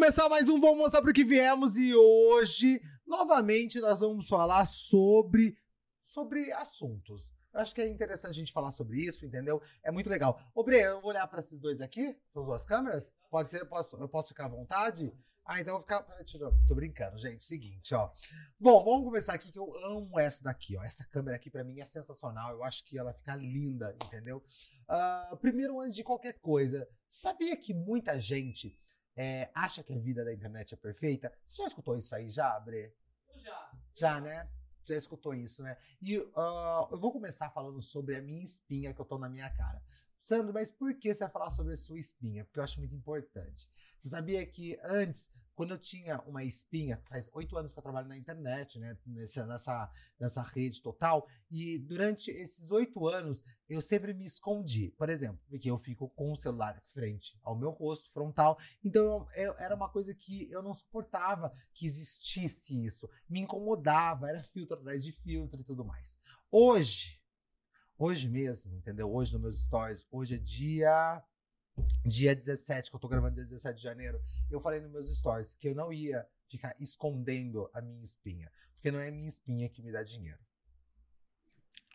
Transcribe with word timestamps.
começar 0.00 0.30
mais 0.30 0.48
um 0.48 0.58
Vamos 0.58 0.78
Mostrar 0.78 1.02
Pro 1.02 1.12
Que 1.12 1.22
Viemos 1.22 1.76
e 1.76 1.94
hoje, 1.94 2.80
novamente, 3.06 3.78
nós 3.80 4.00
vamos 4.00 4.26
falar 4.26 4.64
sobre, 4.64 5.54
sobre 6.00 6.50
assuntos. 6.52 7.30
Eu 7.52 7.60
acho 7.60 7.74
que 7.74 7.82
é 7.82 7.86
interessante 7.86 8.30
a 8.30 8.32
gente 8.32 8.50
falar 8.50 8.70
sobre 8.70 8.98
isso, 8.98 9.26
entendeu? 9.26 9.60
É 9.82 9.90
muito 9.90 10.08
legal. 10.08 10.40
Ô, 10.54 10.64
Bre, 10.64 10.80
eu 10.80 11.02
vou 11.02 11.10
olhar 11.10 11.26
para 11.26 11.40
esses 11.40 11.60
dois 11.60 11.82
aqui, 11.82 12.16
para 12.32 12.40
as 12.40 12.46
duas 12.46 12.64
câmeras? 12.64 13.12
Pode 13.30 13.50
ser? 13.50 13.60
Eu 13.60 13.66
posso, 13.66 13.94
eu 13.96 14.08
posso 14.08 14.28
ficar 14.28 14.46
à 14.46 14.48
vontade? 14.48 15.12
Ah, 15.44 15.60
então 15.60 15.74
eu 15.74 15.78
vou 15.78 15.82
ficar. 15.82 16.02
Tô 16.66 16.74
brincando, 16.74 17.18
gente. 17.18 17.44
Seguinte, 17.44 17.94
ó. 17.94 18.10
Bom, 18.58 18.82
vamos 18.82 19.04
começar 19.04 19.34
aqui 19.34 19.52
que 19.52 19.58
eu 19.58 19.70
amo 19.84 20.18
essa 20.18 20.42
daqui, 20.42 20.78
ó. 20.78 20.82
Essa 20.82 21.04
câmera 21.08 21.36
aqui 21.36 21.50
pra 21.50 21.62
mim 21.62 21.78
é 21.78 21.84
sensacional. 21.84 22.52
Eu 22.52 22.64
acho 22.64 22.82
que 22.86 22.98
ela 22.98 23.12
fica 23.12 23.36
linda, 23.36 23.94
entendeu? 24.02 24.42
Ah, 24.88 25.36
primeiro, 25.42 25.78
antes 25.78 25.94
de 25.94 26.02
qualquer 26.02 26.40
coisa, 26.40 26.88
sabia 27.06 27.54
que 27.54 27.74
muita 27.74 28.18
gente 28.18 28.74
é, 29.22 29.50
acha 29.54 29.82
que 29.82 29.92
a 29.92 29.98
vida 29.98 30.24
da 30.24 30.32
internet 30.32 30.72
é 30.72 30.76
perfeita? 30.78 31.30
Você 31.44 31.60
já 31.60 31.68
escutou 31.68 31.94
isso 31.98 32.14
aí 32.14 32.30
já, 32.30 32.58
Bre? 32.58 32.90
Já. 33.44 33.70
Já, 33.94 34.18
né? 34.18 34.48
Já 34.82 34.96
escutou 34.96 35.34
isso, 35.34 35.62
né? 35.62 35.76
E 36.00 36.16
ah, 36.34 36.88
eu 36.90 36.98
vou 36.98 37.12
começar 37.12 37.50
falando 37.50 37.82
sobre 37.82 38.16
a 38.16 38.22
minha 38.22 38.42
espinha 38.42 38.94
que 38.94 39.00
eu 39.00 39.04
tô 39.04 39.18
na 39.18 39.28
minha 39.28 39.50
cara. 39.50 39.82
Sandro, 40.18 40.54
mas 40.54 40.70
por 40.70 40.94
que 40.94 41.12
você 41.12 41.20
vai 41.20 41.30
falar 41.30 41.50
sobre 41.50 41.74
a 41.74 41.76
sua 41.76 41.98
espinha? 41.98 42.46
Porque 42.46 42.60
eu 42.60 42.64
acho 42.64 42.78
muito 42.78 42.94
importante. 42.94 43.68
Você 43.98 44.08
sabia 44.08 44.44
que 44.46 44.80
antes, 44.82 45.30
quando 45.60 45.72
eu 45.72 45.78
tinha 45.78 46.18
uma 46.22 46.42
espinha, 46.42 46.96
faz 47.04 47.28
oito 47.34 47.54
anos 47.54 47.70
que 47.74 47.78
eu 47.78 47.82
trabalho 47.82 48.08
na 48.08 48.16
internet, 48.16 48.78
né? 48.78 48.96
Nessa, 49.04 49.44
nessa, 49.46 49.92
nessa 50.18 50.42
rede 50.42 50.80
total, 50.80 51.28
e 51.50 51.76
durante 51.76 52.30
esses 52.30 52.70
oito 52.70 53.06
anos 53.06 53.42
eu 53.68 53.82
sempre 53.82 54.14
me 54.14 54.24
escondi. 54.24 54.88
Por 54.96 55.10
exemplo, 55.10 55.38
porque 55.50 55.70
eu 55.70 55.76
fico 55.76 56.08
com 56.08 56.32
o 56.32 56.36
celular 56.36 56.80
frente 56.86 57.38
ao 57.42 57.54
meu 57.54 57.68
rosto, 57.72 58.10
frontal. 58.10 58.58
Então 58.82 59.04
eu- 59.04 59.28
eu- 59.34 59.54
era 59.58 59.74
uma 59.76 59.90
coisa 59.90 60.14
que 60.14 60.50
eu 60.50 60.62
não 60.62 60.72
suportava 60.72 61.52
que 61.74 61.84
existisse 61.84 62.82
isso. 62.82 63.06
Me 63.28 63.40
incomodava, 63.40 64.30
era 64.30 64.42
filtro 64.42 64.78
atrás 64.78 65.04
de 65.04 65.12
filtro 65.12 65.60
e 65.60 65.64
tudo 65.64 65.84
mais. 65.84 66.18
Hoje, 66.50 67.20
hoje 67.98 68.30
mesmo, 68.30 68.74
entendeu? 68.78 69.12
Hoje 69.12 69.34
nos 69.34 69.42
meus 69.42 69.58
stories, 69.58 70.06
hoje 70.10 70.36
é 70.36 70.38
dia 70.38 71.22
dia 72.04 72.34
17, 72.34 72.90
que 72.90 72.96
eu 72.96 73.00
tô 73.00 73.08
gravando 73.08 73.34
dia 73.34 73.44
17 73.44 73.76
de 73.76 73.82
janeiro, 73.82 74.20
eu 74.50 74.60
falei 74.60 74.80
nos 74.80 74.90
meus 74.90 75.16
stories 75.16 75.54
que 75.54 75.68
eu 75.68 75.74
não 75.74 75.92
ia 75.92 76.26
ficar 76.46 76.74
escondendo 76.80 77.70
a 77.72 77.80
minha 77.80 78.02
espinha, 78.02 78.50
porque 78.74 78.90
não 78.90 78.98
é 78.98 79.08
a 79.08 79.12
minha 79.12 79.28
espinha 79.28 79.68
que 79.68 79.82
me 79.82 79.92
dá 79.92 80.02
dinheiro. 80.02 80.38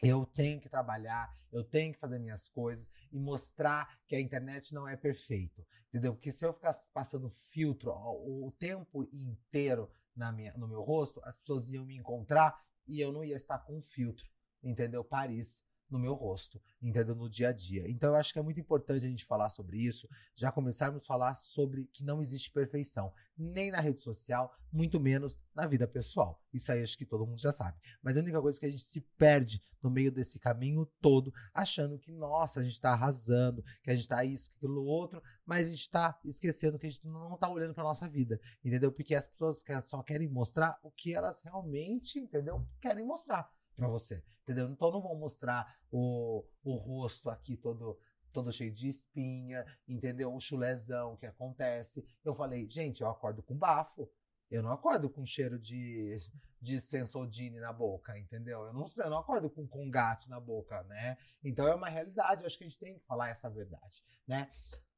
Eu 0.01 0.25
tenho 0.25 0.59
que 0.59 0.69
trabalhar, 0.69 1.33
eu 1.51 1.63
tenho 1.63 1.93
que 1.93 1.99
fazer 1.99 2.19
minhas 2.19 2.49
coisas 2.49 2.89
e 3.11 3.19
mostrar 3.19 3.97
que 4.07 4.15
a 4.15 4.19
internet 4.19 4.73
não 4.73 4.87
é 4.87 4.95
perfeito, 4.95 5.65
entendeu? 5.87 6.13
Porque 6.13 6.31
se 6.31 6.45
eu 6.45 6.53
ficar 6.53 6.73
passando 6.93 7.29
filtro 7.29 7.91
o 7.91 8.51
tempo 8.59 9.07
inteiro 9.13 9.89
na 10.15 10.31
minha, 10.31 10.53
no 10.57 10.67
meu 10.67 10.81
rosto, 10.81 11.21
as 11.23 11.37
pessoas 11.37 11.69
iam 11.69 11.85
me 11.85 11.95
encontrar 11.97 12.61
e 12.87 12.99
eu 12.99 13.11
não 13.11 13.23
ia 13.23 13.35
estar 13.35 13.59
com 13.59 13.81
filtro, 13.81 14.29
entendeu? 14.61 15.03
Paris 15.03 15.63
no 15.89 15.99
meu 15.99 16.13
rosto, 16.13 16.61
entendeu? 16.81 17.15
No 17.15 17.29
dia 17.29 17.49
a 17.49 17.51
dia. 17.51 17.89
Então 17.89 18.09
eu 18.09 18.15
acho 18.15 18.33
que 18.33 18.39
é 18.39 18.41
muito 18.41 18.59
importante 18.59 19.05
a 19.05 19.09
gente 19.09 19.25
falar 19.25 19.49
sobre 19.49 19.77
isso, 19.77 20.09
já 20.33 20.51
começarmos 20.51 21.03
a 21.03 21.05
falar 21.05 21.35
sobre 21.35 21.85
que 21.93 22.03
não 22.03 22.21
existe 22.21 22.51
perfeição, 22.51 23.13
nem 23.37 23.71
na 23.71 23.79
rede 23.79 24.01
social, 24.01 24.53
muito 24.71 24.99
menos 24.99 25.37
na 25.53 25.67
vida 25.67 25.87
pessoal. 25.87 26.41
Isso 26.53 26.71
aí 26.71 26.81
acho 26.81 26.97
que 26.97 27.05
todo 27.05 27.25
mundo 27.25 27.39
já 27.39 27.51
sabe. 27.51 27.77
Mas 28.01 28.17
a 28.17 28.21
única 28.21 28.41
coisa 28.41 28.57
é 28.57 28.61
que 28.61 28.65
a 28.65 28.71
gente 28.71 28.83
se 28.83 29.01
perde 29.17 29.61
no 29.81 29.89
meio 29.89 30.11
desse 30.11 30.39
caminho 30.39 30.85
todo, 30.99 31.31
achando 31.53 31.99
que, 31.99 32.11
nossa, 32.11 32.59
a 32.59 32.63
gente 32.63 32.81
tá 32.81 32.91
arrasando, 32.91 33.63
que 33.83 33.91
a 33.91 33.95
gente 33.95 34.07
tá 34.07 34.25
isso, 34.25 34.51
aquilo 34.55 34.83
outro, 34.83 35.21
mas 35.45 35.67
a 35.67 35.71
gente 35.71 35.89
tá 35.89 36.19
esquecendo 36.25 36.79
que 36.79 36.87
a 36.87 36.89
gente 36.89 37.05
não 37.05 37.37
tá 37.37 37.47
olhando 37.49 37.73
pra 37.73 37.83
nossa 37.83 38.07
vida, 38.09 38.39
entendeu? 38.63 38.91
Porque 38.91 39.13
as 39.13 39.27
pessoas 39.27 39.63
só 39.83 40.01
querem 40.01 40.27
mostrar 40.27 40.79
o 40.81 40.89
que 40.89 41.13
elas 41.13 41.41
realmente, 41.41 42.19
entendeu? 42.19 42.65
Querem 42.81 43.05
mostrar 43.05 43.49
pra 43.75 43.87
você, 43.87 44.23
entendeu? 44.43 44.69
Então 44.69 44.91
não 44.91 45.01
vão 45.01 45.15
mostrar 45.15 45.77
o, 45.91 46.43
o 46.63 46.75
rosto 46.75 47.29
aqui 47.29 47.57
todo 47.57 47.97
todo 48.31 48.51
cheio 48.51 48.71
de 48.71 48.89
espinha, 48.89 49.65
entendeu? 49.87 50.33
O 50.33 50.41
chulezão 50.41 51.15
que 51.15 51.25
acontece. 51.25 52.05
Eu 52.23 52.35
falei, 52.35 52.69
gente, 52.69 53.01
eu 53.01 53.09
acordo 53.09 53.41
com 53.41 53.55
bafo. 53.55 54.11
Eu 54.51 54.61
não 54.61 54.71
acordo 54.71 55.09
com 55.09 55.25
cheiro 55.25 55.57
de, 55.57 56.17
de 56.61 56.79
Sensodine 56.79 57.59
na 57.59 57.73
boca, 57.73 58.17
entendeu? 58.17 58.65
Eu 58.65 58.73
não, 58.73 58.85
eu 58.97 59.09
não 59.09 59.17
acordo 59.17 59.49
com 59.49 59.65
congate 59.65 60.29
na 60.29 60.39
boca, 60.39 60.83
né? 60.83 61.17
Então 61.43 61.65
é 61.65 61.73
uma 61.73 61.87
realidade, 61.87 62.41
eu 62.41 62.47
acho 62.47 62.57
que 62.57 62.65
a 62.65 62.67
gente 62.67 62.79
tem 62.79 62.99
que 62.99 63.05
falar 63.05 63.29
essa 63.29 63.49
verdade, 63.49 64.03
né? 64.27 64.51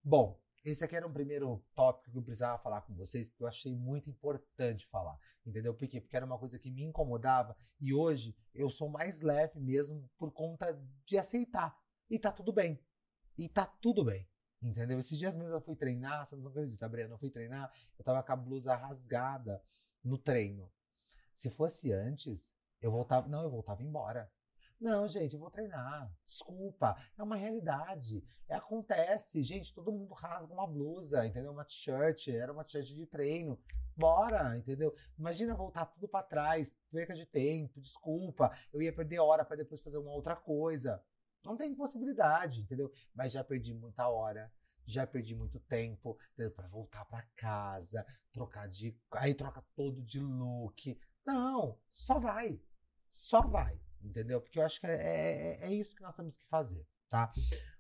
Bom, 0.03 0.37
esse 0.71 0.83
aqui 0.83 0.95
era 0.95 1.07
um 1.07 1.13
primeiro 1.13 1.63
tópico 1.73 2.11
que 2.11 2.17
eu 2.17 2.23
precisava 2.23 2.61
falar 2.61 2.81
com 2.81 2.93
vocês, 2.93 3.29
porque 3.29 3.43
eu 3.43 3.47
achei 3.47 3.75
muito 3.75 4.09
importante 4.09 4.85
falar, 4.87 5.17
entendeu? 5.45 5.73
Por 5.73 5.87
quê? 5.87 6.01
Porque 6.01 6.15
era 6.15 6.25
uma 6.25 6.37
coisa 6.37 6.59
que 6.59 6.69
me 6.69 6.83
incomodava 6.83 7.55
e 7.79 7.93
hoje 7.93 8.35
eu 8.53 8.69
sou 8.69 8.89
mais 8.89 9.21
leve 9.21 9.59
mesmo 9.59 10.09
por 10.17 10.31
conta 10.31 10.77
de 11.05 11.17
aceitar. 11.17 11.77
E 12.09 12.19
tá 12.19 12.31
tudo 12.31 12.51
bem. 12.51 12.79
E 13.37 13.47
tá 13.47 13.65
tudo 13.65 14.03
bem. 14.03 14.27
Entendeu? 14.61 14.99
Esses 14.99 15.17
dias 15.17 15.33
mesmo 15.35 15.53
eu 15.53 15.61
fui 15.61 15.75
treinar, 15.75 16.25
você 16.25 16.35
não 16.35 16.47
acredita, 16.47 16.89
Breno, 16.89 17.13
eu 17.13 17.19
fui 17.19 17.29
treinar, 17.29 17.71
eu 17.97 18.03
tava 18.03 18.23
com 18.23 18.31
a 18.31 18.35
blusa 18.35 18.75
rasgada 18.75 19.63
no 20.03 20.17
treino. 20.17 20.71
Se 21.33 21.49
fosse 21.49 21.93
antes, 21.93 22.51
eu 22.81 22.91
voltava, 22.91 23.27
não, 23.27 23.43
eu 23.43 23.49
voltava 23.49 23.83
embora. 23.83 24.31
Não, 24.79 25.07
gente, 25.07 25.33
eu 25.33 25.39
vou 25.39 25.49
treinar. 25.49 26.11
Desculpa, 26.23 26.95
é 27.17 27.23
uma 27.23 27.35
realidade. 27.35 28.23
É, 28.47 28.55
acontece, 28.55 29.41
gente, 29.43 29.73
todo 29.73 29.91
mundo 29.91 30.13
rasga 30.13 30.53
uma 30.53 30.67
blusa, 30.67 31.25
entendeu? 31.25 31.51
Uma 31.51 31.65
t-shirt, 31.65 32.27
era 32.27 32.53
uma 32.53 32.63
t-shirt 32.63 32.93
de 32.93 33.05
treino. 33.07 33.59
Bora, 33.95 34.55
entendeu? 34.55 34.95
Imagina 35.17 35.55
voltar 35.55 35.87
tudo 35.87 36.07
pra 36.07 36.21
trás, 36.21 36.77
perca 36.91 37.15
de 37.15 37.25
tempo, 37.25 37.81
desculpa. 37.81 38.55
Eu 38.71 38.81
ia 38.81 38.93
perder 38.93 39.19
hora 39.19 39.43
pra 39.43 39.57
depois 39.57 39.81
fazer 39.81 39.97
uma 39.97 40.13
outra 40.13 40.35
coisa. 40.35 41.03
Não 41.43 41.57
tem 41.57 41.73
possibilidade, 41.73 42.61
entendeu? 42.61 42.91
Mas 43.15 43.31
já 43.31 43.43
perdi 43.43 43.73
muita 43.73 44.07
hora, 44.07 44.51
já 44.85 45.07
perdi 45.07 45.35
muito 45.35 45.59
tempo 45.61 46.17
pra 46.55 46.67
voltar 46.67 47.03
pra 47.05 47.23
casa, 47.35 48.05
trocar 48.31 48.67
de. 48.67 48.95
Aí 49.13 49.33
troca 49.33 49.63
todo 49.75 50.03
de 50.03 50.19
look. 50.19 50.99
Não, 51.25 51.79
só 51.89 52.19
vai. 52.19 52.61
Só 53.11 53.41
vai, 53.41 53.79
entendeu? 54.03 54.41
Porque 54.41 54.59
eu 54.59 54.63
acho 54.63 54.79
que 54.79 54.87
é, 54.87 55.59
é, 55.61 55.67
é 55.67 55.73
isso 55.73 55.95
que 55.95 56.01
nós 56.01 56.15
temos 56.15 56.37
que 56.37 56.45
fazer, 56.47 56.85
tá? 57.09 57.31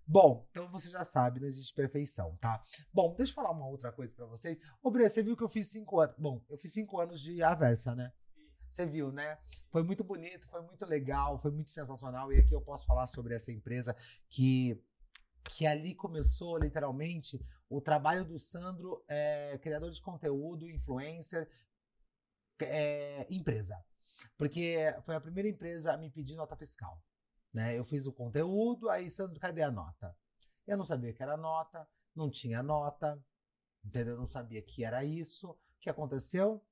Bom, 0.05 0.47
então 0.49 0.69
você 0.71 0.89
já 0.89 1.03
sabe, 1.03 1.41
não 1.41 1.47
existe 1.47 1.73
perfeição, 1.73 2.37
tá? 2.37 2.63
Bom, 2.93 3.13
deixa 3.15 3.31
eu 3.31 3.35
falar 3.35 3.51
uma 3.51 3.67
outra 3.67 3.91
coisa 3.91 4.13
pra 4.13 4.25
vocês. 4.25 4.57
Ô, 4.81 4.89
Bre, 4.89 5.09
você 5.09 5.21
viu 5.21 5.35
que 5.35 5.43
eu 5.43 5.49
fiz 5.49 5.67
cinco 5.67 5.99
anos. 5.99 6.15
Bom, 6.17 6.41
eu 6.49 6.57
fiz 6.57 6.71
cinco 6.71 6.99
anos 7.01 7.19
de 7.19 7.43
Aversa, 7.43 7.93
né? 7.93 8.13
Você 8.69 8.85
viu, 8.85 9.11
né? 9.11 9.37
Foi 9.69 9.83
muito 9.83 10.03
bonito, 10.03 10.47
foi 10.47 10.61
muito 10.61 10.85
legal, 10.85 11.37
foi 11.39 11.51
muito 11.51 11.71
sensacional. 11.71 12.31
E 12.31 12.39
aqui 12.39 12.53
eu 12.53 12.61
posso 12.61 12.85
falar 12.85 13.07
sobre 13.07 13.33
essa 13.35 13.51
empresa 13.51 13.93
que, 14.29 14.81
que 15.49 15.65
ali 15.65 15.93
começou, 15.93 16.57
literalmente, 16.57 17.45
o 17.69 17.81
trabalho 17.81 18.23
do 18.23 18.39
Sandro, 18.39 19.03
é, 19.09 19.57
criador 19.61 19.91
de 19.91 20.01
conteúdo, 20.01 20.69
influencer, 20.69 21.49
é, 22.61 23.27
empresa. 23.29 23.75
Porque 24.37 24.77
foi 25.03 25.15
a 25.15 25.21
primeira 25.21 25.49
empresa 25.49 25.93
a 25.93 25.97
me 25.97 26.09
pedir 26.09 26.35
nota 26.35 26.55
fiscal. 26.55 27.01
Né? 27.53 27.77
Eu 27.77 27.85
fiz 27.85 28.05
o 28.05 28.13
conteúdo, 28.13 28.89
aí, 28.89 29.09
Sandro, 29.09 29.39
cadê 29.39 29.61
a 29.63 29.71
nota? 29.71 30.15
Eu 30.65 30.77
não 30.77 30.85
sabia 30.85 31.13
que 31.13 31.23
era 31.23 31.37
nota, 31.37 31.87
não 32.15 32.29
tinha 32.29 32.61
nota, 32.61 33.19
entendeu? 33.83 34.15
Eu 34.15 34.19
não 34.19 34.27
sabia 34.27 34.61
que 34.61 34.83
era 34.83 35.03
isso. 35.03 35.51
O 35.51 35.57
que 35.79 35.89
aconteceu? 35.89 36.63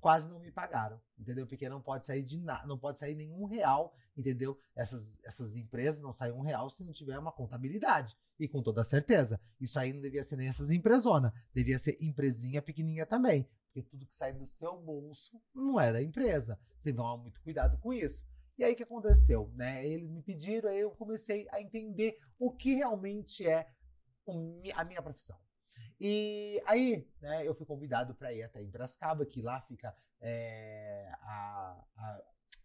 Quase 0.00 0.28
não 0.28 0.40
me 0.40 0.50
pagaram, 0.50 1.00
entendeu? 1.16 1.46
Porque 1.46 1.68
não 1.68 1.80
pode 1.80 2.06
sair 2.06 2.24
de 2.24 2.38
nada, 2.38 2.66
não 2.66 2.78
pode 2.78 2.98
sair 2.98 3.14
nenhum 3.14 3.44
real, 3.44 3.94
entendeu? 4.16 4.58
Essas, 4.74 5.16
essas 5.22 5.54
empresas 5.54 6.02
não 6.02 6.12
saem 6.12 6.32
um 6.32 6.40
real 6.40 6.68
se 6.70 6.82
não 6.82 6.92
tiver 6.92 7.16
uma 7.18 7.30
contabilidade. 7.30 8.16
E 8.38 8.48
com 8.48 8.60
toda 8.62 8.82
certeza, 8.82 9.40
isso 9.60 9.78
aí 9.78 9.92
não 9.92 10.00
devia 10.00 10.24
ser 10.24 10.36
nem 10.36 10.48
essas 10.48 10.70
empresonas, 10.70 11.32
devia 11.54 11.78
ser 11.78 11.96
empresinha 12.00 12.60
pequenininha 12.60 13.06
também. 13.06 13.48
Porque 13.72 13.88
tudo 13.88 14.06
que 14.06 14.14
sai 14.14 14.34
do 14.34 14.46
seu 14.46 14.76
bolso 14.76 15.40
não 15.54 15.80
é 15.80 15.90
da 15.90 16.02
empresa. 16.02 16.60
Você 16.78 16.92
tomar 16.92 17.16
muito 17.16 17.40
cuidado 17.40 17.78
com 17.78 17.90
isso. 17.92 18.22
E 18.58 18.64
aí 18.64 18.74
o 18.74 18.76
que 18.76 18.82
aconteceu? 18.82 19.50
Né? 19.54 19.88
Eles 19.88 20.12
me 20.12 20.22
pediram, 20.22 20.68
aí 20.68 20.80
eu 20.80 20.90
comecei 20.90 21.48
a 21.50 21.60
entender 21.60 22.18
o 22.38 22.52
que 22.52 22.74
realmente 22.74 23.48
é 23.48 23.66
a 24.74 24.84
minha 24.84 25.00
profissão. 25.00 25.38
E 25.98 26.62
aí, 26.66 27.08
né, 27.20 27.46
eu 27.48 27.54
fui 27.54 27.64
convidado 27.64 28.14
para 28.14 28.32
ir 28.32 28.42
até 28.42 28.62
em 28.62 28.68
Brascaba, 28.68 29.24
que 29.24 29.40
lá 29.40 29.60
fica 29.62 29.96
é, 30.20 31.08
a, 31.20 31.84
a, 31.96 32.22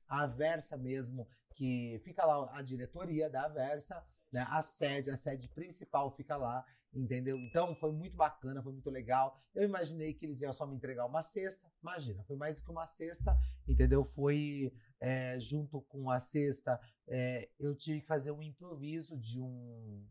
a 0.09 0.24
Aversa 0.24 0.75
mesmo, 0.75 1.25
que 1.56 2.00
fica 2.04 2.25
lá 2.25 2.50
a 2.54 2.62
diretoria 2.62 3.30
da 3.30 3.45
Aversa, 3.45 4.04
né, 4.37 4.45
a 4.49 4.61
sede, 4.61 5.09
a 5.09 5.17
sede 5.17 5.49
principal 5.49 6.11
fica 6.11 6.37
lá, 6.37 6.63
entendeu? 6.93 7.35
Então 7.37 7.73
foi 7.75 7.91
muito 7.91 8.15
bacana, 8.15 8.61
foi 8.61 8.71
muito 8.71 8.89
legal. 8.91 9.35
Eu 9.55 9.63
imaginei 9.63 10.13
que 10.13 10.27
eles 10.27 10.41
iam 10.41 10.53
só 10.53 10.67
me 10.67 10.75
entregar 10.75 11.07
uma 11.07 11.23
cesta, 11.23 11.67
imagina, 11.81 12.23
foi 12.23 12.35
mais 12.35 12.59
do 12.59 12.63
que 12.63 12.69
uma 12.69 12.85
cesta, 12.85 13.35
entendeu? 13.67 14.05
Foi 14.05 14.71
é, 14.99 15.39
junto 15.39 15.81
com 15.81 16.11
a 16.11 16.19
cesta, 16.19 16.79
é, 17.07 17.49
eu 17.59 17.75
tive 17.75 18.01
que 18.01 18.07
fazer 18.07 18.31
um 18.31 18.43
improviso 18.43 19.17
de 19.17 19.41
um 19.41 20.05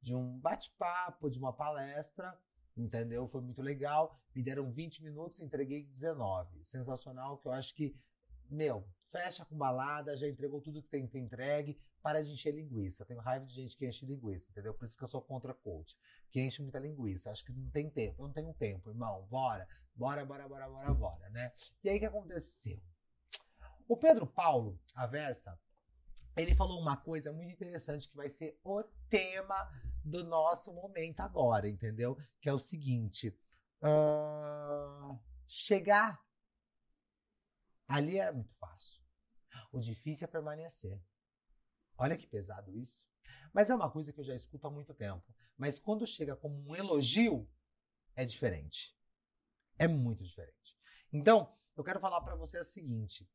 de 0.00 0.14
um 0.14 0.38
bate-papo, 0.38 1.30
de 1.30 1.38
uma 1.38 1.50
palestra, 1.50 2.38
entendeu? 2.76 3.26
Foi 3.26 3.40
muito 3.40 3.62
legal. 3.62 4.14
Me 4.34 4.42
deram 4.42 4.70
20 4.70 5.02
minutos, 5.02 5.40
entreguei 5.40 5.84
19. 5.86 6.62
Sensacional, 6.62 7.38
que 7.38 7.48
eu 7.48 7.52
acho 7.52 7.74
que, 7.74 7.96
meu, 8.50 8.86
fecha 9.06 9.46
com 9.46 9.56
balada, 9.56 10.14
já 10.14 10.28
entregou 10.28 10.60
tudo 10.60 10.82
que 10.82 10.90
tem 10.90 11.06
que 11.06 11.12
ter 11.12 11.20
entregue, 11.20 11.80
para 12.04 12.22
de 12.22 12.32
encher 12.32 12.54
linguiça. 12.54 13.02
tenho 13.06 13.18
raiva 13.18 13.46
de 13.46 13.54
gente 13.54 13.78
que 13.78 13.86
enche 13.86 14.04
linguiça, 14.04 14.50
entendeu? 14.50 14.74
Por 14.74 14.84
isso 14.84 14.94
que 14.94 15.02
eu 15.02 15.08
sou 15.08 15.22
contra 15.22 15.54
coach, 15.54 15.96
que 16.30 16.38
enche 16.38 16.60
muita 16.60 16.78
linguiça. 16.78 17.30
Acho 17.30 17.42
que 17.42 17.50
não 17.50 17.70
tem 17.70 17.88
tempo. 17.88 18.22
Eu 18.22 18.26
não 18.26 18.34
tenho 18.34 18.52
tempo, 18.52 18.90
irmão. 18.90 19.26
Bora, 19.30 19.66
bora, 19.94 20.22
bora, 20.22 20.46
bora, 20.46 20.68
bora, 20.68 20.92
bora, 20.92 21.30
né? 21.30 21.50
E 21.82 21.88
aí 21.88 21.96
o 21.96 22.00
que 22.00 22.04
aconteceu? 22.04 22.78
O 23.88 23.96
Pedro 23.96 24.26
Paulo, 24.26 24.78
a 24.94 25.06
Versa, 25.06 25.58
ele 26.36 26.54
falou 26.54 26.78
uma 26.78 26.94
coisa 26.94 27.32
muito 27.32 27.50
interessante 27.50 28.06
que 28.06 28.16
vai 28.16 28.28
ser 28.28 28.60
o 28.62 28.82
tema 29.08 29.72
do 30.04 30.22
nosso 30.24 30.74
momento 30.74 31.20
agora, 31.20 31.66
entendeu? 31.66 32.18
Que 32.38 32.50
é 32.50 32.52
o 32.52 32.58
seguinte: 32.58 33.34
uh, 33.82 35.18
chegar 35.46 36.22
ali 37.88 38.18
é 38.18 38.30
muito 38.30 38.54
fácil. 38.56 39.02
O 39.72 39.80
difícil 39.80 40.26
é 40.26 40.30
permanecer. 40.30 41.00
Olha 41.96 42.16
que 42.16 42.26
pesado 42.26 42.76
isso. 42.76 43.02
Mas 43.52 43.70
é 43.70 43.74
uma 43.74 43.90
coisa 43.90 44.12
que 44.12 44.20
eu 44.20 44.24
já 44.24 44.34
escuto 44.34 44.66
há 44.66 44.70
muito 44.70 44.92
tempo. 44.92 45.24
Mas 45.56 45.78
quando 45.78 46.06
chega 46.06 46.34
como 46.34 46.68
um 46.68 46.74
elogio, 46.74 47.48
é 48.16 48.24
diferente. 48.24 48.96
É 49.78 49.86
muito 49.86 50.24
diferente. 50.24 50.76
Então, 51.12 51.52
eu 51.76 51.84
quero 51.84 52.00
falar 52.00 52.20
para 52.20 52.34
você 52.34 52.58
o 52.58 52.64
seguinte: 52.64 53.28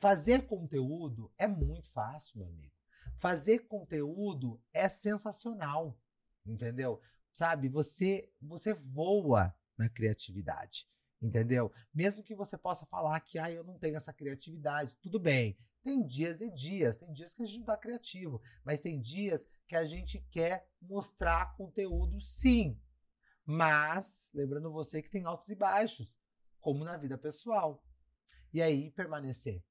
Fazer 0.00 0.46
conteúdo 0.46 1.32
é 1.36 1.46
muito 1.46 1.88
fácil, 1.90 2.38
meu 2.38 2.48
amigo. 2.48 2.72
Fazer 3.16 3.60
conteúdo 3.66 4.62
é 4.72 4.88
sensacional, 4.88 5.98
entendeu? 6.46 7.00
Sabe, 7.32 7.68
você 7.68 8.32
você 8.40 8.72
voa 8.72 9.54
na 9.76 9.88
criatividade, 9.88 10.88
entendeu? 11.20 11.70
Mesmo 11.92 12.24
que 12.24 12.34
você 12.34 12.56
possa 12.56 12.86
falar 12.86 13.20
que 13.20 13.38
ah, 13.38 13.50
eu 13.50 13.62
não 13.62 13.78
tenho 13.78 13.96
essa 13.96 14.12
criatividade, 14.12 14.98
tudo 14.98 15.18
bem. 15.20 15.58
Tem 15.82 16.06
dias 16.06 16.40
e 16.40 16.50
dias, 16.50 16.98
tem 16.98 17.10
dias 17.12 17.34
que 17.34 17.42
a 17.42 17.46
gente 17.46 17.58
não 17.58 17.66
tá 17.66 17.76
criativo, 17.76 18.40
mas 18.64 18.80
tem 18.80 19.00
dias 19.00 19.46
que 19.66 19.74
a 19.74 19.84
gente 19.84 20.20
quer 20.30 20.68
mostrar 20.80 21.56
conteúdo 21.56 22.20
sim. 22.20 22.78
Mas, 23.46 24.28
lembrando 24.34 24.70
você 24.70 25.02
que 25.02 25.10
tem 25.10 25.24
altos 25.24 25.48
e 25.48 25.54
baixos, 25.54 26.14
como 26.60 26.84
na 26.84 26.96
vida 26.96 27.16
pessoal. 27.16 27.82
E 28.52 28.60
aí, 28.60 28.90
permanecer. 28.90 29.64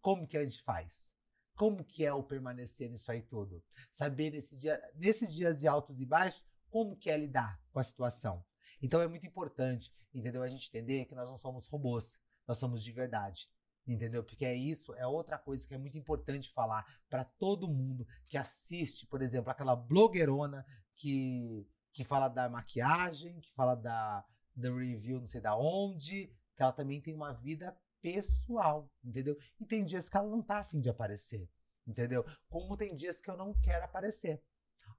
Como 0.00 0.26
que 0.26 0.36
a 0.36 0.44
gente 0.44 0.62
faz? 0.62 1.10
Como 1.56 1.84
que 1.84 2.04
é 2.04 2.12
o 2.12 2.22
permanecer 2.22 2.90
nisso 2.90 3.10
aí 3.10 3.22
tudo? 3.22 3.64
Saber 3.90 4.30
nesses 4.30 5.32
dias 5.32 5.60
de 5.60 5.66
altos 5.66 6.00
e 6.00 6.06
baixos, 6.06 6.44
como 6.70 6.96
que 6.96 7.10
é 7.10 7.16
lidar 7.16 7.60
com 7.72 7.78
a 7.78 7.84
situação. 7.84 8.44
Então 8.82 9.00
é 9.00 9.08
muito 9.08 9.26
importante, 9.26 9.94
entendeu? 10.12 10.42
A 10.42 10.48
gente 10.48 10.68
entender 10.68 11.06
que 11.06 11.14
nós 11.14 11.28
não 11.28 11.36
somos 11.36 11.66
robôs, 11.66 12.18
nós 12.46 12.58
somos 12.58 12.82
de 12.82 12.92
verdade. 12.92 13.48
Entendeu? 13.86 14.24
Porque 14.24 14.46
é 14.46 14.54
isso, 14.54 14.94
é 14.94 15.06
outra 15.06 15.36
coisa 15.38 15.68
que 15.68 15.74
é 15.74 15.78
muito 15.78 15.98
importante 15.98 16.50
falar 16.50 16.86
para 17.08 17.22
todo 17.22 17.68
mundo 17.68 18.06
que 18.26 18.38
assiste, 18.38 19.06
por 19.06 19.20
exemplo, 19.20 19.50
aquela 19.50 19.76
blogueirona 19.76 20.64
que, 20.96 21.68
que 21.92 22.02
fala 22.02 22.28
da 22.28 22.48
maquiagem, 22.48 23.40
que 23.40 23.52
fala 23.52 23.74
da, 23.74 24.24
da 24.56 24.74
review 24.74 25.20
não 25.20 25.26
sei 25.26 25.40
da 25.40 25.54
onde, 25.54 26.32
que 26.56 26.62
ela 26.62 26.72
também 26.72 27.00
tem 27.00 27.14
uma 27.14 27.32
vida 27.32 27.76
pessoal, 28.00 28.90
entendeu? 29.02 29.36
E 29.60 29.66
tem 29.66 29.84
dias 29.84 30.08
que 30.08 30.16
ela 30.16 30.28
não 30.28 30.42
tá 30.42 30.58
afim 30.58 30.80
de 30.80 30.88
aparecer, 30.88 31.48
entendeu? 31.86 32.24
Como 32.48 32.76
tem 32.76 32.94
dias 32.94 33.20
que 33.20 33.30
eu 33.30 33.36
não 33.36 33.52
quero 33.60 33.84
aparecer. 33.84 34.42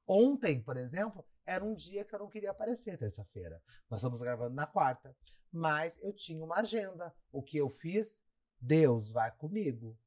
Ontem, 0.08 0.62
por 0.62 0.78
exemplo, 0.78 1.26
era 1.46 1.64
um 1.64 1.74
dia 1.74 2.04
que 2.04 2.14
eu 2.14 2.20
não 2.20 2.30
queria 2.30 2.52
aparecer, 2.52 2.98
terça-feira. 2.98 3.62
Nós 3.90 4.00
estamos 4.00 4.22
gravando 4.22 4.56
na 4.56 4.68
quarta, 4.68 5.16
mas 5.52 5.98
eu 6.02 6.14
tinha 6.14 6.44
uma 6.44 6.58
agenda. 6.58 7.14
O 7.32 7.42
que 7.42 7.58
eu 7.58 7.70
fiz? 7.70 8.22
Deus 8.60 9.10
vai 9.10 9.32
comigo. 9.32 9.98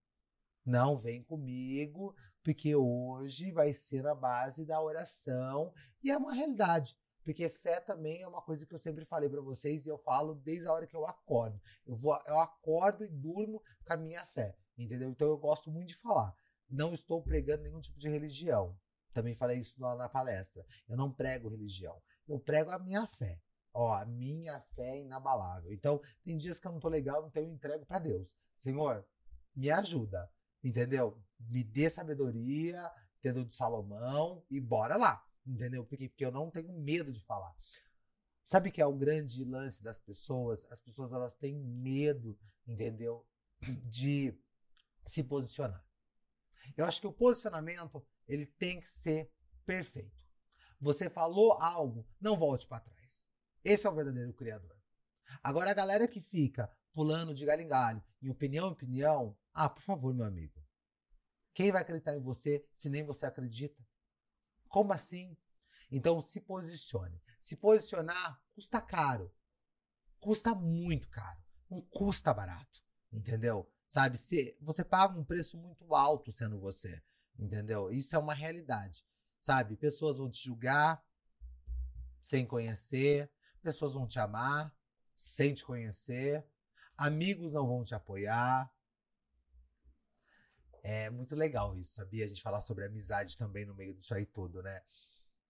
Não 0.65 0.99
vem 0.99 1.23
comigo, 1.23 2.15
porque 2.43 2.75
hoje 2.75 3.51
vai 3.53 3.73
ser 3.73 4.07
a 4.07 4.15
base 4.15 4.65
da 4.65 4.81
oração 4.83 5.73
e 6.03 6.11
é 6.11 6.17
uma 6.17 6.35
realidade. 6.35 6.97
Porque 7.25 7.49
fé 7.51 7.79
também 7.81 8.23
é 8.23 8.27
uma 8.29 8.41
coisa 8.41 8.65
que 8.65 8.75
eu 8.75 8.79
sempre 8.79 9.05
falei 9.05 9.29
para 9.29 9.43
vocês 9.43 9.85
e 9.85 9.91
eu 9.91 9.99
falo 9.99 10.35
desde 10.35 10.67
a 10.67 10.73
hora 10.73 10.87
que 10.87 10.97
eu 10.97 11.07
acordo. 11.07 11.61
Eu, 11.87 11.95
vou, 11.95 12.19
eu 12.27 12.41
acordo 12.41 13.05
e 13.05 13.09
durmo 13.09 13.63
com 13.85 13.93
a 13.93 13.97
minha 13.99 14.25
fé, 14.25 14.57
entendeu? 14.79 15.11
Então 15.11 15.29
eu 15.29 15.37
gosto 15.37 15.71
muito 15.71 15.89
de 15.89 15.97
falar. 15.97 16.35
Não 16.71 16.95
estou 16.95 17.23
pregando 17.23 17.65
nenhum 17.65 17.81
tipo 17.81 17.99
de 17.99 18.09
religião. 18.09 18.75
Também 19.13 19.35
falei 19.35 19.59
isso 19.59 19.81
lá 19.81 19.95
na 19.95 20.09
palestra. 20.09 20.65
Eu 20.89 20.97
não 20.97 21.13
prego 21.13 21.51
religião. 21.51 22.01
Eu 22.27 22.39
prego 22.39 22.71
a 22.71 22.79
minha 22.79 23.07
fé. 23.07 23.41
Ó, 23.81 23.95
a 23.95 24.05
minha 24.05 24.59
fé 24.75 24.97
é 24.97 25.03
inabalável. 25.03 25.73
Então, 25.73 26.03
tem 26.25 26.37
dias 26.37 26.59
que 26.59 26.67
eu 26.67 26.73
não 26.73 26.81
tô 26.81 26.89
legal, 26.89 27.25
então 27.29 27.41
eu 27.41 27.49
entrego 27.49 27.87
para 27.87 28.01
Deus. 28.01 28.37
Senhor, 28.57 29.07
me 29.55 29.71
ajuda, 29.71 30.29
entendeu? 30.65 31.17
Me 31.39 31.63
dê 31.63 31.89
sabedoria, 31.89 32.91
entendeu? 33.21 33.45
De 33.45 33.55
Salomão 33.55 34.45
e 34.51 34.61
bora 34.61 34.97
lá. 34.97 35.25
Entendeu? 35.47 35.85
Porque, 35.85 36.09
porque 36.09 36.25
eu 36.25 36.33
não 36.33 36.51
tenho 36.51 36.73
medo 36.73 37.13
de 37.13 37.23
falar. 37.23 37.55
Sabe 38.43 38.73
que 38.73 38.83
é 38.83 38.87
o 38.87 38.97
grande 38.97 39.45
lance 39.45 39.81
das 39.81 40.01
pessoas? 40.01 40.67
As 40.73 40.81
pessoas 40.81 41.13
elas 41.13 41.37
têm 41.37 41.55
medo, 41.55 42.37
entendeu? 42.67 43.25
De 43.61 44.37
se 45.05 45.23
posicionar. 45.23 45.87
Eu 46.77 46.85
acho 46.85 47.01
que 47.01 47.07
o 47.07 47.13
posicionamento 47.13 48.05
ele 48.27 48.45
tem 48.45 48.81
que 48.81 48.89
ser 48.89 49.31
perfeito. 49.65 50.27
Você 50.81 51.09
falou 51.09 51.53
algo, 51.63 52.05
não 52.21 52.37
volte 52.37 52.67
para 52.67 52.81
trás. 52.81 53.28
Esse 53.65 53.87
é 53.87 53.91
o 53.91 53.95
verdadeiro 53.95 54.33
criador. 54.33 54.77
Agora 55.43 55.71
a 55.71 55.75
galera 55.75 56.09
que 56.09 56.21
fica 56.21 56.71
pulando 56.93 57.35
de 57.35 57.45
galho 57.45 57.63
em 57.63 57.69
galho, 57.69 58.03
em 58.23 58.29
opinião 58.29 58.69
em 58.69 58.73
opinião, 58.73 59.37
ah, 59.53 59.69
por 59.69 59.83
favor, 59.83 60.15
meu 60.15 60.25
amigo. 60.25 60.65
Quem 61.55 61.73
vai 61.73 61.83
acreditar 61.83 62.17
em 62.17 62.23
você 62.23 62.65
se 62.73 62.89
nem 62.89 63.05
você 63.05 63.27
acredita? 63.27 63.85
Como 64.69 64.93
assim? 64.93 65.37
Então 65.91 66.21
se 66.23 66.41
posicione. 66.41 67.21
Se 67.41 67.57
posicionar 67.57 68.41
custa 68.55 68.81
caro. 68.81 69.35
Custa 70.21 70.55
muito 70.55 71.09
caro. 71.09 71.41
Não 71.71 71.81
custa 71.83 72.33
barato. 72.33 72.83
Entendeu? 73.13 73.71
Sabe? 73.87 74.19
Se, 74.19 74.57
você 74.61 74.85
paga 74.85 75.19
um 75.19 75.25
preço 75.25 75.57
muito 75.57 75.95
alto 75.95 76.31
sendo 76.31 76.59
você. 76.59 77.03
Entendeu? 77.39 77.91
Isso 77.91 78.15
é 78.15 78.19
uma 78.19 78.35
realidade. 78.35 79.05
Sabe? 79.39 79.77
Pessoas 79.77 80.19
vão 80.19 80.31
te 80.31 80.45
julgar 80.45 81.03
sem 82.21 82.47
conhecer. 82.47 83.31
Pessoas 83.69 83.93
vão 83.93 84.07
te 84.07 84.19
amar 84.19 84.75
sem 85.15 85.53
te 85.53 85.63
conhecer. 85.63 86.43
Amigos 86.97 87.53
não 87.53 87.67
vão 87.67 87.85
te 87.85 87.95
apoiar. 87.95 88.73
É 90.83 91.11
muito 91.11 91.37
legal 91.37 91.77
isso, 91.77 91.97
sabia? 91.97 92.25
A 92.25 92.29
gente 92.29 92.41
falar 92.41 92.63
sobre 92.63 92.87
amizade 92.87 93.37
também 93.37 93.67
no 93.67 93.75
meio 93.75 93.93
disso 93.93 94.15
aí 94.15 94.25
tudo, 94.25 94.63
né? 94.63 94.81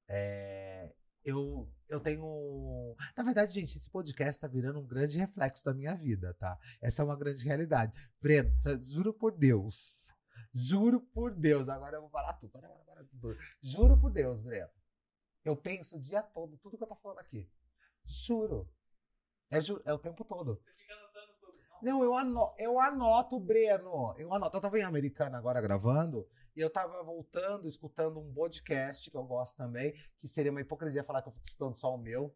É, 0.09 0.93
eu, 1.25 1.73
eu 1.89 2.01
tenho. 2.01 2.97
Na 3.17 3.23
verdade, 3.23 3.53
gente, 3.55 3.77
esse 3.77 3.89
podcast 3.89 4.41
tá 4.41 4.49
virando 4.49 4.81
um 4.81 4.87
grande 4.87 5.17
reflexo 5.17 5.65
da 5.65 5.73
minha 5.73 5.95
vida, 5.95 6.35
tá? 6.35 6.59
Essa 6.81 7.03
é 7.03 7.05
uma 7.05 7.17
grande 7.17 7.45
realidade. 7.45 7.93
Breno, 8.21 8.53
juro 8.83 9.15
por 9.15 9.31
Deus. 9.31 10.09
Juro 10.53 11.01
por 11.01 11.33
Deus. 11.37 11.69
Agora 11.69 11.99
eu 11.99 12.01
vou 12.01 12.11
falar 12.11 12.33
tudo. 12.33 12.51
Juro 13.63 13.97
por 13.97 14.11
Deus, 14.11 14.41
Breno. 14.41 14.73
Eu 15.45 15.57
penso 15.57 15.97
o 15.97 16.01
dia 16.01 16.21
todo, 16.21 16.57
tudo 16.57 16.77
que 16.77 16.83
eu 16.83 16.89
tô 16.89 16.97
falando 16.97 17.21
aqui. 17.21 17.49
Juro. 18.09 18.69
É, 19.51 19.61
ju 19.61 19.81
é 19.85 19.93
o 19.93 19.99
tempo 19.99 20.25
todo. 20.25 20.61
Você 20.65 20.73
fica 20.73 20.95
não, 21.81 22.03
eu, 22.03 22.17
anoto, 22.17 22.55
eu 22.59 22.81
anoto, 22.81 23.39
Breno. 23.39 24.13
Eu 24.19 24.35
anoto. 24.35 24.57
Eu 24.57 24.61
tava 24.61 24.79
em 24.79 24.83
Americana 24.83 25.39
agora 25.39 25.61
gravando 25.61 26.27
e 26.57 26.61
eu 26.61 26.69
tava 26.69 27.01
voltando, 27.05 27.69
escutando 27.69 28.19
um 28.19 28.35
podcast 28.35 29.09
que 29.09 29.17
eu 29.17 29.23
gosto 29.23 29.57
também, 29.57 29.95
que 30.19 30.27
seria 30.27 30.51
uma 30.51 30.61
hipocrisia 30.61 31.05
falar 31.05 31.23
que 31.23 31.29
eu 31.29 31.33
fico 31.33 31.47
escutando 31.47 31.77
só 31.77 31.95
o 31.95 31.99
meu. 31.99 32.35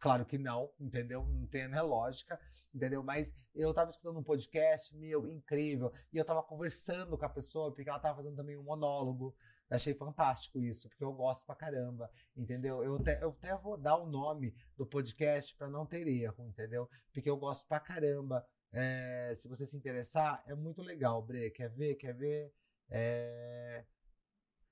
Claro 0.00 0.24
que 0.24 0.38
não, 0.38 0.72
entendeu? 0.80 1.26
Não 1.26 1.46
tem 1.46 1.68
né, 1.68 1.82
lógica, 1.82 2.40
entendeu? 2.74 3.02
Mas 3.02 3.32
eu 3.54 3.74
tava 3.74 3.90
escutando 3.90 4.18
um 4.18 4.22
podcast, 4.22 4.96
meu, 4.96 5.28
incrível. 5.28 5.92
E 6.10 6.16
eu 6.16 6.24
tava 6.24 6.42
conversando 6.42 7.18
com 7.18 7.26
a 7.26 7.28
pessoa, 7.28 7.72
porque 7.74 7.90
ela 7.90 8.00
tava 8.00 8.16
fazendo 8.16 8.36
também 8.36 8.56
um 8.56 8.64
monólogo. 8.64 9.36
Achei 9.70 9.94
fantástico 9.94 10.60
isso, 10.60 10.88
porque 10.88 11.02
eu 11.02 11.12
gosto 11.12 11.46
pra 11.46 11.54
caramba, 11.54 12.10
entendeu? 12.36 12.84
Eu 12.84 12.96
até, 12.96 13.22
eu 13.22 13.30
até 13.30 13.56
vou 13.56 13.76
dar 13.76 13.96
o 13.96 14.06
nome 14.06 14.54
do 14.76 14.84
podcast 14.86 15.54
para 15.56 15.68
não 15.68 15.86
ter 15.86 16.06
erro, 16.06 16.46
entendeu? 16.46 16.88
Porque 17.12 17.30
eu 17.30 17.36
gosto 17.36 17.66
pra 17.66 17.80
caramba 17.80 18.46
é, 18.72 19.34
se 19.34 19.46
você 19.46 19.66
se 19.66 19.76
interessar, 19.76 20.42
é 20.46 20.54
muito 20.54 20.80
legal, 20.80 21.22
Bre. 21.22 21.50
Quer 21.50 21.68
ver? 21.68 21.94
Quer 21.96 22.14
ver? 22.14 22.54
É... 22.88 23.84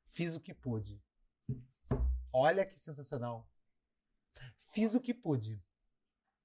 Fiz 0.06 0.34
o 0.34 0.40
que 0.40 0.54
pude. 0.54 1.02
Olha 2.32 2.64
que 2.64 2.78
sensacional. 2.78 3.46
Fiz 4.72 4.94
o 4.94 5.00
que 5.00 5.12
pude. 5.12 5.62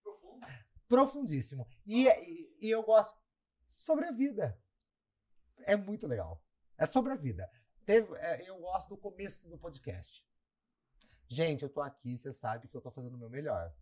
Profundo. 0.04 0.48
Profundíssimo. 0.88 1.66
E, 1.86 2.08
e, 2.08 2.58
e 2.62 2.70
eu 2.70 2.84
gosto 2.84 3.18
sobre 3.68 4.06
a 4.06 4.12
vida. 4.12 4.60
É 5.60 5.78
muito 5.78 6.06
legal. 6.08 6.44
É 6.78 6.86
sobre 6.86 7.14
a 7.14 7.16
vida. 7.16 7.50
Teve, 7.86 8.14
é, 8.18 8.50
eu 8.50 8.58
gosto 8.60 8.90
do 8.90 8.98
começo 8.98 9.48
do 9.48 9.58
podcast. 9.58 10.24
Gente, 11.28 11.64
eu 11.64 11.70
tô 11.70 11.82
aqui, 11.82 12.18
você 12.18 12.32
sabe 12.34 12.68
que 12.68 12.76
eu 12.76 12.82
tô 12.82 12.92
fazendo 12.92 13.16
o 13.16 13.18
meu 13.18 13.30
melhor. 13.30 13.74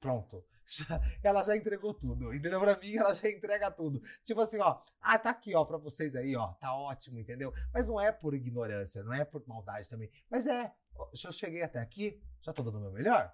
Pronto. 0.00 0.44
Já- 0.66 1.00
ela 1.22 1.44
já 1.44 1.56
entregou 1.56 1.94
tudo, 1.94 2.34
entendeu? 2.34 2.58
Pra 2.60 2.76
mim, 2.76 2.96
ela 2.96 3.14
já 3.14 3.28
entrega 3.30 3.70
tudo. 3.70 4.00
Tipo 4.24 4.40
assim, 4.40 4.58
ó, 4.58 4.82
ah, 5.00 5.16
tá 5.16 5.30
aqui, 5.30 5.54
ó, 5.54 5.64
pra 5.64 5.76
vocês 5.78 6.16
aí, 6.16 6.34
ó, 6.34 6.54
tá 6.54 6.74
ótimo, 6.76 7.20
entendeu? 7.20 7.52
Mas 7.72 7.86
não 7.86 8.00
é 8.00 8.10
por 8.10 8.34
ignorância, 8.34 9.04
não 9.04 9.12
é 9.12 9.24
por 9.24 9.46
maldade 9.46 9.88
também. 9.88 10.10
Mas 10.28 10.44
é, 10.48 10.74
se 11.14 11.24
eu 11.26 11.30
cheguei 11.32 11.62
até 11.62 11.78
aqui, 11.78 12.20
já 12.40 12.52
tô 12.52 12.64
dando 12.64 12.78
o 12.78 12.80
meu 12.80 12.90
melhor. 12.90 13.32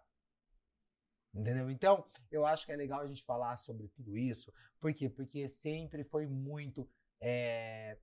Entendeu? 1.34 1.70
Então, 1.70 2.06
eu 2.30 2.44
acho 2.44 2.66
que 2.66 2.72
é 2.72 2.76
legal 2.76 3.00
a 3.00 3.06
gente 3.06 3.24
falar 3.24 3.56
sobre 3.56 3.88
tudo 3.88 4.18
isso. 4.18 4.52
Por 4.78 4.92
quê? 4.92 5.08
Porque 5.08 5.48
sempre 5.48 6.04
foi 6.04 6.26
muito. 6.26 6.86
é, 7.18 7.98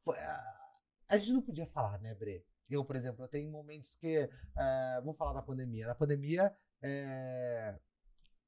foi- 0.00 0.18
ah, 0.18 0.63
a 1.08 1.16
gente 1.18 1.32
não 1.32 1.42
podia 1.42 1.66
falar, 1.66 1.98
né, 2.00 2.14
Bre? 2.14 2.44
Eu, 2.68 2.84
por 2.84 2.96
exemplo, 2.96 3.22
eu 3.24 3.28
tenho 3.28 3.50
momentos 3.50 3.94
que. 3.94 4.28
é, 4.56 5.00
vou 5.02 5.14
falar 5.14 5.32
da 5.34 5.42
pandemia. 5.42 5.86
Na 5.86 5.94
pandemia. 5.94 6.56
é, 6.82 7.78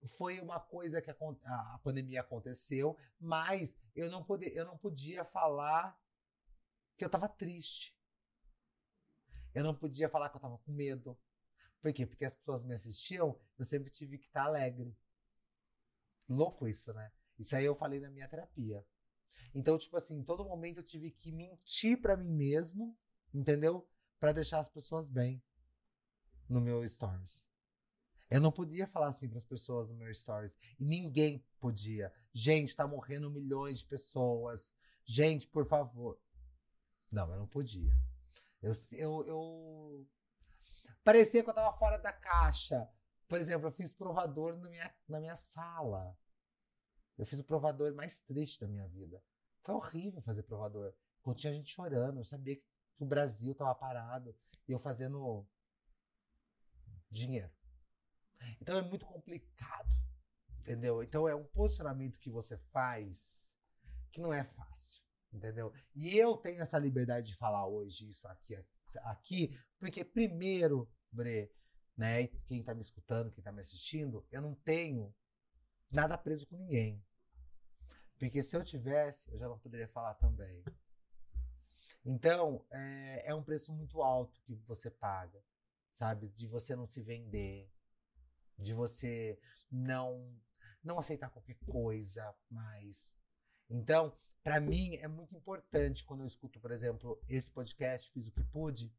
foi 0.06 0.40
uma 0.40 0.60
coisa 0.60 1.02
que 1.02 1.10
a 1.10 1.16
a 1.44 1.80
pandemia 1.82 2.20
aconteceu, 2.20 2.96
mas 3.18 3.76
eu 3.94 4.10
não, 4.10 4.22
poder, 4.22 4.56
eu 4.56 4.64
não 4.64 4.76
podia 4.76 5.24
falar 5.24 5.98
que 6.96 7.04
eu 7.04 7.10
tava 7.10 7.28
triste. 7.28 7.96
Eu 9.54 9.64
não 9.64 9.74
podia 9.74 10.08
falar 10.08 10.28
que 10.28 10.36
eu 10.36 10.40
tava 10.40 10.58
com 10.58 10.72
medo. 10.72 11.18
Por 11.80 11.92
quê? 11.92 12.06
Porque 12.06 12.24
as 12.24 12.34
pessoas 12.34 12.62
me 12.62 12.74
assistiam, 12.74 13.38
eu 13.58 13.64
sempre 13.64 13.90
tive 13.90 14.18
que 14.18 14.26
estar 14.26 14.44
alegre. 14.44 14.96
Louco 16.28 16.68
isso, 16.68 16.92
né? 16.92 17.10
Isso 17.38 17.54
aí 17.56 17.64
eu 17.64 17.74
falei 17.74 18.00
na 18.00 18.10
minha 18.10 18.28
terapia. 18.28 18.84
Então, 19.54 19.78
tipo 19.78 19.96
assim, 19.96 20.18
em 20.18 20.22
todo 20.22 20.44
momento 20.44 20.78
eu 20.78 20.84
tive 20.84 21.10
que 21.10 21.32
mentir 21.32 22.00
pra 22.00 22.16
mim 22.16 22.30
mesmo, 22.30 22.96
entendeu? 23.32 23.88
Pra 24.18 24.32
deixar 24.32 24.58
as 24.58 24.68
pessoas 24.68 25.06
bem 25.06 25.42
no 26.48 26.60
meu 26.60 26.86
stories. 26.86 27.46
Eu 28.28 28.40
não 28.40 28.50
podia 28.50 28.86
falar 28.86 29.08
assim 29.08 29.28
pras 29.28 29.44
pessoas 29.44 29.88
no 29.88 29.94
meu 29.94 30.12
stories. 30.12 30.56
E 30.78 30.84
ninguém 30.84 31.44
podia. 31.60 32.12
Gente, 32.32 32.74
tá 32.74 32.86
morrendo 32.86 33.30
milhões 33.30 33.78
de 33.78 33.86
pessoas. 33.86 34.72
Gente, 35.04 35.46
por 35.46 35.64
favor. 35.64 36.20
Não, 37.10 37.30
eu 37.30 37.38
não 37.38 37.46
podia. 37.46 37.92
Eu, 38.60 38.72
eu, 38.92 39.26
eu... 39.26 40.06
Parecia 41.04 41.42
que 41.44 41.48
eu 41.48 41.54
tava 41.54 41.76
fora 41.76 41.98
da 41.98 42.12
caixa. 42.12 42.88
Por 43.28 43.40
exemplo, 43.40 43.68
eu 43.68 43.72
fiz 43.72 43.92
provador 43.92 44.56
na 44.56 44.68
minha, 44.68 44.94
na 45.08 45.20
minha 45.20 45.36
sala. 45.36 46.16
Eu 47.18 47.26
fiz 47.26 47.38
o 47.38 47.44
provador 47.44 47.94
mais 47.94 48.20
triste 48.20 48.60
da 48.60 48.68
minha 48.68 48.86
vida. 48.88 49.22
Foi 49.62 49.74
horrível 49.74 50.20
fazer 50.22 50.42
provador. 50.42 50.94
Quando 51.22 51.38
tinha 51.38 51.52
gente 51.52 51.72
chorando, 51.72 52.18
eu 52.18 52.24
sabia 52.24 52.56
que 52.56 53.02
o 53.02 53.06
Brasil 53.06 53.54
tava 53.54 53.74
parado 53.74 54.34
e 54.68 54.72
eu 54.72 54.78
fazendo 54.78 55.46
dinheiro. 57.10 57.50
Então 58.60 58.78
é 58.78 58.82
muito 58.82 59.04
complicado, 59.06 59.88
entendeu? 60.60 61.02
Então 61.02 61.28
é 61.28 61.34
um 61.34 61.44
posicionamento 61.44 62.18
que 62.18 62.30
você 62.30 62.56
faz 62.56 63.50
que 64.12 64.20
não 64.20 64.32
é 64.32 64.44
fácil, 64.44 65.02
entendeu? 65.32 65.72
E 65.94 66.16
eu 66.16 66.36
tenho 66.36 66.62
essa 66.62 66.78
liberdade 66.78 67.28
de 67.28 67.36
falar 67.36 67.66
hoje 67.66 68.08
isso 68.08 68.26
aqui, 68.28 68.56
aqui 69.02 69.58
porque 69.78 70.04
primeiro, 70.04 70.88
Bre, 71.10 71.50
né, 71.96 72.28
quem 72.46 72.62
tá 72.62 72.74
me 72.74 72.80
escutando, 72.80 73.30
quem 73.30 73.42
tá 73.42 73.52
me 73.52 73.60
assistindo, 73.60 74.26
eu 74.30 74.40
não 74.40 74.54
tenho 74.54 75.14
nada 75.90 76.16
preso 76.18 76.46
com 76.46 76.56
ninguém. 76.56 77.02
Porque 78.18 78.42
se 78.42 78.56
eu 78.56 78.64
tivesse, 78.64 79.30
eu 79.32 79.38
já 79.38 79.48
não 79.48 79.58
poderia 79.58 79.88
falar 79.88 80.14
também. 80.14 80.64
Então, 82.04 82.64
é, 82.70 83.30
é 83.30 83.34
um 83.34 83.42
preço 83.42 83.72
muito 83.72 84.00
alto 84.00 84.40
que 84.42 84.54
você 84.66 84.90
paga, 84.90 85.42
sabe? 85.92 86.28
De 86.28 86.46
você 86.46 86.74
não 86.74 86.86
se 86.86 87.02
vender, 87.02 87.70
de 88.58 88.72
você 88.72 89.38
não 89.70 90.34
não 90.82 90.98
aceitar 91.00 91.30
qualquer 91.30 91.56
coisa 91.66 92.32
mais. 92.48 93.20
Então, 93.68 94.14
para 94.42 94.60
mim 94.60 94.94
é 94.96 95.08
muito 95.08 95.34
importante 95.34 96.04
quando 96.04 96.20
eu 96.20 96.26
escuto, 96.26 96.60
por 96.60 96.70
exemplo, 96.70 97.20
esse 97.28 97.50
podcast, 97.50 98.08
fiz 98.12 98.28
o 98.28 98.32
que 98.32 98.44
pude, 98.44 98.94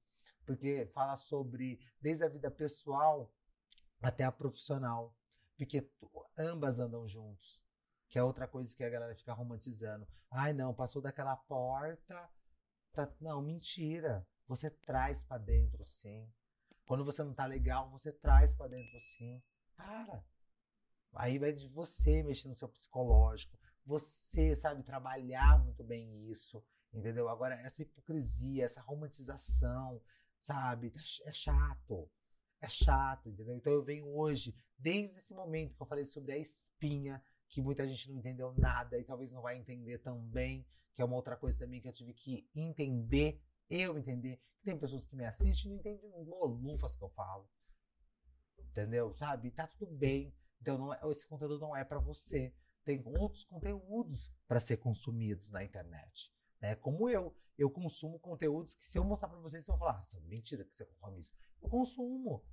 porque 0.45 0.85
fala 0.87 1.15
sobre 1.15 1.79
desde 2.01 2.25
a 2.25 2.29
vida 2.29 2.51
pessoal 2.51 3.33
até 4.01 4.25
a 4.25 4.31
profissional, 4.31 5.15
porque 5.57 5.89
ambas 6.37 6.79
andam 6.79 7.07
juntos. 7.07 7.61
Que 8.09 8.17
é 8.17 8.23
outra 8.23 8.47
coisa 8.47 8.73
que 8.75 8.83
a 8.83 8.89
galera 8.89 9.15
fica 9.15 9.33
romantizando. 9.33 10.07
Ai, 10.31 10.53
não, 10.53 10.73
passou 10.73 11.01
daquela 11.01 11.35
porta. 11.35 12.29
tá- 12.93 13.11
Não, 13.19 13.41
mentira. 13.41 14.25
Você 14.47 14.69
traz 14.69 15.23
pra 15.23 15.37
dentro, 15.37 15.83
sim. 15.83 16.31
Quando 16.85 17.03
você 17.03 17.21
não 17.23 17.33
tá 17.33 17.45
legal, 17.45 17.89
você 17.91 18.13
traz 18.13 18.55
pra 18.55 18.67
dentro, 18.67 18.97
sim. 19.01 19.43
Para. 19.75 20.23
Aí 21.13 21.37
vai 21.37 21.51
de 21.51 21.67
você 21.69 22.23
mexer 22.23 22.47
no 22.47 22.55
seu 22.55 22.69
psicológico. 22.69 23.57
Você, 23.85 24.55
sabe, 24.55 24.83
trabalhar 24.83 25.59
muito 25.63 25.83
bem 25.83 26.29
isso. 26.29 26.63
Entendeu? 26.93 27.27
Agora, 27.27 27.55
essa 27.55 27.81
hipocrisia, 27.81 28.63
essa 28.65 28.81
romantização, 28.81 30.01
sabe? 30.39 30.93
É 31.25 31.31
chato. 31.31 32.09
É 32.59 32.67
chato, 32.67 33.29
entendeu? 33.29 33.55
Então 33.55 33.71
eu 33.71 33.83
venho 33.83 34.07
hoje, 34.07 34.55
desde 34.77 35.17
esse 35.17 35.33
momento 35.33 35.75
que 35.75 35.81
eu 35.81 35.87
falei 35.87 36.05
sobre 36.05 36.31
a 36.33 36.37
espinha, 36.37 37.23
que 37.49 37.61
muita 37.61 37.87
gente 37.87 38.09
não 38.09 38.17
entendeu 38.17 38.53
nada 38.57 38.97
e 38.97 39.03
talvez 39.03 39.31
não 39.31 39.41
vai 39.41 39.57
entender 39.57 39.99
também, 39.99 40.65
que 40.93 41.01
é 41.01 41.05
uma 41.05 41.15
outra 41.15 41.37
coisa 41.37 41.59
também 41.59 41.79
que 41.79 41.87
eu 41.87 41.93
tive 41.93 42.13
que 42.13 42.49
entender, 42.55 43.41
eu 43.69 43.97
entender, 43.97 44.37
que 44.57 44.65
tem 44.65 44.77
pessoas 44.77 45.05
que 45.05 45.15
me 45.15 45.25
assistem 45.25 45.71
e 45.71 45.75
não 45.75 45.79
entendem 45.79 46.25
bolufas 46.25 46.95
que 46.95 47.03
eu 47.03 47.09
falo. 47.09 47.47
Entendeu? 48.59 49.13
Sabe? 49.13 49.51
Tá 49.51 49.67
tudo 49.67 49.95
bem. 49.95 50.33
Então 50.59 50.77
não 50.77 50.93
é- 50.93 50.99
esse 51.11 51.27
conteúdo 51.27 51.59
não 51.59 51.75
é 51.75 51.83
pra 51.83 51.99
você. 51.99 52.53
Tem 52.83 53.01
outros 53.05 53.43
conteúdos 53.43 54.31
para 54.47 54.59
ser 54.59 54.77
consumidos 54.77 55.51
na 55.51 55.63
internet, 55.63 56.33
né? 56.59 56.75
Como 56.75 57.09
eu, 57.09 57.35
eu 57.57 57.69
consumo 57.69 58.19
conteúdos 58.19 58.75
que 58.75 58.85
se 58.85 58.97
eu 58.97 59.03
mostrar 59.03 59.29
pra 59.29 59.37
vocês, 59.39 59.65
vocês 59.65 59.67
vão 59.67 59.77
falar, 59.77 60.01
ah, 60.01 60.19
mentira 60.21 60.63
que 60.63 60.73
você 60.73 60.85
consome 60.85 61.19
isso. 61.19 61.31
Eu 61.61 61.69
consumo. 61.69 62.43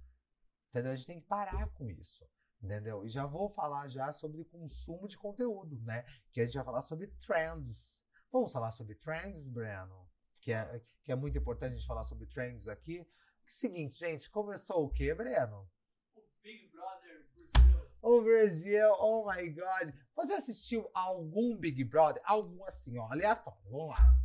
Entendeu? 0.70 0.92
A 0.92 0.96
gente 0.96 1.06
tem 1.06 1.20
que 1.20 1.26
parar 1.26 1.68
com 1.70 1.88
isso. 1.88 2.26
Entendeu? 2.62 3.04
E 3.04 3.08
já 3.08 3.26
vou 3.26 3.50
falar 3.50 3.88
já 3.88 4.10
sobre 4.12 4.44
consumo 4.44 5.06
de 5.06 5.18
conteúdo, 5.18 5.78
né? 5.82 6.04
Que 6.32 6.40
a 6.40 6.44
gente 6.44 6.54
vai 6.54 6.64
falar 6.64 6.82
sobre 6.82 7.08
trends. 7.26 8.02
Vamos 8.32 8.52
falar 8.52 8.72
sobre 8.72 8.94
trends, 8.94 9.46
Breno? 9.48 10.08
Que 10.40 10.52
é, 10.52 10.82
que 11.02 11.12
é 11.12 11.14
muito 11.14 11.36
importante 11.36 11.74
a 11.74 11.76
gente 11.76 11.86
falar 11.86 12.04
sobre 12.04 12.26
trends 12.26 12.66
aqui. 12.66 13.06
Seguinte, 13.46 13.98
gente, 13.98 14.30
começou 14.30 14.84
o 14.84 14.90
quê, 14.90 15.14
Breno? 15.14 15.70
O 16.16 16.22
Big 16.42 16.68
Brother 16.68 17.26
Brasil. 17.34 17.90
O 18.00 18.22
Brasil, 18.22 18.92
oh 18.98 19.30
my 19.30 19.48
God. 19.50 19.94
Você 20.16 20.32
assistiu 20.32 20.90
algum 20.94 21.56
Big 21.56 21.84
Brother? 21.84 22.22
Algum 22.24 22.64
assim, 22.64 22.98
ó, 22.98 23.12
aleatório. 23.12 23.60
Vamos 23.70 23.90
lá. 23.90 24.16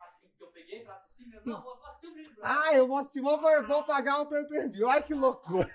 Assim, 0.00 0.28
que 0.36 0.42
eu 0.42 0.48
peguei 0.48 0.82
pra 0.82 0.96
assistir. 0.96 1.13
Não, 1.44 1.62
vou 1.62 1.84
assistir 1.86 2.06
o 2.08 2.14
Big 2.14 2.30
Brother. 2.34 2.58
Ah, 2.58 2.74
eu 2.74 2.86
vou 2.86 2.96
assistir, 2.98 3.20
vou, 3.20 3.40
vou 3.40 3.84
pagar 3.84 4.20
o 4.20 4.26
pay 4.26 4.44
per 4.44 4.70
view. 4.70 4.88
Ai, 4.88 5.02
que 5.02 5.14
loucura. 5.14 5.70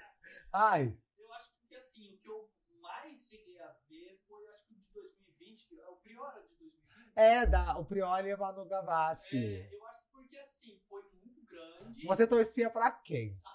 Ai, 0.53 0.95
Eu 1.17 1.33
acho 1.33 1.49
que 1.67 1.75
assim, 1.75 2.13
o 2.13 2.17
que 2.17 2.29
eu 2.29 2.49
mais 2.81 3.19
cheguei 3.27 3.59
a 3.61 3.73
ver 3.89 4.19
foi 4.27 4.47
acho 4.49 4.67
que 4.67 4.73
o 4.73 4.77
de 4.77 4.91
2020, 4.93 5.67
que 5.67 5.79
é 5.79 5.87
o 5.87 5.95
Priora 5.97 6.41
de 6.41 6.47
2020. 6.57 7.13
é 7.15 7.45
da, 7.45 7.77
o 7.77 7.85
Prioli 7.85 8.29
e 8.29 8.35
Manu 8.37 8.65
Gavassi. 8.65 9.37
É, 9.37 9.69
eu 9.75 9.87
acho 9.87 10.03
porque 10.11 10.37
assim, 10.37 10.79
foi 10.89 11.01
muito 11.13 11.45
grande. 11.45 12.05
Você 12.05 12.27
torcia 12.27 12.69
pra 12.69 12.91
quem? 12.91 13.37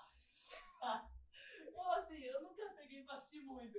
Eu 1.76 1.90
assim, 1.92 2.18
eu 2.25 2.42
nunca 2.42 2.64
peguei 2.76 3.02
pra 3.02 3.14
assistir 3.14 3.42
muito. 3.44 3.78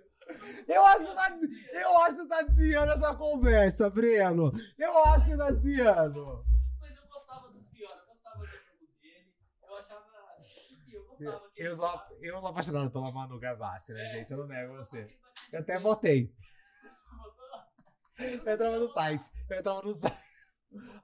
Eu 0.67 0.85
acho, 0.85 1.05
que 1.07 1.15
tá, 1.15 1.29
des- 1.29 1.73
eu 1.73 1.97
acho 1.99 2.21
que 2.23 2.27
tá 2.27 2.41
desviando 2.43 2.91
essa 2.93 3.15
conversa, 3.15 3.89
Breno. 3.89 4.51
Eu 4.77 4.97
acho 5.05 5.25
que 5.25 5.37
tá 5.37 5.51
desviando. 5.51 6.45
Mas 6.79 6.95
eu 6.95 7.07
gostava 7.07 7.49
do 7.49 7.63
Priora, 7.63 7.97
eu 7.99 8.05
gostava 8.07 8.39
do 8.39 8.45
jogo 8.47 8.87
dele. 9.01 9.33
Eu 9.63 9.75
Eu 10.95 11.03
gostava 11.05 11.51
Eu 11.57 11.65
ele 11.65 11.75
sou, 11.75 12.17
eu 12.21 12.39
sou 12.39 12.49
apaixonado 12.49 12.91
pela 12.91 13.11
Manu 13.11 13.37
Gavassi, 13.39 13.91
né, 13.93 14.05
É, 14.05 14.09
gente? 14.09 14.31
Eu 14.31 14.37
não 14.39 14.47
nego 14.47 14.75
você. 14.77 15.07
Eu 15.51 15.59
até 15.59 15.77
botei. 15.79 16.33
Você 16.81 17.15
botou? 17.17 17.45
Eu 18.17 18.53
entrava 18.53 18.79
no 18.79 18.87
site. 18.87 19.29
Eu 19.49 19.57
entrava 19.59 19.81
no 19.81 19.93
site. 19.93 20.23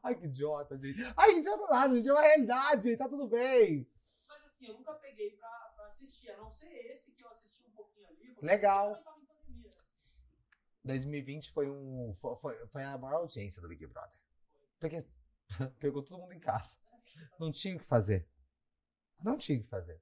Ai, 0.03 0.15
que 0.15 0.25
idiota, 0.27 0.77
gente. 0.77 1.01
Ai, 1.17 1.33
que 1.33 1.39
idiota 1.39 1.67
nada, 1.69 1.95
gente. 1.95 2.07
É 2.07 2.13
uma 2.13 2.21
realidade. 2.21 2.95
Tá 2.97 3.09
tudo 3.09 3.27
bem. 3.27 3.85
Mas 4.29 4.45
assim, 4.45 4.67
eu 4.67 4.75
nunca 4.75 4.93
peguei 4.93 5.31
pra, 5.31 5.50
pra 5.75 5.88
assistir, 5.88 6.29
a 6.31 6.38
não 6.38 6.51
ser 6.53 6.67
esse 6.93 7.11
que 7.11 7.21
eu 7.23 7.29
assisti 7.29 7.65
um 7.67 7.71
pouquinho 7.71 8.07
ali. 8.07 8.35
Legal. 8.41 8.91
eu 8.91 9.03
tava 9.03 9.19
em 9.19 9.25
pandemia, 9.25 9.69
né? 9.69 9.83
2020 10.85 11.51
foi 11.51 11.69
um. 11.69 12.15
Foi, 12.21 12.35
foi- 12.38 12.67
foi 12.67 12.83
a 12.83 12.97
maior 12.97 13.17
audiência 13.17 13.61
do 13.61 13.67
Big 13.67 13.85
Brother. 13.88 14.17
Porque 14.79 15.00
pegou 15.79 16.01
todo 16.03 16.19
mundo 16.19 16.33
em 16.33 16.39
casa. 16.39 16.77
Não 17.39 17.51
tinha 17.51 17.75
o 17.75 17.79
que 17.79 17.85
fazer. 17.85 18.25
Não 19.23 19.37
tinha 19.37 19.59
o 19.59 19.61
que 19.63 19.67
fazer. 19.69 20.01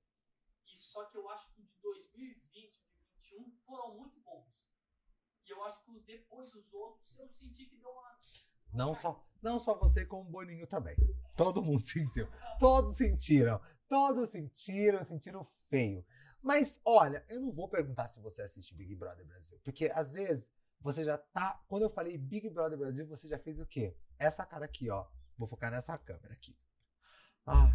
E 0.68 0.76
só 0.78 1.04
que 1.06 1.18
eu 1.18 1.28
acho 1.30 1.52
que 1.54 1.62
de 1.64 1.74
2020 1.82 2.76
e 2.76 3.30
2021 3.32 3.58
foram 3.66 3.96
muito 3.98 4.20
bons. 4.22 4.48
E 5.46 5.50
eu 5.52 5.64
acho 5.66 5.84
que 5.84 5.92
os- 5.92 6.04
depois 6.04 6.54
os 6.54 6.74
outros 6.74 7.18
eu 7.18 7.28
senti 7.30 7.66
que 7.66 7.78
deu 7.78 7.90
uma. 7.90 8.18
Não 8.74 8.94
só, 8.94 9.28
não 9.42 9.60
só 9.60 9.78
você, 9.78 10.06
como 10.06 10.30
o 10.30 10.32
Boninho 10.32 10.68
também. 10.68 10.96
Todo 11.36 11.62
mundo 11.62 11.82
sentiu. 11.86 12.28
Todos 12.60 12.96
sentiram. 12.96 13.60
Todos 13.88 14.30
sentiram, 14.30 15.04
sentiram 15.04 15.44
feio. 15.70 16.06
Mas 16.42 16.80
olha, 16.86 17.26
eu 17.28 17.42
não 17.42 17.52
vou 17.52 17.68
perguntar 17.68 18.08
se 18.08 18.20
você 18.22 18.44
assiste 18.44 18.74
Big 18.76 18.96
Brother 18.96 19.26
Brasil, 19.26 19.60
porque 19.64 19.92
às 19.94 20.14
vezes 20.14 20.52
você 20.80 21.04
já 21.04 21.18
tá. 21.18 21.62
Quando 21.68 21.84
eu 21.84 21.90
falei 21.90 22.18
Big 22.18 22.50
Brother 22.50 22.78
Brasil, 22.78 23.06
você 23.08 23.28
já 23.28 23.38
fez 23.40 23.60
o 23.60 23.66
quê? 23.66 23.98
Essa 24.18 24.46
cara 24.46 24.64
aqui, 24.66 24.90
ó. 24.90 25.06
Vou 25.38 25.48
focar 25.48 25.72
nessa 25.72 25.98
câmera 25.98 26.34
aqui. 26.34 26.56
Ah, 27.46 27.74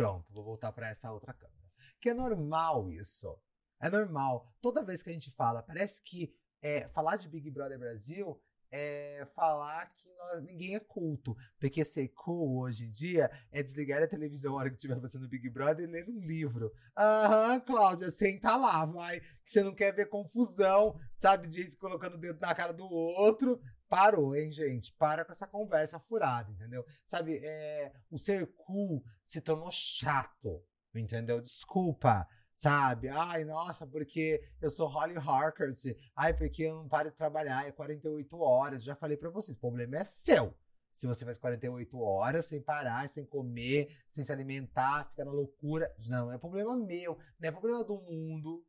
pronto, 0.00 0.32
vou 0.32 0.42
voltar 0.42 0.72
para 0.72 0.88
essa 0.88 1.12
outra 1.12 1.34
câmera. 1.34 1.60
Que 2.00 2.08
é 2.08 2.14
normal 2.14 2.90
isso. 2.90 3.38
É 3.78 3.90
normal. 3.90 4.50
Toda 4.60 4.82
vez 4.82 5.02
que 5.02 5.10
a 5.10 5.12
gente 5.12 5.30
fala, 5.30 5.62
parece 5.62 6.02
que 6.02 6.34
é, 6.62 6.88
falar 6.88 7.16
de 7.16 7.28
Big 7.28 7.50
Brother 7.50 7.78
Brasil 7.78 8.40
é 8.72 9.24
falar 9.34 9.88
que 9.88 10.08
nós, 10.14 10.44
ninguém 10.44 10.74
é 10.74 10.80
culto. 10.80 11.36
Porque 11.58 11.84
ser 11.84 12.08
cool 12.08 12.60
hoje 12.60 12.86
em 12.86 12.90
dia 12.90 13.30
é 13.50 13.62
desligar 13.62 14.02
a 14.02 14.06
televisão 14.06 14.52
na 14.52 14.60
hora 14.60 14.70
que 14.70 14.76
estiver 14.76 14.98
passando 15.00 15.28
Big 15.28 15.50
Brother 15.50 15.86
e 15.86 15.90
ler 15.90 16.08
um 16.08 16.20
livro. 16.20 16.72
Aham, 16.96 17.60
Cláudia, 17.60 18.10
senta 18.10 18.56
lá, 18.56 18.84
vai. 18.86 19.20
Que 19.20 19.50
você 19.50 19.62
não 19.62 19.74
quer 19.74 19.92
ver 19.92 20.06
confusão, 20.06 20.98
sabe? 21.18 21.48
De 21.48 21.62
gente 21.62 21.76
colocando 21.76 22.14
o 22.14 22.18
dedo 22.18 22.40
na 22.40 22.54
cara 22.54 22.72
do 22.72 22.84
outro. 22.84 23.60
Parou, 23.88 24.36
hein, 24.36 24.52
gente? 24.52 24.92
Para 24.92 25.24
com 25.24 25.32
essa 25.32 25.48
conversa 25.48 25.98
furada, 25.98 26.50
entendeu? 26.52 26.86
Sabe, 27.04 27.40
é, 27.42 27.92
o 28.08 28.18
ser 28.18 28.46
cool 28.54 29.02
se 29.30 29.40
tornou 29.40 29.70
chato, 29.70 30.62
entendeu? 30.94 31.40
Desculpa 31.40 32.26
sabe? 32.60 33.08
Ai, 33.08 33.42
nossa, 33.42 33.86
porque 33.86 34.42
eu 34.60 34.68
sou 34.68 34.86
Holly 34.86 35.16
Harkers. 35.16 35.84
Ai, 36.14 36.34
porque 36.34 36.64
eu 36.64 36.74
não 36.74 36.88
paro 36.88 37.10
de 37.10 37.16
trabalhar, 37.16 37.66
é 37.66 37.72
48 37.72 38.38
horas. 38.38 38.84
Já 38.84 38.94
falei 38.94 39.16
para 39.16 39.30
vocês, 39.30 39.56
o 39.56 39.60
problema 39.60 39.96
é 39.96 40.04
seu. 40.04 40.54
Se 40.92 41.06
você 41.06 41.24
faz 41.24 41.38
48 41.38 41.98
horas 41.98 42.44
sem 42.44 42.60
parar, 42.60 43.08
sem 43.08 43.24
comer, 43.24 43.96
sem 44.06 44.22
se 44.22 44.30
alimentar, 44.30 45.08
fica 45.08 45.24
na 45.24 45.32
loucura. 45.32 45.90
Não, 46.06 46.30
é 46.30 46.36
problema 46.36 46.76
meu, 46.76 47.16
não 47.38 47.48
é 47.48 47.50
problema 47.50 47.82
do 47.82 47.98
mundo. 47.98 48.62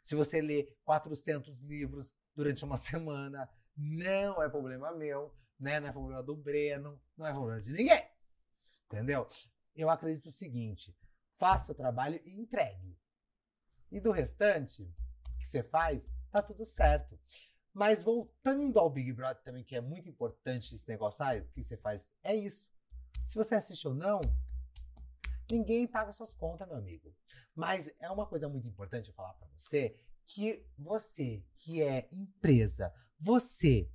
Se 0.00 0.14
você 0.14 0.40
lê 0.40 0.72
400 0.84 1.60
livros 1.62 2.12
durante 2.36 2.64
uma 2.64 2.76
semana, 2.78 3.48
não 3.76 4.40
é 4.40 4.48
problema 4.48 4.94
meu, 4.94 5.34
né? 5.58 5.80
Não 5.80 5.88
é 5.88 5.92
problema 5.92 6.22
do 6.22 6.36
Breno, 6.36 7.00
não 7.16 7.26
é 7.26 7.32
problema 7.32 7.60
de 7.60 7.72
ninguém. 7.72 8.06
Entendeu? 8.86 9.26
Eu 9.74 9.90
acredito 9.90 10.26
o 10.26 10.32
seguinte: 10.32 10.96
faça 11.36 11.72
o 11.72 11.74
trabalho 11.74 12.20
e 12.24 12.32
entregue. 12.32 12.98
E 13.90 14.00
do 14.00 14.10
restante 14.10 14.88
que 15.38 15.46
você 15.46 15.62
faz, 15.62 16.10
tá 16.30 16.42
tudo 16.42 16.64
certo. 16.64 17.18
Mas 17.72 18.04
voltando 18.04 18.78
ao 18.78 18.88
Big 18.88 19.12
Brother 19.12 19.42
também, 19.42 19.64
que 19.64 19.76
é 19.76 19.80
muito 19.80 20.08
importante 20.08 20.74
esse 20.74 20.88
negócio, 20.88 21.24
ah, 21.24 21.36
o 21.36 21.48
que 21.48 21.62
você 21.62 21.76
faz 21.76 22.10
é 22.22 22.34
isso. 22.34 22.68
Se 23.26 23.34
você 23.34 23.56
assiste 23.56 23.88
ou 23.88 23.94
não, 23.94 24.20
ninguém 25.50 25.86
paga 25.86 26.12
suas 26.12 26.34
contas, 26.34 26.68
meu 26.68 26.76
amigo. 26.76 27.14
Mas 27.54 27.92
é 27.98 28.10
uma 28.10 28.26
coisa 28.26 28.48
muito 28.48 28.68
importante 28.68 29.08
eu 29.08 29.14
falar 29.14 29.34
para 29.34 29.48
você 29.48 29.98
que 30.26 30.64
você 30.78 31.44
que 31.56 31.82
é 31.82 32.08
empresa, 32.12 32.92
você 33.18 33.90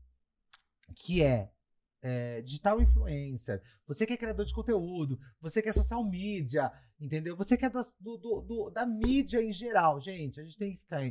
que 0.96 1.24
é 1.24 1.52
é, 2.02 2.42
digital 2.42 2.82
influencer, 2.82 3.62
você 3.86 4.06
que 4.06 4.14
é 4.14 4.18
criador 4.18 4.46
de 4.46 4.54
conteúdo, 4.54 5.20
você 5.40 5.62
que 5.62 5.70
é 5.70 5.74
social 5.74 6.04
media, 6.04 6.72
entendeu? 7.00 7.36
Você 7.36 7.58
que 7.58 7.66
é 7.66 7.70
da, 7.70 7.86
do, 8.00 8.18
do, 8.18 8.70
da 8.70 8.86
mídia 8.86 9.42
em 9.42 9.52
geral, 9.52 10.00
gente. 10.00 10.40
A 10.40 10.44
gente 10.44 10.58
tem 10.58 10.76
que 10.76 10.82
ficar. 10.82 11.02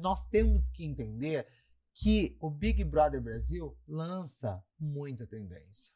Nós 0.00 0.26
temos 0.26 0.68
que 0.70 0.84
entender 0.84 1.46
que 1.94 2.36
o 2.40 2.50
Big 2.50 2.82
Brother 2.84 3.20
Brasil 3.20 3.76
lança 3.86 4.64
muita 4.78 5.26
tendência. 5.26 5.92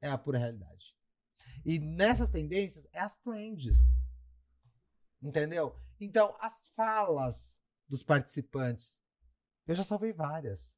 É 0.00 0.10
a 0.10 0.18
pura 0.18 0.38
realidade. 0.38 0.94
E 1.64 1.78
nessas 1.78 2.30
tendências 2.30 2.86
é 2.92 3.00
as 3.00 3.18
trends. 3.20 3.96
Entendeu? 5.22 5.74
Então, 5.98 6.36
as 6.38 6.70
falas 6.76 7.58
dos 7.88 8.02
participantes, 8.02 9.00
eu 9.66 9.74
já 9.74 9.82
salvei 9.82 10.12
várias. 10.12 10.76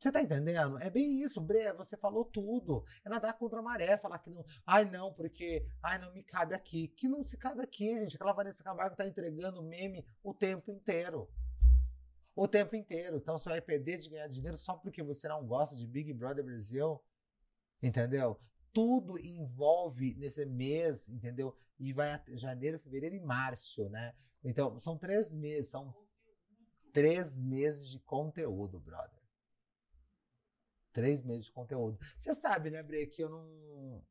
Você 0.00 0.10
tá 0.10 0.22
entendendo? 0.22 0.78
É 0.78 0.88
bem 0.88 1.20
isso, 1.20 1.42
Bre, 1.42 1.74
você 1.74 1.94
falou 1.94 2.24
tudo. 2.24 2.82
É 3.04 3.08
nadar 3.10 3.36
contra 3.36 3.58
a 3.58 3.62
maré, 3.62 3.98
falar 3.98 4.18
que 4.18 4.30
não. 4.30 4.42
Ai, 4.66 4.86
não, 4.86 5.12
porque. 5.12 5.66
Ai, 5.82 5.98
não 5.98 6.10
me 6.14 6.22
cabe 6.22 6.54
aqui. 6.54 6.88
Que 6.88 7.06
não 7.06 7.22
se 7.22 7.36
cabe 7.36 7.60
aqui, 7.60 7.86
gente. 8.00 8.16
Aquela 8.16 8.32
Vanessa 8.32 8.64
Camargo 8.64 8.96
tá 8.96 9.06
entregando 9.06 9.62
meme 9.62 10.02
o 10.24 10.32
tempo 10.32 10.70
inteiro. 10.72 11.28
O 12.34 12.48
tempo 12.48 12.74
inteiro. 12.74 13.18
Então 13.18 13.36
você 13.36 13.50
vai 13.50 13.60
perder 13.60 13.98
de 13.98 14.08
ganhar 14.08 14.26
dinheiro 14.26 14.56
só 14.56 14.74
porque 14.74 15.02
você 15.02 15.28
não 15.28 15.46
gosta 15.46 15.76
de 15.76 15.86
Big 15.86 16.14
Brother 16.14 16.46
Brasil. 16.46 16.98
Entendeu? 17.82 18.40
Tudo 18.72 19.18
envolve 19.18 20.14
nesse 20.14 20.46
mês, 20.46 21.10
entendeu? 21.10 21.54
E 21.78 21.92
vai 21.92 22.12
até 22.12 22.34
janeiro, 22.38 22.78
fevereiro 22.78 23.16
e 23.16 23.20
março, 23.20 23.86
né? 23.90 24.14
Então, 24.42 24.78
são 24.78 24.96
três 24.96 25.34
meses, 25.34 25.68
são 25.70 25.94
três 26.90 27.38
meses 27.38 27.86
de 27.86 27.98
conteúdo, 27.98 28.80
brother. 28.80 29.19
Três 30.92 31.22
meses 31.24 31.44
de 31.46 31.52
conteúdo. 31.52 31.98
Você 32.18 32.34
sabe, 32.34 32.70
né, 32.70 32.82
Bre, 32.82 33.06
que 33.06 33.22
eu 33.22 33.28
não. 33.28 34.04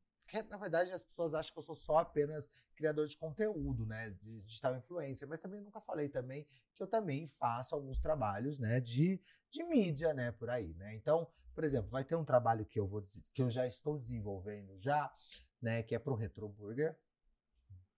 Na 0.48 0.56
verdade, 0.56 0.92
as 0.92 1.04
pessoas 1.04 1.34
acham 1.34 1.52
que 1.52 1.58
eu 1.58 1.62
sou 1.62 1.74
só 1.74 1.98
apenas 1.98 2.48
criador 2.76 3.06
de 3.06 3.16
conteúdo, 3.16 3.84
né? 3.84 4.10
De 4.10 4.40
digital 4.42 4.76
influencer, 4.76 5.28
mas 5.28 5.40
também 5.40 5.60
nunca 5.60 5.80
falei 5.80 6.08
também 6.08 6.46
que 6.74 6.82
eu 6.82 6.86
também 6.86 7.26
faço 7.26 7.74
alguns 7.74 8.00
trabalhos, 8.00 8.58
né? 8.58 8.80
De, 8.80 9.20
de 9.50 9.62
mídia, 9.64 10.14
né? 10.14 10.32
Por 10.32 10.48
aí, 10.48 10.72
né? 10.74 10.94
Então, 10.94 11.28
por 11.54 11.64
exemplo, 11.64 11.90
vai 11.90 12.04
ter 12.04 12.16
um 12.16 12.24
trabalho 12.24 12.64
que 12.64 12.78
eu 12.80 12.86
vou 12.86 13.02
que 13.34 13.42
eu 13.42 13.50
já 13.50 13.66
estou 13.66 13.98
desenvolvendo 13.98 14.78
já, 14.78 15.12
né? 15.60 15.82
Que 15.82 15.94
é 15.94 15.98
pro 15.98 16.14
Retro 16.14 16.48
Burger, 16.48 16.96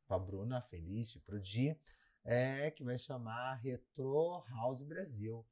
pra 0.07 0.18
Bruna, 0.18 0.61
Felice, 0.62 1.21
pro 1.21 1.40
Di, 1.40 1.79
é, 2.25 2.71
que 2.71 2.83
vai 2.83 2.99
chamar 2.99 3.55
Retro 3.55 4.42
House 4.49 4.83
Brasil, 4.83 5.47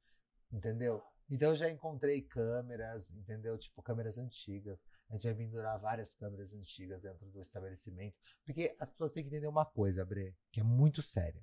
entendeu? 0.51 1.01
Então 1.31 1.51
eu 1.51 1.55
já 1.55 1.71
encontrei 1.71 2.21
câmeras, 2.21 3.09
entendeu? 3.11 3.57
Tipo, 3.57 3.81
câmeras 3.81 4.17
antigas. 4.17 4.77
A 5.09 5.13
gente 5.13 5.23
vai 5.23 5.33
pendurar 5.33 5.79
várias 5.79 6.13
câmeras 6.13 6.51
antigas 6.51 7.01
dentro 7.01 7.25
do 7.29 7.39
estabelecimento. 7.39 8.17
Porque 8.43 8.75
as 8.77 8.89
pessoas 8.89 9.13
têm 9.13 9.23
que 9.23 9.29
entender 9.29 9.47
uma 9.47 9.65
coisa, 9.65 10.03
Bre, 10.03 10.35
que 10.51 10.59
é 10.59 10.63
muito 10.63 11.01
séria. 11.01 11.41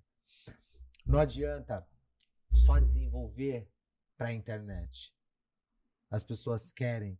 Não 1.07 1.19
adianta 1.19 1.89
só 2.53 2.79
desenvolver 2.79 3.67
para 4.15 4.29
a 4.29 4.33
internet. 4.33 5.17
As 6.11 6.23
pessoas 6.23 6.71
querem, 6.71 7.19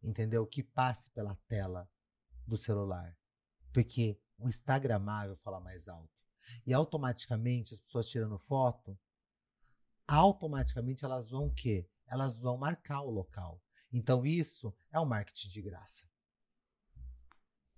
entendeu? 0.00 0.46
Que 0.46 0.62
passe 0.62 1.10
pela 1.10 1.34
tela 1.48 1.90
do 2.46 2.56
celular. 2.56 3.18
Porque 3.72 4.16
o 4.38 4.46
Instagramável 4.46 5.34
fala 5.38 5.58
mais 5.58 5.88
alto. 5.88 6.14
E 6.64 6.72
automaticamente 6.72 7.74
as 7.74 7.80
pessoas 7.80 8.08
tirando 8.08 8.38
foto, 8.38 8.96
automaticamente 10.06 11.04
elas 11.04 11.28
vão 11.28 11.46
o 11.46 11.52
quê? 11.52 11.88
Elas 12.14 12.38
vão 12.38 12.56
marcar 12.56 13.02
o 13.02 13.10
local. 13.10 13.60
Então 13.92 14.24
isso 14.24 14.72
é 14.92 15.00
um 15.00 15.04
marketing 15.04 15.48
de 15.48 15.62
graça. 15.62 16.08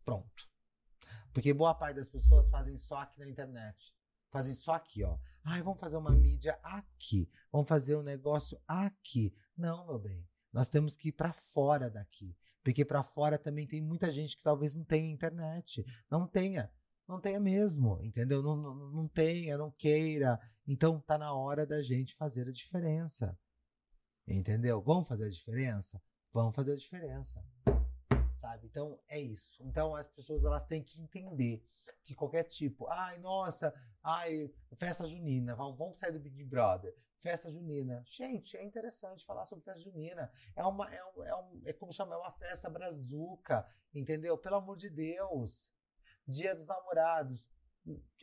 Pronto. 0.04 0.48
Porque 1.32 1.54
boa 1.54 1.74
parte 1.74 1.96
das 1.96 2.08
pessoas 2.08 2.46
fazem 2.48 2.76
só 2.76 2.98
aqui 2.98 3.18
na 3.18 3.28
internet. 3.28 3.94
Fazem 4.30 4.54
só 4.54 4.74
aqui, 4.74 5.02
ó. 5.02 5.18
Ai, 5.42 5.62
vamos 5.62 5.80
fazer 5.80 5.96
uma 5.96 6.10
mídia 6.10 6.58
aqui. 6.62 7.30
Vamos 7.50 7.66
fazer 7.66 7.96
um 7.96 8.02
negócio 8.02 8.60
aqui. 8.68 9.34
Não, 9.56 9.86
meu 9.86 9.98
bem. 9.98 10.28
Nós 10.52 10.68
temos 10.68 10.96
que 10.96 11.08
ir 11.08 11.12
para 11.12 11.32
fora 11.32 11.88
daqui. 11.88 12.36
Porque 12.62 12.84
para 12.84 13.02
fora 13.02 13.38
também 13.38 13.66
tem 13.66 13.80
muita 13.80 14.10
gente 14.10 14.36
que 14.36 14.42
talvez 14.42 14.76
não 14.76 14.84
tenha 14.84 15.10
internet. 15.10 15.82
Não 16.10 16.26
tenha. 16.26 16.70
Não 17.08 17.20
tenha 17.20 17.40
mesmo, 17.40 18.02
entendeu? 18.02 18.42
Não, 18.42 18.54
não, 18.56 18.74
não 18.74 19.08
tenha, 19.08 19.56
não 19.56 19.70
queira. 19.70 20.38
Então 20.66 21.00
tá 21.00 21.16
na 21.16 21.32
hora 21.32 21.64
da 21.64 21.82
gente 21.82 22.14
fazer 22.14 22.48
a 22.48 22.52
diferença. 22.52 23.38
Entendeu? 24.26 24.80
Vamos 24.80 25.06
fazer 25.06 25.26
a 25.26 25.30
diferença? 25.30 26.02
Vamos 26.32 26.54
fazer 26.54 26.72
a 26.72 26.76
diferença. 26.76 27.44
Sabe? 28.34 28.66
Então 28.66 29.00
é 29.08 29.20
isso. 29.20 29.62
Então 29.62 29.94
as 29.94 30.06
pessoas 30.06 30.44
elas 30.44 30.66
têm 30.66 30.82
que 30.82 31.00
entender 31.00 31.64
que 32.04 32.14
qualquer 32.14 32.44
tipo, 32.44 32.88
ai, 32.88 33.18
nossa, 33.18 33.72
ai, 34.02 34.52
festa 34.74 35.06
junina, 35.06 35.54
vamos, 35.54 35.78
vamos 35.78 35.98
sair 35.98 36.12
do 36.12 36.18
Big 36.18 36.44
Brother. 36.44 36.94
Festa 37.16 37.50
junina. 37.50 38.02
Gente, 38.04 38.56
é 38.56 38.62
interessante 38.62 39.24
falar 39.24 39.46
sobre 39.46 39.64
festa 39.64 39.80
junina. 39.80 40.30
É 40.54 40.64
uma 40.64 40.92
é, 40.92 41.04
um, 41.04 41.24
é, 41.24 41.36
um, 41.36 41.62
é 41.64 41.72
como 41.72 41.92
chamar 41.92 42.16
é 42.16 42.18
uma 42.18 42.32
festa 42.32 42.68
brazuca, 42.68 43.66
entendeu? 43.94 44.36
Pelo 44.36 44.56
amor 44.56 44.76
de 44.76 44.90
Deus. 44.90 45.70
Dia 46.26 46.54
dos 46.54 46.66
namorados. 46.66 47.48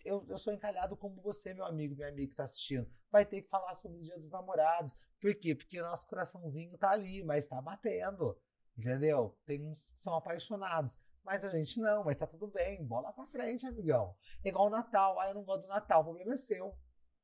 Eu, 0.04 0.26
eu 0.28 0.38
sou 0.38 0.54
encalhado 0.54 0.98
como 0.98 1.22
você, 1.22 1.54
meu 1.54 1.66
amigo, 1.66 1.96
minha 1.96 2.10
amiga 2.10 2.28
que 2.28 2.34
está 2.34 2.44
assistindo. 2.44 2.90
Vai 3.14 3.28
ter 3.28 3.44
que 3.44 3.50
falar 3.50 3.76
sobre 3.76 4.00
o 4.00 4.02
Dia 4.02 4.18
dos 4.18 4.32
Namorados. 4.32 4.92
Por 5.22 5.36
quê? 5.36 5.54
Porque 5.54 5.80
nosso 5.80 6.08
coraçãozinho 6.08 6.76
tá 6.80 6.90
ali, 6.90 7.24
mas 7.24 7.48
tá 7.48 7.62
batendo. 7.62 8.36
Entendeu? 8.76 9.38
Tem 9.46 9.64
uns 9.64 9.92
que 9.92 10.00
são 10.00 10.16
apaixonados. 10.16 10.98
Mas 11.24 11.46
a 11.46 11.50
gente 11.50 11.80
não, 11.80 12.04
mas 12.04 12.18
tá 12.18 12.26
tudo 12.26 12.48
bem. 12.48 12.84
Bola 12.84 13.14
pra 13.14 13.24
frente, 13.28 13.68
amigão. 13.68 14.18
É 14.44 14.50
igual 14.50 14.66
o 14.66 14.72
Natal. 14.72 15.20
Ah, 15.20 15.30
eu 15.30 15.36
não 15.36 15.44
gosto 15.44 15.62
do 15.62 15.68
Natal. 15.68 16.02
O 16.02 16.06
problema 16.06 16.34
é 16.34 16.38
seu. 16.38 16.76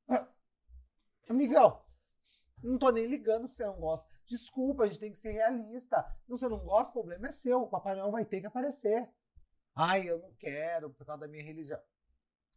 Ah, 0.08 0.32
amigão. 1.28 1.84
Não 2.62 2.78
tô 2.78 2.92
nem 2.92 3.08
ligando 3.08 3.48
se 3.48 3.56
você 3.56 3.66
não 3.66 3.80
gosta. 3.80 4.08
Desculpa, 4.28 4.84
a 4.84 4.88
gente 4.88 5.00
tem 5.00 5.12
que 5.12 5.18
ser 5.18 5.32
realista. 5.32 6.04
Se 6.22 6.30
você 6.30 6.48
não 6.48 6.60
gosta, 6.60 6.92
o 6.92 6.94
problema 6.94 7.30
é 7.30 7.32
seu. 7.32 7.64
O 7.64 7.68
Papai 7.68 7.96
Noel 7.96 8.12
vai 8.12 8.26
ter 8.26 8.42
que 8.42 8.46
aparecer. 8.46 9.10
Ai, 9.74 10.08
eu 10.08 10.20
não 10.20 10.36
quero 10.36 10.92
por 10.92 11.04
causa 11.04 11.22
da 11.22 11.28
minha 11.28 11.44
religião. 11.44 11.82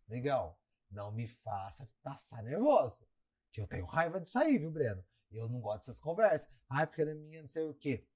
Legal, 0.07 0.61
não 0.91 1.11
me 1.11 1.27
faça 1.27 1.89
passar 2.03 2.43
nervoso. 2.43 3.11
Que 3.53 3.61
eu 3.61 3.67
tenho 3.67 3.85
raiva 3.85 4.21
disso 4.21 4.39
aí, 4.39 4.59
viu, 4.59 4.71
Breno? 4.71 5.05
Eu 5.31 5.49
não 5.49 5.61
gosto 5.61 5.81
dessas 5.81 6.01
conversas. 6.01 6.49
Ai, 6.69 6.87
porque 6.87 7.03
é 7.03 7.15
minha 7.15 7.43
não 7.43 7.49
sei 7.49 7.65
o 7.65 7.75
quê. 7.75 8.07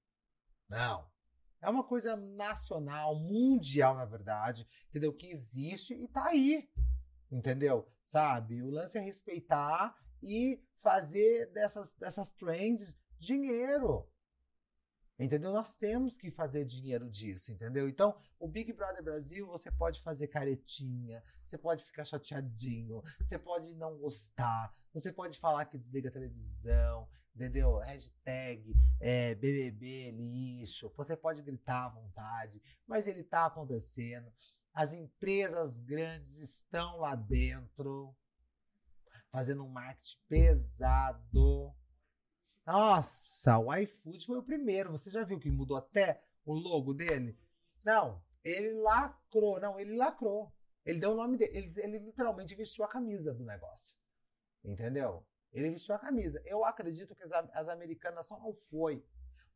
Não. 0.67 1.07
É 1.61 1.69
uma 1.69 1.83
coisa 1.83 2.15
nacional, 2.15 3.15
mundial, 3.15 3.95
na 3.95 4.05
verdade, 4.05 4.67
entendeu? 4.89 5.13
Que 5.13 5.27
existe 5.27 5.93
e 5.93 6.07
tá 6.07 6.25
aí. 6.25 6.69
Entendeu? 7.31 7.87
Sabe? 8.03 8.61
O 8.61 8.69
lance 8.69 8.97
é 8.97 9.01
respeitar 9.01 9.95
e 10.21 10.61
fazer 10.75 11.51
dessas, 11.51 11.93
dessas 11.95 12.31
trends 12.31 12.97
dinheiro. 13.17 14.07
Entendeu? 15.19 15.51
Nós 15.51 15.73
temos 15.73 16.15
que 16.15 16.29
fazer 16.29 16.63
dinheiro 16.63 17.09
disso, 17.09 17.51
entendeu? 17.51 17.89
Então, 17.89 18.15
o 18.39 18.47
Big 18.47 18.71
Brother 18.71 19.03
Brasil, 19.03 19.47
você 19.47 19.71
pode 19.71 19.99
fazer 20.01 20.27
caretinha, 20.27 21.23
você 21.43 21.57
pode 21.57 21.83
ficar 21.83 22.05
chateadinho, 22.05 23.01
você 23.19 23.39
pode 23.39 23.73
não 23.73 23.97
gostar, 23.97 24.71
você 24.93 25.11
pode 25.11 25.39
falar 25.39 25.65
que 25.65 25.77
desliga 25.77 26.09
a 26.09 26.11
televisão, 26.11 27.09
entendeu? 27.33 27.77
Hashtag 27.77 28.75
é, 28.99 29.33
BBB 29.33 30.11
lixo, 30.11 30.93
você 30.95 31.17
pode 31.17 31.41
gritar 31.41 31.85
à 31.85 31.89
vontade, 31.89 32.61
mas 32.85 33.07
ele 33.07 33.23
tá 33.23 33.47
acontecendo. 33.47 34.31
As 34.71 34.93
empresas 34.93 35.79
grandes 35.79 36.37
estão 36.37 36.99
lá 36.99 37.15
dentro, 37.15 38.15
fazendo 39.31 39.63
um 39.63 39.69
marketing 39.69 40.19
pesado. 40.29 41.73
Nossa, 42.67 43.57
o 43.57 43.73
iFood 43.73 44.25
foi 44.25 44.39
o 44.39 44.43
primeiro. 44.43 44.91
Você 44.91 45.09
já 45.09 45.23
viu 45.23 45.39
que 45.39 45.49
mudou 45.49 45.77
até 45.77 46.21
o 46.43 46.53
logo 46.53 46.93
dele? 46.93 47.39
Não, 47.81 48.21
ele 48.43 48.73
lacrou. 48.73 49.57
Não, 49.61 49.79
ele 49.79 49.95
lacrou. 49.95 50.53
Ele 50.83 50.99
deu 50.99 51.13
o 51.13 51.15
nome 51.15 51.37
dele. 51.37 51.57
Ele, 51.57 51.81
ele 51.81 51.99
literalmente 51.99 52.53
vestiu 52.55 52.83
a 52.83 52.89
camisa 52.89 53.33
do 53.33 53.45
negócio. 53.45 53.95
Entendeu? 54.65 55.25
Ele 55.53 55.69
vestiu 55.69 55.95
a 55.95 55.99
camisa. 55.99 56.41
Eu 56.45 56.65
acredito 56.65 57.15
que 57.15 57.23
as, 57.23 57.31
as 57.31 57.69
americanas 57.69 58.27
só 58.27 58.37
não 58.37 58.53
foi. 58.69 59.01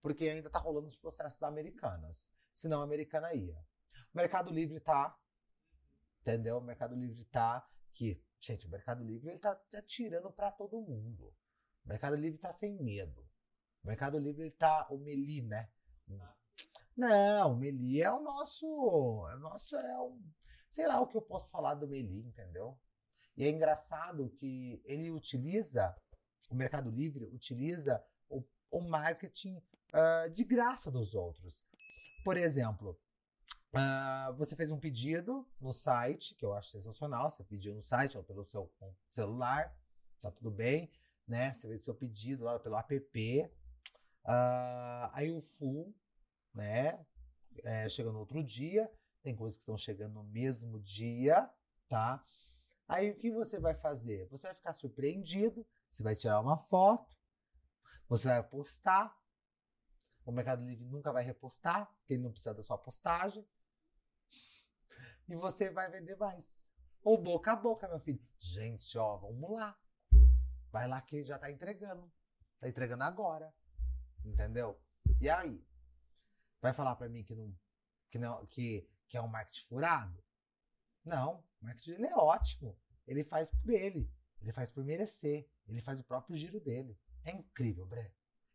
Porque 0.02 0.30
ainda 0.30 0.50
tá 0.50 0.60
rolando 0.60 0.88
os 0.88 0.96
processos 0.96 1.38
da 1.38 1.50
Americanas. 1.50 2.30
Senão 2.56 2.80
a 2.80 2.86
americana 2.86 3.34
ia. 3.34 3.58
O 4.14 4.18
Mercado 4.18 4.50
Livre 4.54 4.80
tá. 4.80 5.20
Entendeu? 6.22 6.60
O 6.60 6.62
Mercado 6.62 6.96
Livre 6.96 7.26
tá. 7.26 7.70
Que, 7.92 8.24
gente, 8.40 8.68
o 8.68 8.70
Mercado 8.70 9.04
Livre 9.04 9.32
ele 9.32 9.40
tá 9.40 9.62
atirando 9.74 10.32
para 10.32 10.50
todo 10.50 10.82
mundo. 10.82 11.36
O 11.86 11.90
Mercado 11.90 12.16
Livre 12.16 12.36
está 12.36 12.52
sem 12.52 12.82
medo. 12.82 13.22
O 13.84 13.88
Mercado 13.88 14.18
Livre 14.18 14.48
está 14.48 14.88
o 14.90 14.98
Meli, 14.98 15.42
né? 15.42 15.70
Não, 16.96 17.54
o 17.54 17.58
Meli 17.58 18.02
é 18.02 18.12
o 18.12 18.22
nosso, 18.22 18.66
é 19.30 19.36
o 19.36 19.40
nosso 19.40 19.76
é 19.76 20.00
o, 20.00 20.20
sei 20.70 20.88
lá 20.88 21.00
o 21.00 21.08
que 21.08 21.18
eu 21.18 21.22
posso 21.22 21.50
falar 21.50 21.76
do 21.76 21.88
Meli, 21.88 22.22
entendeu? 22.22 22.78
E 23.36 23.44
é 23.44 23.50
engraçado 23.50 24.30
que 24.32 24.82
ele 24.86 25.10
utiliza 25.10 25.96
o 26.52 26.56
Mercado 26.56 26.92
Livre 26.92 27.26
utiliza 27.28 28.04
o, 28.30 28.44
o 28.70 28.82
marketing 28.82 29.56
uh, 29.58 30.30
de 30.30 30.44
graça 30.44 30.92
dos 30.92 31.16
outros. 31.16 31.64
Por 32.26 32.36
exemplo, 32.36 33.00
uh, 33.74 34.34
você 34.36 34.56
fez 34.56 34.70
um 34.70 34.80
pedido 34.80 35.48
no 35.62 35.72
site, 35.72 36.36
que 36.36 36.46
eu 36.46 36.54
acho 36.54 36.72
sensacional, 36.72 37.30
você 37.30 37.44
pediu 37.44 37.74
no 37.74 37.82
site 37.82 38.18
ou 38.18 38.24
pelo 38.24 38.44
seu 38.44 38.70
celular, 39.08 39.74
tá 40.20 40.30
tudo 40.30 40.52
bem 40.52 40.92
né? 41.32 41.54
Você 41.54 41.68
fez 41.68 41.82
seu 41.82 41.96
pedido 41.96 42.44
lá 42.44 42.60
pelo 42.60 42.78
app. 42.78 43.52
Uh, 44.24 45.10
aí 45.14 45.32
o 45.32 45.42
full, 45.42 45.96
né? 46.54 47.04
É, 47.64 47.88
chega 47.88 48.12
no 48.12 48.20
outro 48.20 48.44
dia. 48.44 48.92
Tem 49.24 49.34
coisas 49.34 49.56
que 49.56 49.62
estão 49.62 49.78
chegando 49.78 50.16
no 50.16 50.24
mesmo 50.26 50.80
dia, 50.80 51.50
tá? 51.88 52.24
Aí 52.86 53.10
o 53.10 53.16
que 53.16 53.32
você 53.32 53.60
vai 53.60 53.74
fazer? 53.74 54.28
Você 54.28 54.48
vai 54.48 54.56
ficar 54.56 54.74
surpreendido. 54.74 55.66
Você 55.88 56.04
vai 56.04 56.16
tirar 56.16 56.42
uma 56.42 56.58
foto. 56.58 57.10
Você 58.10 58.28
vai 58.28 58.44
postar. 58.44 59.18
O 60.26 60.32
Mercado 60.34 60.66
Livre 60.66 60.86
nunca 60.86 61.14
vai 61.14 61.24
repostar, 61.24 61.88
porque 61.96 62.14
ele 62.14 62.24
não 62.24 62.32
precisa 62.32 62.54
da 62.54 62.62
sua 62.62 62.78
postagem. 62.78 63.48
E 65.30 65.36
você 65.36 65.70
vai 65.70 65.90
vender 65.90 66.18
mais. 66.18 66.70
Ou 67.02 67.18
boca 67.18 67.54
a 67.54 67.56
boca, 67.56 67.88
meu 67.88 68.00
filho. 68.00 68.22
Gente, 68.38 68.98
ó, 68.98 69.18
vamos 69.18 69.50
lá. 69.52 69.80
Vai 70.72 70.88
lá 70.88 71.02
que 71.02 71.24
já 71.24 71.38
tá 71.38 71.52
entregando. 71.52 72.12
Tá 72.60 72.70
entregando 72.70 73.04
agora. 73.04 73.54
Entendeu? 74.24 74.80
E 75.20 75.30
aí? 75.30 75.64
Vai 76.62 76.74
falar 76.74 76.96
para 76.96 77.10
mim 77.10 77.24
que 77.24 77.36
não, 77.36 77.56
que 78.10 78.20
não 78.20 78.46
que, 78.46 78.88
que 79.08 79.18
é 79.18 79.22
um 79.22 79.28
marketing 79.28 79.68
furado? 79.68 80.24
Não, 81.04 81.44
o 81.62 81.66
marketing 81.66 81.92
dele 81.92 82.08
é 82.08 82.16
ótimo. 82.16 82.78
Ele 83.08 83.24
faz 83.24 83.50
por 83.50 83.70
ele. 83.70 84.10
Ele 84.40 84.52
faz 84.52 84.72
por 84.72 84.84
merecer. 84.84 85.50
Ele 85.68 85.82
faz 85.82 86.00
o 86.00 86.04
próprio 86.04 86.36
giro 86.36 86.60
dele. 86.60 86.98
É 87.24 87.32
incrível, 87.32 87.86
Bré. 87.86 88.14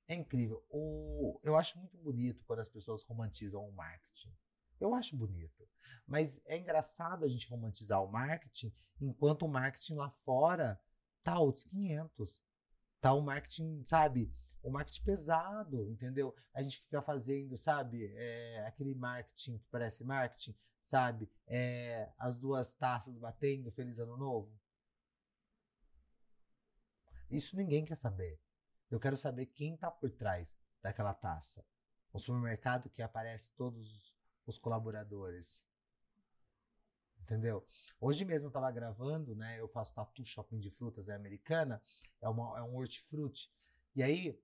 É 0.08 0.14
incrível. 0.14 0.64
O, 0.70 1.40
eu 1.42 1.56
acho 1.56 1.78
muito 1.78 1.98
bonito 1.98 2.44
quando 2.44 2.60
as 2.60 2.68
pessoas 2.68 3.02
romantizam 3.02 3.66
o 3.68 3.72
marketing. 3.72 4.32
Eu 4.78 4.94
acho 4.94 5.16
bonito. 5.16 5.68
Mas 6.06 6.40
é 6.44 6.56
engraçado 6.56 7.24
a 7.24 7.28
gente 7.28 7.48
romantizar 7.48 8.02
o 8.02 8.10
marketing 8.10 8.72
enquanto 9.00 9.42
o 9.42 9.48
marketing 9.48 9.94
lá 9.94 10.08
fora 10.08 10.80
tá 11.26 11.40
outros 11.40 11.64
500. 11.64 12.40
Tá 13.00 13.12
o 13.12 13.20
marketing, 13.20 13.82
sabe? 13.84 14.32
O 14.62 14.70
marketing 14.70 15.02
pesado, 15.02 15.90
entendeu? 15.90 16.32
A 16.54 16.62
gente 16.62 16.80
fica 16.80 17.02
fazendo, 17.02 17.58
sabe? 17.58 18.12
É, 18.14 18.64
aquele 18.64 18.94
marketing 18.94 19.58
que 19.58 19.66
parece 19.68 20.04
marketing, 20.04 20.56
sabe? 20.80 21.28
É, 21.48 22.12
as 22.16 22.38
duas 22.38 22.74
taças 22.74 23.18
batendo, 23.18 23.72
feliz 23.72 23.98
ano 23.98 24.16
novo. 24.16 24.56
Isso 27.28 27.56
ninguém 27.56 27.84
quer 27.84 27.96
saber. 27.96 28.40
Eu 28.88 29.00
quero 29.00 29.16
saber 29.16 29.46
quem 29.46 29.76
tá 29.76 29.90
por 29.90 30.10
trás 30.12 30.56
daquela 30.80 31.12
taça. 31.12 31.66
O 32.12 32.20
supermercado 32.20 32.88
que 32.88 33.02
aparece 33.02 33.52
todos 33.56 34.14
os 34.46 34.58
colaboradores. 34.58 35.65
Entendeu? 37.26 37.66
Hoje 38.00 38.24
mesmo 38.24 38.46
eu 38.46 38.52
tava 38.52 38.70
gravando, 38.70 39.34
né? 39.34 39.58
Eu 39.60 39.66
faço 39.66 39.92
tatu 39.92 40.24
shopping 40.24 40.60
de 40.60 40.70
frutas, 40.70 41.08
é 41.08 41.14
americana, 41.16 41.82
é, 42.20 42.28
uma, 42.28 42.56
é 42.56 42.62
um 42.62 42.76
hortifruti. 42.76 43.50
E 43.96 44.02
aí, 44.02 44.40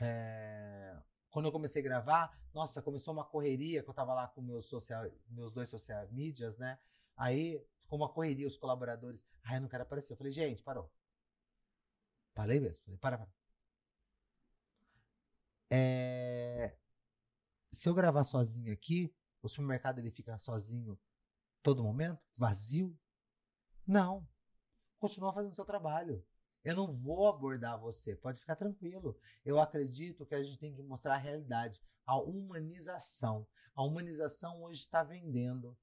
é, 0.00 1.00
quando 1.30 1.46
eu 1.46 1.52
comecei 1.52 1.80
a 1.80 1.84
gravar, 1.84 2.36
nossa, 2.52 2.82
começou 2.82 3.14
uma 3.14 3.24
correria, 3.24 3.84
que 3.84 3.88
eu 3.88 3.94
tava 3.94 4.12
lá 4.12 4.26
com 4.26 4.42
meus, 4.42 4.66
social, 4.66 5.08
meus 5.28 5.52
dois 5.52 5.68
social 5.68 6.08
medias, 6.10 6.58
né? 6.58 6.76
Aí 7.16 7.64
ficou 7.82 8.00
uma 8.00 8.08
correria, 8.08 8.48
os 8.48 8.56
colaboradores. 8.56 9.24
Ai, 9.44 9.58
eu 9.58 9.60
não 9.60 9.68
quero 9.68 9.84
aparecer. 9.84 10.12
Eu 10.12 10.16
falei, 10.16 10.32
gente, 10.32 10.60
parou. 10.60 10.90
Parei 12.34 12.58
mesmo. 12.58 12.84
Falei, 12.84 12.98
para, 12.98 13.18
para. 13.18 13.28
É... 15.70 16.76
Se 17.70 17.88
eu 17.88 17.94
gravar 17.94 18.24
sozinho 18.24 18.72
aqui, 18.72 19.14
o 19.40 19.48
supermercado 19.48 20.00
ele 20.00 20.10
fica 20.10 20.36
sozinho 20.40 20.98
todo 21.64 21.82
momento? 21.82 22.22
Vazio? 22.36 22.96
Não. 23.86 24.24
Continua 25.00 25.32
fazendo 25.32 25.54
seu 25.54 25.64
trabalho. 25.64 26.24
Eu 26.62 26.76
não 26.76 26.94
vou 26.94 27.26
abordar 27.26 27.80
você, 27.80 28.14
pode 28.14 28.38
ficar 28.38 28.54
tranquilo. 28.54 29.18
Eu 29.44 29.58
acredito 29.58 30.24
que 30.24 30.34
a 30.34 30.42
gente 30.42 30.58
tem 30.58 30.74
que 30.74 30.82
mostrar 30.82 31.14
a 31.14 31.18
realidade, 31.18 31.82
a 32.06 32.16
humanização. 32.16 33.46
A 33.74 33.82
humanização 33.82 34.62
hoje 34.62 34.80
está 34.80 35.02
vendendo. 35.02 35.76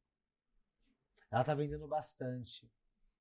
Ela 1.30 1.42
está 1.42 1.54
vendendo 1.54 1.88
bastante. 1.88 2.72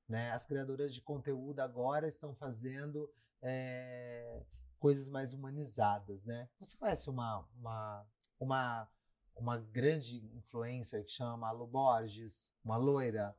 Né? 0.08 0.30
As 0.30 0.46
criadoras 0.46 0.94
de 0.94 1.00
conteúdo 1.00 1.60
agora 1.60 2.08
estão 2.08 2.34
fazendo 2.34 3.10
é, 3.42 4.42
coisas 4.78 5.08
mais 5.08 5.32
humanizadas. 5.32 6.24
Né? 6.24 6.48
Você 6.58 6.76
conhece 6.76 7.08
uma, 7.08 7.46
uma, 7.54 8.06
uma 8.38 8.88
uma 9.34 9.58
grande 9.58 10.24
influencer 10.36 11.04
que 11.04 11.12
chama 11.12 11.36
Malu 11.36 11.66
Borges, 11.66 12.52
uma 12.64 12.76
loira. 12.76 13.36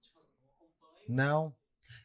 Tipo 0.00 0.20
assim, 0.20 1.12
não. 1.12 1.54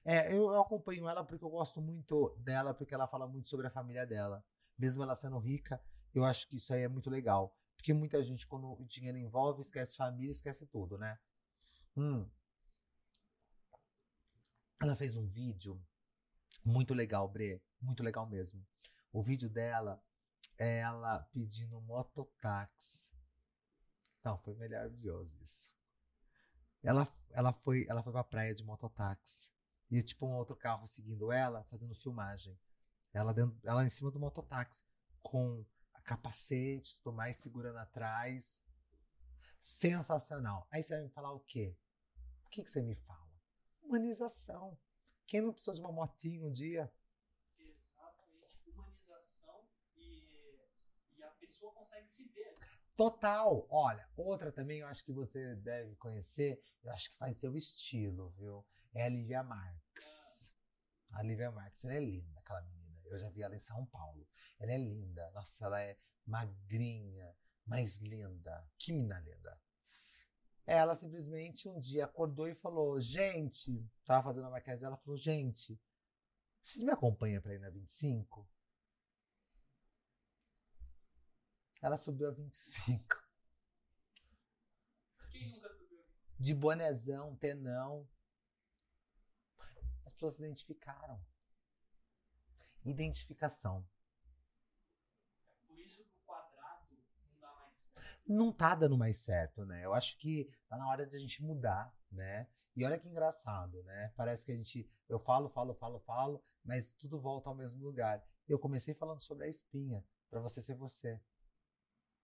É, 0.05 0.31
eu, 0.33 0.51
eu 0.51 0.61
acompanho 0.61 1.07
ela 1.07 1.23
porque 1.23 1.43
eu 1.43 1.49
gosto 1.49 1.81
muito 1.81 2.35
dela, 2.39 2.73
porque 2.73 2.93
ela 2.93 3.07
fala 3.07 3.27
muito 3.27 3.49
sobre 3.49 3.67
a 3.67 3.71
família 3.71 4.05
dela. 4.05 4.43
Mesmo 4.77 5.03
ela 5.03 5.15
sendo 5.15 5.37
rica, 5.37 5.81
eu 6.13 6.23
acho 6.23 6.47
que 6.47 6.57
isso 6.57 6.73
aí 6.73 6.81
é 6.81 6.87
muito 6.87 7.09
legal. 7.09 7.55
Porque 7.75 7.93
muita 7.93 8.21
gente, 8.23 8.47
quando 8.47 8.71
o 8.71 8.85
dinheiro 8.85 9.17
envolve, 9.17 9.61
esquece 9.61 9.95
família, 9.95 10.31
esquece 10.31 10.65
tudo, 10.67 10.97
né? 10.97 11.17
Hum. 11.97 12.29
Ela 14.79 14.95
fez 14.95 15.17
um 15.17 15.25
vídeo 15.25 15.83
muito 16.63 16.93
legal, 16.93 17.27
Bre. 17.27 17.61
Muito 17.81 18.03
legal 18.03 18.27
mesmo. 18.27 18.65
O 19.11 19.21
vídeo 19.21 19.49
dela 19.49 20.01
ela 20.57 21.19
pedindo 21.31 21.79
mototáxi. 21.81 23.09
Não, 24.23 24.37
foi 24.37 24.53
maravilhoso 24.55 25.37
isso. 25.41 25.73
Ela, 26.83 27.07
ela 27.31 27.53
foi, 27.53 27.85
ela 27.87 28.03
foi 28.03 28.11
pra 28.11 28.23
praia 28.23 28.53
de 28.53 28.63
mototáxi. 28.63 29.51
E 29.89 30.01
tipo 30.01 30.25
um 30.25 30.35
outro 30.35 30.55
carro 30.55 30.87
seguindo 30.87 31.31
ela, 31.31 31.63
fazendo 31.63 31.93
filmagem. 31.95 32.57
Ela, 33.13 33.33
dentro, 33.33 33.59
ela 33.63 33.85
em 33.85 33.89
cima 33.89 34.09
do 34.09 34.19
mototáxi, 34.19 34.85
com 35.21 35.65
a 35.93 36.01
capacete, 36.01 36.95
tudo 36.97 37.13
mais, 37.13 37.37
segurando 37.37 37.77
atrás. 37.77 38.65
Sensacional. 39.59 40.67
Aí 40.71 40.83
você 40.83 40.95
vai 40.95 41.03
me 41.03 41.09
falar 41.09 41.33
o 41.33 41.41
quê? 41.41 41.77
O 42.45 42.49
que, 42.49 42.63
que 42.63 42.69
você 42.69 42.81
me 42.81 42.95
fala? 42.95 43.29
Humanização. 43.81 44.79
Quem 45.27 45.41
não 45.41 45.51
precisou 45.51 45.73
de 45.73 45.81
uma 45.81 45.91
motinha 45.91 46.45
um 46.45 46.51
dia? 46.51 46.91
Exatamente. 47.59 48.69
Humanização 48.69 49.67
e, 49.97 50.67
e 51.17 51.23
a 51.23 51.31
pessoa 51.31 51.73
consegue 51.73 52.09
se 52.09 52.23
ver. 52.29 52.57
Total. 53.01 53.65
Olha, 53.71 54.07
outra 54.15 54.51
também 54.51 54.81
eu 54.81 54.87
acho 54.87 55.03
que 55.03 55.11
você 55.11 55.55
deve 55.55 55.95
conhecer, 55.95 56.61
eu 56.83 56.91
acho 56.91 57.09
que 57.09 57.17
faz 57.17 57.39
seu 57.39 57.57
estilo, 57.57 58.29
viu? 58.37 58.63
É 58.93 59.05
a 59.05 59.09
Lívia 59.09 59.41
Marx. 59.41 60.51
A 61.13 61.23
Lívia 61.23 61.49
Marx, 61.49 61.83
ela 61.83 61.95
é 61.95 61.99
linda, 61.99 62.39
aquela 62.39 62.61
menina. 62.61 63.01
Eu 63.05 63.17
já 63.17 63.27
vi 63.31 63.41
ela 63.41 63.55
em 63.55 63.59
São 63.59 63.87
Paulo. 63.87 64.27
Ela 64.59 64.73
é 64.73 64.77
linda. 64.77 65.31
Nossa, 65.31 65.65
ela 65.65 65.81
é 65.81 65.97
magrinha, 66.27 67.35
mas 67.65 67.97
linda. 67.97 68.69
Que 68.77 68.93
mina 68.93 69.19
linda. 69.19 69.59
Ela 70.67 70.93
simplesmente 70.93 71.67
um 71.67 71.79
dia 71.79 72.05
acordou 72.05 72.47
e 72.47 72.53
falou: 72.53 73.01
Gente, 73.01 73.83
tava 74.05 74.25
fazendo 74.25 74.45
a 74.45 74.51
maquiagem 74.51 74.79
dela, 74.79 74.97
falou: 74.97 75.17
Gente, 75.17 75.81
vocês 76.61 76.85
me 76.85 76.91
acompanham 76.91 77.41
pra 77.41 77.55
ir 77.55 77.59
na 77.59 77.69
25? 77.71 78.47
Ela 81.81 81.97
subiu 81.97 82.27
a 82.27 82.31
25. 82.31 83.21
Quem 85.31 85.47
nunca 85.47 85.69
subiu? 85.69 86.05
De 86.37 86.53
bonezão, 86.53 87.35
tenão. 87.37 88.07
As 90.05 90.13
pessoas 90.13 90.35
se 90.35 90.43
identificaram. 90.43 91.19
Identificação. 92.85 93.83
Por 95.67 95.79
isso 95.79 96.03
que 96.03 96.13
o 96.13 96.25
quadrado 96.25 96.87
não 97.25 97.39
dá 97.39 97.53
mais 97.53 97.75
certo. 97.75 98.03
Não 98.27 98.53
tá 98.53 98.75
dando 98.75 98.97
mais 98.97 99.17
certo, 99.17 99.65
né? 99.65 99.83
Eu 99.83 99.93
acho 99.93 100.17
que 100.19 100.51
tá 100.67 100.77
na 100.77 100.87
hora 100.87 101.07
de 101.07 101.15
a 101.15 101.19
gente 101.19 101.41
mudar, 101.43 101.95
né? 102.11 102.47
E 102.75 102.85
olha 102.85 102.99
que 102.99 103.07
engraçado, 103.07 103.81
né? 103.83 104.13
Parece 104.15 104.45
que 104.45 104.51
a 104.51 104.55
gente. 104.55 104.87
Eu 105.09 105.19
falo, 105.19 105.49
falo, 105.49 105.73
falo, 105.73 105.99
falo, 105.99 106.43
mas 106.63 106.91
tudo 106.91 107.19
volta 107.19 107.49
ao 107.49 107.55
mesmo 107.55 107.83
lugar. 107.83 108.23
Eu 108.47 108.59
comecei 108.59 108.93
falando 108.93 109.19
sobre 109.19 109.45
a 109.45 109.49
espinha, 109.49 110.05
para 110.29 110.39
você 110.39 110.61
ser 110.61 110.75
você. 110.75 111.19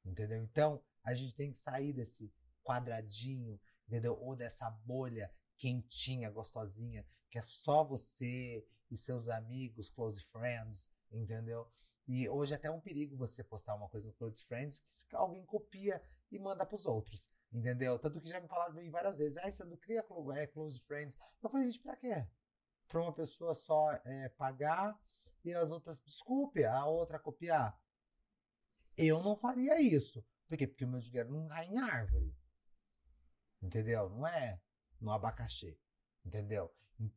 Entendeu? 0.08 0.41
Então, 0.41 0.82
a 1.04 1.13
gente 1.13 1.36
tem 1.36 1.52
que 1.52 1.58
sair 1.58 1.93
desse 1.93 2.34
quadradinho, 2.63 3.60
entendeu? 3.88 4.17
Ou 4.20 4.36
dessa 4.36 4.70
bolha 4.70 5.32
quentinha, 5.58 6.30
gostosinha, 6.30 7.06
que 7.30 7.38
é 7.38 7.41
só 7.41 7.84
você 7.84 8.65
e 8.89 8.98
seus 8.98 9.28
amigos, 9.28 9.89
close 9.89 10.24
friends, 10.24 10.89
entendeu? 11.12 11.70
E 12.08 12.30
hoje 12.30 12.56
até 12.56 12.70
é 12.70 12.72
um 12.72 12.80
perigo 12.80 13.17
você 13.17 13.43
postar 13.43 13.76
uma 13.76 13.89
coisa 13.89 14.08
no 14.08 14.13
Close 14.13 14.41
Friends 14.46 14.80
que 15.10 15.15
alguém 15.15 15.46
copia 15.46 16.02
e 16.32 16.39
manda 16.39 16.65
pros 16.65 16.86
outros, 16.86 17.30
entendeu? 17.52 18.00
Tanto 18.00 18.22
que 18.22 18.30
já 18.30 18.39
me 18.39 18.48
falaram 18.48 18.74
várias 18.89 19.17
vezes, 19.17 19.38
ah, 19.38 19.52
você 19.52 19.65
não 19.65 19.76
cria 19.76 20.06
é, 20.36 20.48
Close 20.48 20.80
Friends. 20.80 21.17
Eu 21.43 21.50
falei, 21.50 21.65
gente, 21.70 21.82
pra 21.82 21.98
quê? 21.98 22.26
Pra 22.88 23.02
uma 23.02 23.13
pessoa 23.13 23.54
só 23.54 23.91
é, 24.06 24.30
pagar 24.30 24.98
e 25.43 25.54
as 25.54 25.70
outras, 25.70 26.02
desculpe, 26.02 26.63
a 26.63 26.86
outra 26.86 27.20
copiar. 27.20 27.78
Eu 28.97 29.21
não 29.21 29.36
faria 29.36 29.79
isso. 29.79 30.25
Por 30.47 30.57
quê? 30.57 30.65
Porque 30.65 30.86
o 30.86 30.88
meu 30.88 30.99
dinheiro 30.99 31.31
não 31.31 31.47
cai 31.47 31.67
em 31.67 31.77
árvore. 31.77 32.36
Entendeu? 33.62 34.10
Não 34.10 34.25
é 34.25 34.60
no 34.99 35.12
abacaxi. 35.12 35.79
Entendeu? 36.25 36.73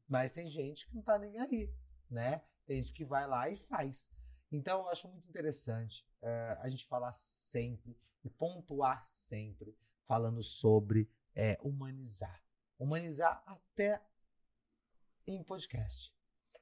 Mas 0.07 0.33
tem 0.33 0.51
gente 0.51 0.87
que 0.87 0.95
não 0.95 1.03
tá 1.03 1.19
nem 1.19 1.39
aí, 1.39 1.73
né? 2.11 2.45
Tem 2.67 2.83
gente 2.83 2.93
que 2.93 3.05
vai 3.05 3.27
lá 3.27 3.49
e 3.49 3.57
faz. 3.57 4.11
Então, 4.53 4.81
eu 4.81 4.89
acho 4.89 5.09
muito 5.09 5.29
interessante 5.29 6.07
uh, 6.23 6.61
a 6.61 6.69
gente 6.69 6.87
falar 6.87 7.13
sempre 7.13 7.99
e 8.23 8.29
pontuar 8.29 9.05
sempre 9.05 9.77
falando 10.05 10.43
sobre 10.43 11.11
é, 11.35 11.59
humanizar. 11.63 12.45
Humanizar 12.79 13.43
até 13.47 14.03
em 15.27 15.43
podcast. 15.43 16.13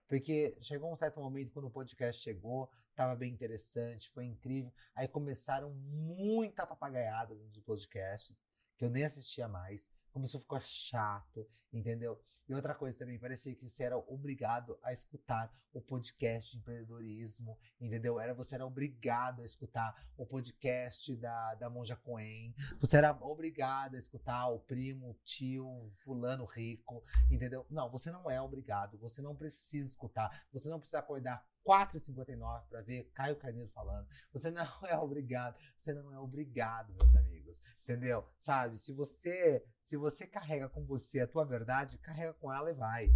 Porque 0.08 0.56
chegou 0.60 0.90
um 0.90 0.96
certo 0.96 1.20
momento 1.20 1.52
quando 1.52 1.66
o 1.66 1.70
podcast 1.70 2.22
chegou, 2.22 2.70
estava 2.90 3.14
bem 3.14 3.32
interessante, 3.32 4.10
foi 4.10 4.24
incrível. 4.24 4.72
Aí 4.94 5.06
começaram 5.06 5.70
muita 5.70 6.66
papagaiada 6.66 7.34
nos 7.34 7.58
podcasts, 7.58 8.34
que 8.76 8.84
eu 8.84 8.90
nem 8.90 9.04
assistia 9.04 9.46
mais 9.46 9.92
começou 10.18 10.38
a 10.38 10.42
ficar 10.42 10.60
chato, 10.60 11.48
entendeu? 11.72 12.20
E 12.48 12.54
outra 12.54 12.74
coisa 12.74 12.98
também, 12.98 13.18
parecia 13.18 13.54
que 13.54 13.68
você 13.68 13.84
era 13.84 13.96
obrigado 13.96 14.78
a 14.82 14.92
escutar 14.92 15.52
o 15.72 15.80
podcast 15.80 16.50
de 16.50 16.58
empreendedorismo, 16.58 17.58
entendeu? 17.80 18.18
Era, 18.18 18.34
você 18.34 18.56
era 18.56 18.66
obrigado 18.66 19.42
a 19.42 19.44
escutar 19.44 19.94
o 20.16 20.26
podcast 20.26 21.14
da, 21.16 21.54
da 21.54 21.70
Monja 21.70 21.94
Coen, 21.94 22.54
você 22.80 22.96
era 22.96 23.12
obrigado 23.12 23.94
a 23.94 23.98
escutar 23.98 24.48
o 24.48 24.58
primo, 24.58 25.10
o 25.10 25.14
tio, 25.24 25.92
fulano 26.02 26.46
rico, 26.46 27.04
entendeu? 27.30 27.64
Não, 27.70 27.88
você 27.90 28.10
não 28.10 28.28
é 28.30 28.40
obrigado, 28.40 28.98
você 28.98 29.22
não 29.22 29.36
precisa 29.36 29.88
escutar, 29.88 30.46
você 30.50 30.68
não 30.68 30.80
precisa 30.80 30.98
acordar 30.98 31.46
4h59 31.68 32.66
para 32.70 32.80
ver 32.80 33.10
Caio 33.12 33.36
Carneiro 33.36 33.68
falando. 33.68 34.08
Você 34.32 34.50
não 34.50 34.62
é 34.88 34.96
obrigado, 34.98 35.58
você 35.78 35.92
não 35.92 36.10
é 36.10 36.18
obrigado, 36.18 36.94
meus 36.94 37.14
amigos. 37.14 37.60
Entendeu? 37.82 38.26
Sabe? 38.38 38.78
Se 38.78 38.92
você, 38.92 39.62
se 39.82 39.96
você 39.96 40.26
carrega 40.26 40.68
com 40.68 40.84
você 40.84 41.20
a 41.20 41.26
tua 41.26 41.44
verdade, 41.44 41.98
carrega 41.98 42.32
com 42.34 42.52
ela 42.52 42.70
e 42.70 42.74
vai. 42.74 43.10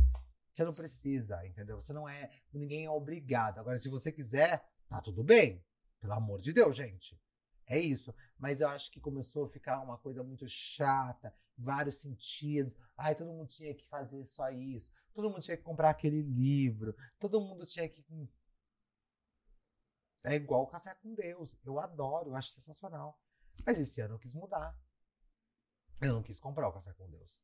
Você 0.53 0.65
não 0.65 0.73
precisa, 0.73 1.47
entendeu? 1.47 1.81
Você 1.81 1.95
não 1.95 2.07
é, 2.07 2.31
ninguém 2.53 2.85
é 2.85 2.91
obrigado. 2.91 3.59
Agora, 3.59 3.79
se 3.79 3.89
você 3.89 4.13
quiser, 4.13 4.63
tá 4.89 5.01
tudo 5.01 5.25
bem. 5.25 5.65
Pelo 5.99 6.13
amor 6.13 6.43
de 6.43 6.53
Deus, 6.53 6.77
gente. 6.77 7.19
É 7.67 7.79
isso. 7.79 8.15
Mas 8.39 8.61
eu 8.61 8.69
acho 8.69 8.91
que 8.91 9.01
começou 9.01 9.47
a 9.47 9.49
ficar 9.49 9.81
uma 9.81 9.97
coisa 9.97 10.23
muito 10.23 10.47
chata, 10.47 11.35
vários 11.57 12.01
sentidos. 12.01 12.75
Ai, 12.97 13.15
todo 13.15 13.33
mundo 13.33 13.49
tinha 13.49 13.75
que 13.75 13.87
fazer 13.89 14.25
só 14.27 14.51
isso. 14.51 14.91
Todo 15.15 15.31
mundo 15.31 15.41
tinha 15.41 15.57
que 15.57 15.63
comprar 15.63 15.91
aquele 15.91 16.21
livro. 16.23 16.95
Todo 17.19 17.41
mundo 17.41 17.65
tinha 17.65 17.89
que 17.89 18.03
é 20.25 20.35
igual 20.35 20.63
o 20.63 20.67
café 20.67 20.95
com 20.95 21.15
Deus. 21.15 21.57
Eu 21.65 21.79
adoro, 21.79 22.31
eu 22.31 22.37
acho 22.37 22.51
sensacional. 22.51 23.21
Mas 23.65 23.79
esse 23.79 24.01
ano 24.01 24.15
eu 24.15 24.19
quis 24.19 24.35
mudar. 24.35 24.77
Eu 26.01 26.15
não 26.15 26.23
quis 26.23 26.41
comprar 26.41 26.69
o 26.69 26.73
café 26.73 26.93
com 26.95 27.09
Deus. 27.09 27.41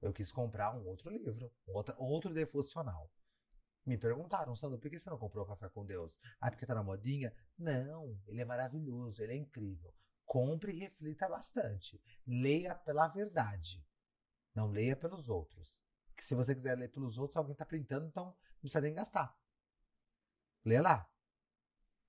Eu 0.00 0.12
quis 0.12 0.32
comprar 0.32 0.74
um 0.74 0.84
outro 0.86 1.10
livro, 1.10 1.52
outro, 1.66 1.94
outro 1.96 2.34
devocional. 2.34 3.10
Me 3.84 3.98
perguntaram, 3.98 4.54
Sandro, 4.54 4.78
por 4.78 4.88
que 4.90 4.98
você 4.98 5.10
não 5.10 5.18
comprou 5.18 5.44
o 5.44 5.48
Café 5.48 5.68
com 5.68 5.84
Deus? 5.84 6.18
Ah, 6.40 6.50
porque 6.50 6.64
tá 6.64 6.74
na 6.74 6.84
modinha? 6.84 7.34
Não, 7.58 8.16
ele 8.28 8.40
é 8.40 8.44
maravilhoso, 8.44 9.22
ele 9.22 9.32
é 9.32 9.36
incrível. 9.36 9.92
Compre 10.24 10.72
e 10.72 10.78
reflita 10.78 11.28
bastante. 11.28 12.00
Leia 12.24 12.76
pela 12.76 13.08
verdade. 13.08 13.84
Não 14.54 14.68
leia 14.68 14.94
pelos 14.94 15.28
outros. 15.28 15.80
Que 16.16 16.24
se 16.24 16.34
você 16.34 16.54
quiser 16.54 16.78
ler 16.78 16.92
pelos 16.92 17.18
outros, 17.18 17.36
alguém 17.36 17.56
tá 17.56 17.66
printando, 17.66 18.06
então 18.06 18.26
não 18.26 18.36
precisa 18.60 18.80
nem 18.80 18.94
gastar. 18.94 19.36
Lê 20.64 20.80
lá. 20.80 21.08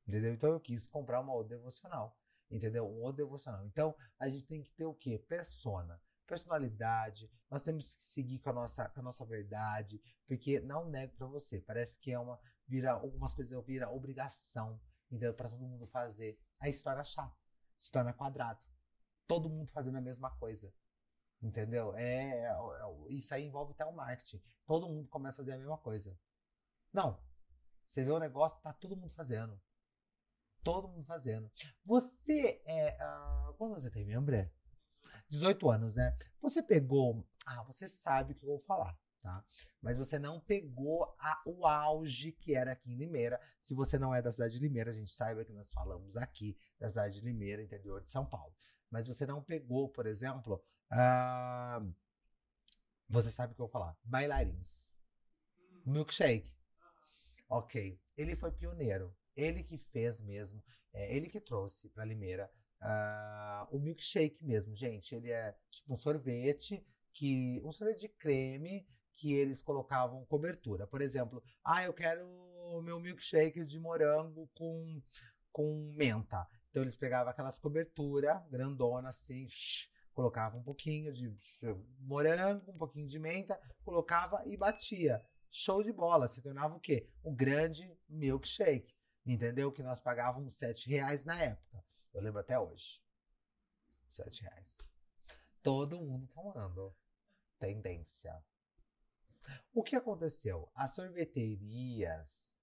Entendeu? 0.07 0.33
Então 0.33 0.49
eu 0.51 0.59
quis 0.59 0.87
comprar 0.87 1.19
uma 1.21 1.33
outra 1.33 1.57
devocional. 1.57 2.17
Entendeu? 2.49 2.85
Um 2.85 3.01
outro 3.01 3.23
devocional. 3.23 3.65
Então 3.65 3.95
a 4.19 4.29
gente 4.29 4.45
tem 4.45 4.61
que 4.61 4.71
ter 4.71 4.85
o 4.85 4.93
quê? 4.93 5.17
Persona. 5.17 6.01
Personalidade. 6.27 7.31
Nós 7.49 7.61
temos 7.61 7.95
que 7.95 8.03
seguir 8.03 8.39
com 8.39 8.49
a 8.49 8.53
nossa, 8.53 8.89
com 8.89 8.99
a 8.99 9.03
nossa 9.03 9.25
verdade. 9.25 10.01
Porque 10.27 10.59
não 10.59 10.89
nego 10.89 11.15
para 11.15 11.27
você. 11.27 11.59
Parece 11.61 11.99
que 11.99 12.11
é 12.11 12.19
uma. 12.19 12.39
Vira, 12.67 12.91
algumas 12.91 13.33
coisas 13.33 13.65
vira 13.65 13.89
obrigação. 13.89 14.79
Entendeu? 15.07 15.33
Para 15.33 15.49
todo 15.49 15.65
mundo 15.65 15.87
fazer. 15.87 16.39
Aí 16.59 16.71
se 16.71 16.83
torna 16.83 17.03
chato. 17.03 17.37
Se 17.77 17.91
torna 17.91 18.13
quadrado. 18.13 18.61
Todo 19.27 19.49
mundo 19.49 19.71
fazendo 19.71 19.97
a 19.97 20.01
mesma 20.01 20.31
coisa. 20.37 20.73
Entendeu? 21.41 21.93
É, 21.95 22.29
é, 22.29 22.47
é, 22.47 23.13
isso 23.13 23.33
aí 23.33 23.45
envolve 23.45 23.73
até 23.73 23.85
o 23.85 23.93
marketing. 23.93 24.41
Todo 24.65 24.87
mundo 24.87 25.09
começa 25.09 25.41
a 25.41 25.43
fazer 25.43 25.53
a 25.53 25.57
mesma 25.57 25.77
coisa. 25.77 26.17
Não, 26.93 27.19
você 27.93 28.03
vê 28.03 28.11
o 28.11 28.17
negócio, 28.17 28.59
tá 28.61 28.73
todo 28.73 28.97
mundo 28.97 29.13
fazendo. 29.13 29.61
Todo 30.63 30.87
mundo 30.87 31.05
fazendo. 31.05 31.51
Você 31.85 32.59
é. 32.65 32.97
Uh, 32.99 33.53
quando 33.53 33.75
você 33.75 33.91
tem 33.91 34.03
membro? 34.03 34.49
18 35.29 35.69
anos, 35.69 35.95
né? 35.95 36.17
Você 36.41 36.63
pegou. 36.63 37.23
Ah, 37.45 37.61
você 37.61 37.87
sabe 37.87 38.33
o 38.33 38.35
que 38.35 38.43
eu 38.43 38.49
vou 38.49 38.59
falar, 38.61 38.97
tá? 39.21 39.45
Mas 39.79 39.99
você 39.99 40.17
não 40.17 40.39
pegou 40.39 41.15
a, 41.19 41.43
o 41.45 41.67
auge 41.67 42.31
que 42.31 42.55
era 42.55 42.71
aqui 42.71 42.91
em 42.91 42.97
Limeira. 42.97 43.39
Se 43.59 43.75
você 43.75 43.99
não 43.99 44.15
é 44.15 44.23
da 44.23 44.31
cidade 44.31 44.55
de 44.55 44.59
Limeira, 44.59 44.89
a 44.89 44.95
gente 44.95 45.11
saiba 45.11 45.45
que 45.45 45.53
nós 45.53 45.71
falamos 45.71 46.17
aqui 46.17 46.57
da 46.79 46.89
cidade 46.89 47.19
de 47.19 47.25
Limeira, 47.25 47.61
interior 47.61 48.01
de 48.01 48.09
São 48.09 48.25
Paulo. 48.25 48.55
Mas 48.89 49.05
você 49.07 49.27
não 49.27 49.43
pegou, 49.43 49.87
por 49.87 50.07
exemplo. 50.07 50.63
Uh, 50.91 51.93
você 53.07 53.29
sabe 53.29 53.53
o 53.53 53.55
que 53.55 53.61
eu 53.61 53.67
vou 53.67 53.71
falar. 53.71 53.95
Bailarins. 54.03 54.95
Milkshake. 55.85 56.62
Ok. 57.53 57.99
Ele 58.17 58.35
foi 58.35 58.51
pioneiro. 58.51 59.15
Ele 59.35 59.63
que 59.63 59.77
fez 59.77 60.19
mesmo. 60.19 60.63
É, 60.91 61.15
ele 61.15 61.29
que 61.29 61.39
trouxe 61.39 61.87
para 61.89 62.03
Limeira 62.03 62.49
uh, 62.81 63.75
o 63.75 63.79
milkshake 63.79 64.43
mesmo, 64.43 64.73
gente. 64.73 65.13
Ele 65.13 65.29
é 65.29 65.55
tipo 65.69 65.93
um 65.93 65.95
sorvete 65.97 66.83
que 67.11 67.61
um 67.63 67.71
sorvete 67.71 68.01
de 68.01 68.09
creme 68.09 68.87
que 69.15 69.33
eles 69.33 69.61
colocavam 69.61 70.25
cobertura. 70.25 70.87
Por 70.87 70.99
exemplo, 70.99 71.43
ah, 71.63 71.83
eu 71.83 71.93
quero 71.93 72.27
o 72.27 72.81
meu 72.81 72.99
milkshake 72.99 73.63
de 73.63 73.79
morango 73.79 74.49
com, 74.55 74.99
com 75.51 75.93
menta. 75.95 76.47
Então 76.71 76.81
eles 76.81 76.95
pegavam 76.95 77.29
aquelas 77.29 77.59
cobertura 77.59 78.43
grandona 78.49 79.09
assim, 79.09 79.47
colocava 80.11 80.57
um 80.57 80.63
pouquinho 80.63 81.13
de 81.13 81.31
morango, 81.99 82.71
um 82.71 82.77
pouquinho 82.79 83.07
de 83.07 83.19
menta, 83.19 83.59
colocava 83.85 84.41
e 84.47 84.57
batia. 84.57 85.23
Show 85.55 85.83
de 85.83 85.93
bola, 85.93 86.27
se 86.27 86.41
tornava 86.41 86.75
o 86.75 86.79
quê? 86.79 87.07
O 87.21 87.31
grande 87.31 87.95
milkshake. 88.09 88.97
Entendeu? 89.23 89.71
Que 89.71 89.83
nós 89.83 89.99
pagávamos 89.99 90.55
sete 90.55 90.89
reais 90.89 91.25
na 91.25 91.39
época. 91.39 91.85
Eu 92.11 92.23
lembro 92.23 92.39
até 92.39 92.59
hoje. 92.59 92.99
Sete 94.09 94.41
reais. 94.41 94.79
Todo 95.61 96.01
mundo 96.01 96.27
tomando. 96.33 96.97
Tendência. 97.59 98.43
O 99.71 99.83
que 99.83 99.95
aconteceu? 99.95 100.71
As 100.73 100.95
sorveterias 100.95 102.59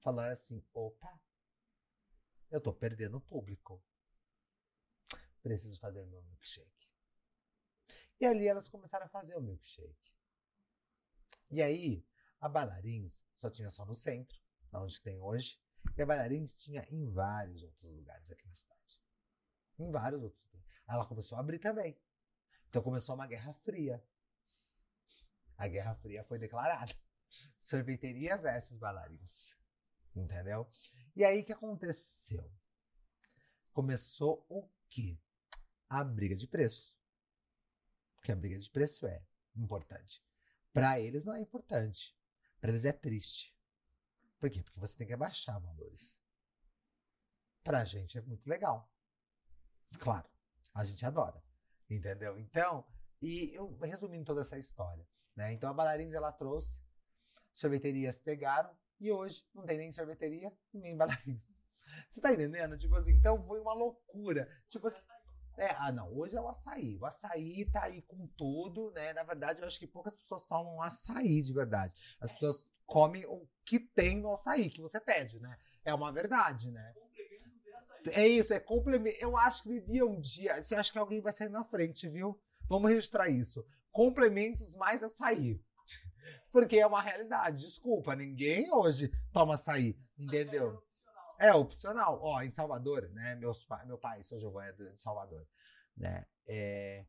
falaram 0.00 0.34
assim: 0.34 0.62
opa, 0.74 1.18
eu 2.50 2.60
tô 2.60 2.70
perdendo 2.70 3.18
público. 3.18 3.82
Preciso 5.42 5.80
fazer 5.80 6.04
meu 6.04 6.22
milkshake. 6.22 6.92
E 8.20 8.26
ali 8.26 8.46
elas 8.46 8.68
começaram 8.68 9.06
a 9.06 9.08
fazer 9.08 9.34
o 9.36 9.40
milkshake. 9.40 10.17
E 11.50 11.62
aí, 11.62 12.04
a 12.40 12.48
Bailarins 12.48 13.24
só 13.36 13.50
tinha 13.50 13.70
só 13.70 13.84
no 13.86 13.94
centro, 13.94 14.38
onde 14.72 15.00
tem 15.00 15.20
hoje. 15.20 15.58
E 15.96 16.02
a 16.02 16.06
Bailarins 16.06 16.62
tinha 16.62 16.86
em 16.90 17.10
vários 17.10 17.62
outros 17.62 17.90
lugares 17.92 18.30
aqui 18.30 18.46
na 18.46 18.54
cidade. 18.54 19.00
Em 19.78 19.90
vários 19.90 20.22
outros. 20.22 20.50
Ela 20.86 21.06
começou 21.06 21.36
a 21.36 21.40
abrir 21.40 21.58
também. 21.58 21.98
Então 22.68 22.82
começou 22.82 23.14
uma 23.14 23.26
guerra 23.26 23.52
fria. 23.52 24.02
A 25.56 25.66
Guerra 25.66 25.94
Fria 25.96 26.22
foi 26.22 26.38
declarada. 26.38 26.92
Sorveteria 27.58 28.36
versus 28.36 28.78
bailarinos. 28.78 29.56
Entendeu? 30.14 30.70
E 31.16 31.24
aí 31.24 31.40
o 31.40 31.44
que 31.44 31.52
aconteceu? 31.52 32.50
Começou 33.72 34.46
o 34.48 34.68
quê? 34.88 35.18
A 35.88 36.04
briga 36.04 36.36
de 36.36 36.46
preço. 36.46 36.96
Porque 38.14 38.30
a 38.30 38.36
briga 38.36 38.58
de 38.58 38.70
preço 38.70 39.06
é 39.06 39.22
importante. 39.56 40.22
Para 40.72 41.00
eles 41.00 41.24
não 41.24 41.34
é 41.34 41.40
importante. 41.40 42.16
Para 42.60 42.70
eles 42.70 42.84
é 42.84 42.92
triste. 42.92 43.56
Por 44.38 44.50
quê? 44.50 44.62
Porque 44.62 44.78
você 44.78 44.96
tem 44.96 45.06
que 45.06 45.12
abaixar 45.12 45.60
valores. 45.60 46.20
Pra 47.62 47.84
gente 47.84 48.18
é 48.18 48.20
muito 48.22 48.48
legal. 48.48 48.90
Claro, 49.98 50.28
a 50.74 50.84
gente 50.84 51.04
adora. 51.04 51.42
Entendeu? 51.90 52.38
Então, 52.38 52.86
e 53.20 53.52
eu 53.54 53.76
resumindo 53.78 54.24
toda 54.24 54.42
essa 54.42 54.58
história. 54.58 55.06
Né? 55.34 55.52
Então 55.52 55.70
a 55.70 55.74
Bailarins 55.74 56.14
ela 56.14 56.32
trouxe, 56.32 56.80
sorveterias 57.52 58.18
pegaram 58.18 58.76
e 59.00 59.10
hoje 59.10 59.46
não 59.54 59.64
tem 59.64 59.78
nem 59.78 59.92
sorveteria 59.92 60.52
e 60.74 60.78
nem 60.78 60.96
bailarins. 60.96 61.52
Você 62.10 62.20
tá 62.20 62.32
entendendo? 62.32 62.76
Tipo 62.76 62.96
assim, 62.96 63.12
então 63.12 63.44
foi 63.46 63.60
uma 63.60 63.72
loucura. 63.72 64.48
Tipo 64.68 64.88
assim, 64.88 65.06
é, 65.58 65.74
ah, 65.78 65.92
não, 65.92 66.12
hoje 66.16 66.36
é 66.36 66.40
o 66.40 66.48
açaí. 66.48 66.96
O 66.98 67.06
açaí 67.06 67.64
tá 67.70 67.84
aí 67.84 68.02
com 68.02 68.26
tudo, 68.36 68.90
né? 68.92 69.12
Na 69.12 69.22
verdade, 69.22 69.60
eu 69.60 69.66
acho 69.66 69.78
que 69.78 69.86
poucas 69.86 70.16
pessoas 70.16 70.44
tomam 70.44 70.80
açaí 70.80 71.42
de 71.42 71.52
verdade. 71.52 71.94
As 72.20 72.30
pessoas 72.32 72.66
comem 72.86 73.26
o 73.26 73.46
que 73.64 73.78
tem 73.78 74.18
no 74.18 74.32
açaí, 74.32 74.70
que 74.70 74.80
você 74.80 75.00
pede, 75.00 75.40
né? 75.40 75.56
É 75.84 75.92
uma 75.92 76.10
verdade, 76.12 76.70
né? 76.70 76.94
É 78.12 78.26
isso, 78.26 78.54
é 78.54 78.60
complemento. 78.60 79.18
Eu 79.20 79.36
acho 79.36 79.62
que 79.62 79.68
devia 79.68 80.06
um 80.06 80.20
dia. 80.20 80.62
Você 80.62 80.74
acha 80.74 80.90
que 80.92 80.98
alguém 80.98 81.20
vai 81.20 81.32
sair 81.32 81.48
na 81.48 81.64
frente, 81.64 82.08
viu? 82.08 82.40
Vamos 82.66 82.90
registrar 82.90 83.28
isso 83.28 83.66
complementos 83.98 84.72
mais 84.74 85.02
açaí. 85.02 85.60
Porque 86.52 86.78
é 86.78 86.86
uma 86.86 87.02
realidade. 87.02 87.64
Desculpa, 87.64 88.14
ninguém 88.14 88.72
hoje 88.72 89.10
toma 89.32 89.54
açaí, 89.54 89.98
entendeu? 90.16 90.80
É 91.38 91.52
opcional. 91.54 92.18
Ó, 92.20 92.42
em 92.42 92.50
Salvador, 92.50 93.08
né? 93.10 93.36
Meus, 93.36 93.66
meu 93.86 93.98
pai, 93.98 94.24
seu 94.24 94.40
Giovanni, 94.40 94.70
é 94.70 94.72
de 94.72 95.00
Salvador, 95.00 95.46
né? 95.96 96.26
É, 96.46 97.06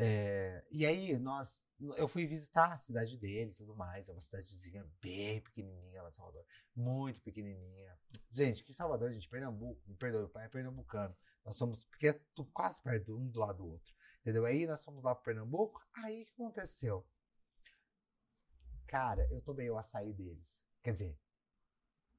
é, 0.00 0.64
e 0.70 0.86
aí, 0.86 1.18
nós, 1.18 1.66
eu 1.96 2.06
fui 2.06 2.24
visitar 2.24 2.72
a 2.72 2.78
cidade 2.78 3.18
dele 3.18 3.50
e 3.50 3.54
tudo 3.54 3.74
mais. 3.74 4.08
É 4.08 4.12
uma 4.12 4.20
cidadezinha 4.20 4.88
bem 5.02 5.40
pequenininha 5.40 6.02
lá 6.02 6.10
de 6.10 6.16
Salvador. 6.16 6.44
Muito 6.76 7.20
pequenininha. 7.20 7.98
Gente, 8.30 8.62
que 8.62 8.72
Salvador, 8.72 9.12
gente, 9.12 9.28
Pernambuco, 9.28 9.82
me 9.88 9.96
perdoe, 9.96 10.20
meu 10.20 10.28
pai 10.28 10.46
é 10.46 10.48
pernambucano. 10.48 11.16
Nós 11.44 11.56
somos, 11.56 11.84
porque 11.84 12.08
é 12.08 12.20
quase 12.52 12.80
perto 12.80 13.18
um 13.18 13.28
do 13.28 13.40
lado 13.40 13.58
do 13.58 13.66
outro. 13.66 13.92
Entendeu? 14.20 14.44
Aí 14.44 14.66
nós 14.68 14.84
fomos 14.84 15.02
lá 15.02 15.14
para 15.14 15.24
Pernambuco. 15.24 15.84
Aí 16.04 16.22
o 16.22 16.26
que 16.26 16.32
aconteceu? 16.32 17.04
Cara, 18.86 19.26
eu 19.32 19.40
tomei 19.42 19.68
o 19.68 19.76
açaí 19.76 20.12
deles. 20.12 20.62
Quer 20.82 20.92
dizer, 20.92 21.18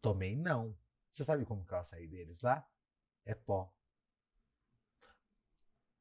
tomei 0.01 0.35
não. 0.35 0.77
Você 1.09 1.23
sabe 1.23 1.45
como 1.45 1.65
que 1.65 1.73
é 1.73 1.77
o 1.77 1.79
açaí 1.79 2.07
deles 2.07 2.41
lá? 2.41 2.67
É 3.25 3.33
pó. 3.33 3.73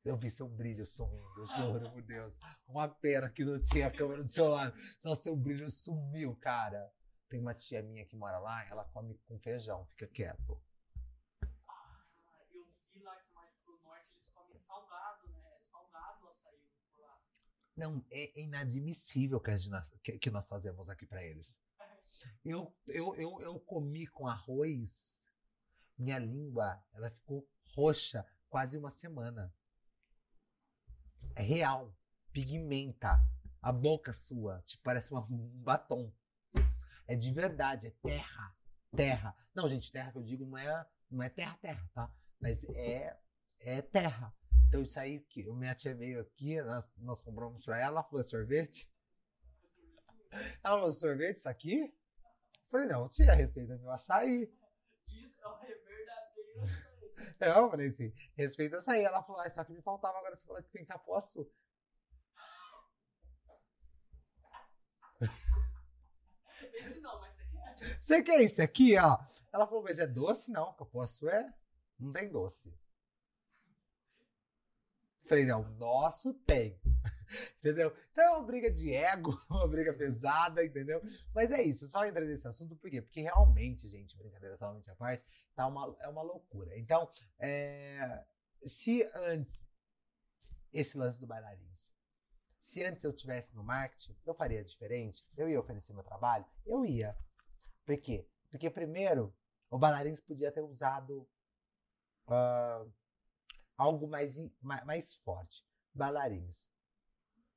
Eu 0.05 0.17
vi 0.17 0.31
seu 0.31 0.49
brilho 0.49 0.87
sumindo, 0.87 1.47
juro 1.47 1.91
por 1.91 2.03
Deus. 2.03 2.39
Uma 2.67 2.89
pena 2.89 3.29
que 3.29 3.45
não 3.45 3.61
tinha 3.61 3.89
a 3.89 3.91
câmera 3.91 4.23
do 4.23 4.29
seu 4.29 4.49
lado. 4.49 4.75
Nossa, 5.03 5.25
seu 5.25 5.37
brilho 5.37 5.71
sumiu, 5.71 6.35
cara. 6.37 6.91
Tem 7.29 7.41
uma 7.41 7.55
tia 7.55 7.83
minha 7.83 8.07
que 8.07 8.17
mora 8.17 8.39
lá, 8.39 8.65
ela 8.69 8.85
come 8.87 9.19
com 9.27 9.39
feijão, 9.39 9.85
fica 9.87 10.07
quieto. 10.07 10.63
Não, 17.77 18.05
é 18.11 18.41
inadmissível 18.41 19.39
que, 19.41 19.57
gente, 19.57 19.99
que, 20.03 20.19
que 20.19 20.31
nós 20.31 20.49
fazemos 20.49 20.89
aqui 20.89 21.07
para 21.07 21.23
eles. 21.23 21.61
Eu, 22.45 22.75
eu, 22.87 23.15
eu, 23.17 23.41
eu 23.41 23.61
comi 23.61 24.07
com 24.07 24.27
arroz, 24.27 25.17
minha 25.97 26.19
língua, 26.19 26.83
ela 26.93 27.11
ficou 27.11 27.49
roxa 27.75 28.25
quase 28.49 28.79
uma 28.79 28.91
semana. 28.91 29.53
É 31.35 31.43
real. 31.43 31.95
Pigmenta. 32.33 33.19
A 33.61 33.73
boca 33.73 34.13
sua, 34.13 34.63
tipo, 34.63 34.83
parece 34.85 35.11
uma, 35.13 35.21
um 35.25 35.63
batom. 35.63 36.13
É 37.07 37.17
de 37.17 37.33
verdade, 37.33 37.89
é 37.89 37.91
terra. 38.03 38.55
Terra. 38.95 39.37
Não, 39.55 39.69
gente, 39.69 39.91
terra 39.91 40.13
que 40.13 40.19
eu 40.19 40.23
digo 40.23 40.47
não 40.47 40.57
é, 40.57 40.87
não 41.11 41.23
é 41.23 41.29
terra, 41.29 41.59
terra, 41.61 41.91
tá? 41.93 42.13
Mas 42.41 42.63
é, 42.65 43.19
é 43.59 43.83
terra. 43.83 44.33
Então 44.69 44.83
isso 44.83 45.01
aí, 45.01 45.21
que 45.21 45.43
minha 45.51 45.75
tia 45.75 45.95
veio 45.95 46.21
aqui, 46.21 46.61
nós, 46.63 46.93
nós 46.99 47.21
compramos 47.21 47.65
pra 47.65 47.79
ela, 47.79 47.87
ela 47.87 48.03
falou, 48.03 48.21
é 48.21 48.25
sorvete? 48.25 48.91
Ela 50.63 50.77
falou, 50.77 50.93
sorvete 50.93 51.39
isso 51.39 51.49
aqui? 51.49 51.93
Falei, 52.71 52.87
não, 52.87 53.09
tia, 53.09 53.35
receita 53.35 53.77
meu 53.79 53.91
açaí. 53.91 54.53
Isso 55.09 55.41
é 55.41 55.49
o 55.49 55.59
verdadeiro 55.59 56.61
açaí. 56.61 56.89
É, 57.41 57.51
eu 57.51 57.71
falei 57.71 57.89
assim, 57.89 58.13
respeita 58.37 58.79
açaí. 58.79 59.05
Ela 59.05 59.23
falou, 59.23 59.41
ah, 59.41 59.51
só 59.51 59.63
que 59.63 59.73
me 59.73 59.81
faltava 59.81 60.19
agora, 60.19 60.37
você 60.37 60.45
falou 60.45 60.63
que 60.63 60.71
tem 60.71 60.85
capuaçu. 60.85 61.49
Esse 66.75 67.01
não, 67.01 67.21
mas 67.21 67.35
você 67.35 67.45
quer? 67.47 68.01
Você 68.01 68.23
quer 68.23 68.41
esse 68.43 68.63
aqui, 68.63 68.97
ó? 68.99 69.19
Ela 69.53 69.67
falou, 69.67 69.83
mas 69.83 69.99
é 69.99 70.07
doce? 70.07 70.51
Não, 70.51 70.73
capuaçu 70.75 71.29
é... 71.29 71.53
Não 71.99 72.13
tem 72.13 72.29
doce. 72.31 72.73
Falei, 75.27 75.45
não, 75.45 75.63
nosso 75.73 76.33
tem. 76.35 76.81
entendeu? 77.59 77.95
Então 78.13 78.25
é 78.25 78.31
uma 78.31 78.47
briga 78.47 78.71
de 78.71 78.93
ego, 78.93 79.39
uma 79.51 79.67
briga 79.69 79.93
pesada, 79.93 80.65
entendeu? 80.65 81.03
Mas 81.35 81.51
é 81.51 81.63
isso, 81.63 81.87
só 81.89 82.07
entrei 82.07 82.27
nesse 82.27 82.47
assunto, 82.47 82.77
por 82.77 82.91
quê? 82.91 83.03
Porque 83.03 83.21
realmente, 83.21 83.89
gente, 83.89 84.17
brincadeira 84.17 84.57
totalmente 84.57 84.91
à 84.91 84.95
parte, 84.97 85.25
tá 85.55 85.67
uma, 85.67 85.97
é 86.01 86.09
uma 86.09 86.23
loucura. 86.23 86.77
Então, 86.79 87.09
é, 87.39 88.25
se 88.63 89.09
antes, 89.15 89.67
esse 90.73 90.97
lance 90.97 91.19
do 91.19 91.27
bailarins, 91.27 91.91
se 92.59 92.85
antes 92.85 93.03
eu 93.03 93.13
tivesse 93.13 93.55
no 93.57 93.65
marketing, 93.65 94.15
eu 94.27 94.35
faria 94.35 94.63
diferente? 94.63 95.27
Eu 95.37 95.49
ia 95.49 95.59
oferecer 95.59 95.95
meu 95.95 96.05
trabalho? 96.05 96.45
Eu 96.67 96.85
ia. 96.85 97.17
Por 97.87 97.97
quê? 97.97 98.29
Porque 98.51 98.69
primeiro, 98.69 99.35
o 99.71 99.79
bailarins 99.79 100.21
podia 100.21 100.53
ter 100.53 100.61
usado 100.61 101.27
uh, 102.27 102.93
algo 103.77 104.07
mais, 104.07 104.37
mais, 104.61 105.15
forte. 105.15 105.65
Bailarines. 105.95 106.69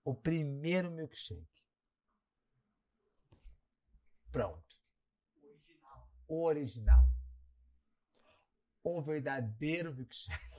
O 0.03 0.15
primeiro 0.15 0.89
milkshake. 0.91 1.47
Pronto. 4.31 4.75
O 6.27 6.43
original. 6.43 7.05
O 8.83 9.01
verdadeiro 9.01 9.93
milkshake. 9.93 10.51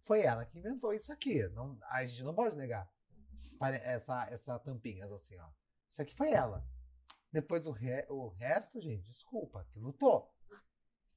Foi 0.00 0.22
ela 0.22 0.46
que 0.46 0.58
inventou 0.58 0.92
isso 0.92 1.12
aqui. 1.12 1.48
Não, 1.48 1.76
a 1.90 2.06
gente 2.06 2.22
não 2.22 2.34
pode 2.34 2.56
negar. 2.56 2.88
Essa, 3.82 4.26
essa 4.30 4.58
tampinhas 4.58 5.10
assim, 5.10 5.36
ó. 5.38 5.50
Isso 5.90 6.00
aqui 6.00 6.14
foi 6.14 6.30
ela. 6.30 6.64
Depois 7.32 7.66
o, 7.66 7.72
re, 7.72 8.06
o 8.08 8.28
resto, 8.28 8.80
gente, 8.80 9.02
desculpa, 9.02 9.66
que 9.70 9.80
lutou. 9.80 10.32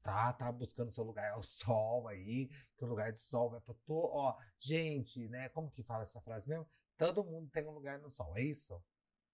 Tá? 0.10 0.34
Tá 0.34 0.52
buscando 0.52 0.92
seu 0.92 1.04
lugar 1.04 1.32
ao 1.32 1.44
sol 1.44 2.08
aí, 2.08 2.48
que 2.76 2.84
o 2.84 2.88
lugar 2.88 3.12
de 3.12 3.20
sol 3.20 3.52
vai 3.52 3.62
pra 3.62 3.76
todo. 3.86 4.10
Ó, 4.12 4.36
gente, 4.60 5.28
né? 5.30 5.50
Como 5.50 5.70
que 5.70 5.84
fala 5.84 6.04
essa 6.04 6.20
frase 6.22 6.50
mesmo? 6.50 6.68
Todo 6.98 7.24
mundo 7.24 7.50
tem 7.52 7.68
um 7.68 7.72
lugar 7.72 8.00
no 8.00 8.10
sol, 8.10 8.36
é 8.36 8.42
isso? 8.42 8.82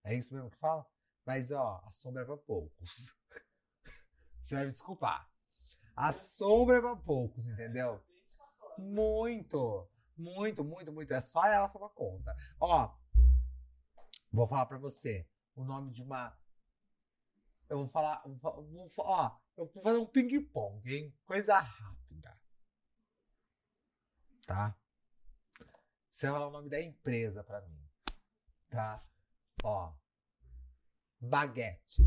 É 0.03 0.13
isso 0.13 0.33
mesmo 0.33 0.49
que 0.49 0.57
fala? 0.57 0.85
Mas, 1.25 1.49
ó, 1.51 1.81
a 1.85 1.91
sombra 1.91 2.23
é 2.23 2.25
pra 2.25 2.37
poucos. 2.37 3.15
Você 4.41 4.55
vai 4.55 4.65
me 4.65 4.71
desculpar. 4.71 5.29
A 5.95 6.11
sombra 6.11 6.77
é 6.77 6.81
pra 6.81 6.95
poucos, 6.95 7.47
entendeu? 7.47 8.03
Muito, 8.77 9.89
muito, 10.17 10.63
muito, 10.63 10.91
muito. 10.91 11.13
É 11.13 11.21
só 11.21 11.45
ela 11.45 11.69
tomar 11.69 11.89
conta. 11.89 12.35
Ó, 12.59 12.93
vou 14.31 14.45
falar 14.45 14.65
pra 14.65 14.77
você 14.77 15.25
o 15.55 15.63
nome 15.63 15.91
de 15.91 16.03
uma. 16.03 16.37
Eu 17.69 17.79
vou 17.79 17.87
falar. 17.87 18.21
Vou, 18.25 18.63
vou, 18.63 18.91
ó, 18.97 19.39
eu 19.57 19.65
vou 19.65 19.83
fazer 19.83 19.97
um 19.97 20.05
ping-pong, 20.05 20.93
hein? 20.93 21.17
Coisa 21.25 21.59
rápida. 21.59 22.39
Tá? 24.45 24.77
Você 26.11 26.27
vai 26.27 26.35
falar 26.35 26.47
o 26.47 26.51
nome 26.51 26.69
da 26.69 26.81
empresa 26.81 27.43
pra 27.43 27.61
mim. 27.61 27.89
Tá? 28.69 29.03
Ó. 29.63 29.93
Baguete. 31.19 32.03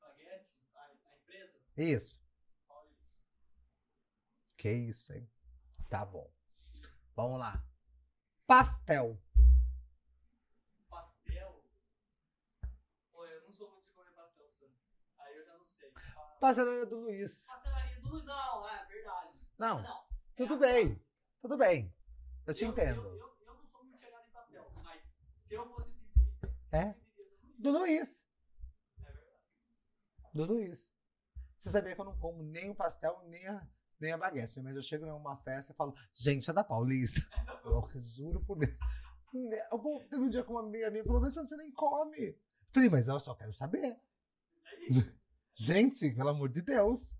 Baguete? 0.00 0.50
A, 0.74 0.80
a 0.80 1.16
empresa? 1.16 1.60
Isso. 1.76 2.18
Paulista. 2.66 3.04
Que 4.56 4.72
isso, 4.72 5.12
hein? 5.12 5.30
Tá 5.88 6.04
bom. 6.04 6.32
Vamos 7.14 7.38
lá. 7.38 7.64
Pastel? 8.46 9.20
Pô, 13.12 13.24
eu 13.26 13.42
não 13.42 13.52
sou 13.52 13.70
muito 13.70 13.86
de 13.86 13.92
comer 13.92 14.12
pastel, 14.12 14.48
Sam. 14.48 14.66
Aí 15.18 15.36
eu 15.36 15.44
já 15.44 15.56
não 15.56 15.64
sei. 16.40 16.64
Pastelaria 16.64 16.86
do 16.86 16.96
Luiz. 17.00 17.46
Pastelaria 17.46 18.00
do 18.00 18.08
Luiz. 18.10 18.24
Não, 18.24 18.68
é 18.68 18.84
verdade. 18.86 19.34
Não, 19.58 19.82
Não. 19.82 20.04
tudo 20.36 20.54
é 20.54 20.58
bem. 20.72 20.88
casa. 20.94 21.04
Tudo 21.42 21.56
bem. 21.56 21.94
Eu 22.46 22.54
te 22.54 22.64
Eu- 22.64 22.70
entendo. 22.70 23.00
Eu, 23.02 23.14
eu, 23.16 23.36
eu 23.46 23.54
não 23.54 23.66
sou 23.66 23.84
muito 23.84 23.98
chegado 23.98 24.26
em 24.26 24.32
pastel, 24.32 24.70
mas 24.82 25.02
se 25.46 25.54
eu 25.54 25.68
fosse 25.68 25.90
pedir, 25.90 26.58
É? 26.72 26.90
eu 26.90 26.94
do 27.58 27.70
Luiz. 27.70 27.70
Do 27.72 27.72
Luiz. 27.72 28.26
É 28.98 29.12
verdade. 29.12 30.30
Do 30.34 30.44
Luiz. 30.46 30.94
Você 31.58 31.70
sabia 31.70 31.94
que 31.94 32.00
eu 32.00 32.04
não 32.06 32.18
como 32.18 32.42
nem 32.42 32.70
o 32.70 32.74
pastel, 32.74 33.22
nem 33.28 33.46
a, 33.46 33.66
nem 34.00 34.12
a 34.12 34.18
baguete. 34.18 34.60
Mas 34.62 34.74
eu 34.76 34.82
chego 34.82 35.04
numa 35.06 35.36
festa 35.36 35.72
e 35.72 35.76
falo, 35.76 35.94
gente, 36.14 36.48
é 36.48 36.52
da 36.54 36.64
Paulista. 36.64 37.20
Eu 37.94 38.02
juro 38.02 38.40
por 38.44 38.56
Deus. 38.58 38.78
Eu, 39.70 39.78
bom, 39.78 39.98
teve 40.08 40.22
um 40.22 40.28
dia 40.28 40.42
que 40.42 40.50
uma 40.50 40.60
amiga 40.60 40.90
minha 40.90 41.04
falou, 41.04 41.20
mas 41.20 41.34
você 41.34 41.56
nem 41.56 41.70
come. 41.72 42.36
Falei, 42.72 42.88
mas 42.88 43.06
eu 43.08 43.20
só 43.20 43.34
quero 43.34 43.52
saber. 43.52 44.00
É 44.64 44.88
isso. 44.88 45.00
Gente, 45.54 46.10
pelo 46.12 46.30
amor 46.30 46.48
de 46.48 46.62
Deus. 46.62 47.14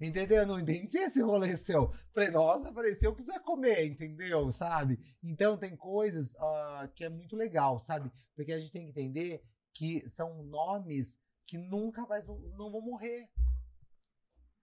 Entendeu? 0.00 0.38
Eu 0.38 0.46
não 0.46 0.58
entendi 0.58 0.98
esse 0.98 1.22
rolê 1.22 1.56
seu. 1.56 1.92
Falei, 2.12 2.30
nossa, 2.30 2.72
que 3.14 3.22
você 3.22 3.32
ia 3.32 3.40
comer, 3.40 3.86
entendeu? 3.86 4.50
Sabe? 4.50 4.98
Então 5.22 5.56
tem 5.56 5.76
coisas 5.76 6.34
ah, 6.36 6.90
que 6.94 7.04
é 7.04 7.08
muito 7.08 7.36
legal, 7.36 7.78
sabe? 7.78 8.10
Porque 8.34 8.52
a 8.52 8.58
gente 8.58 8.72
tem 8.72 8.82
que 8.84 8.90
entender 8.90 9.42
que 9.72 10.06
são 10.08 10.42
nomes 10.44 11.18
que 11.46 11.58
nunca 11.58 12.06
mais 12.06 12.26
não 12.28 12.70
vão 12.70 12.80
morrer. 12.80 13.28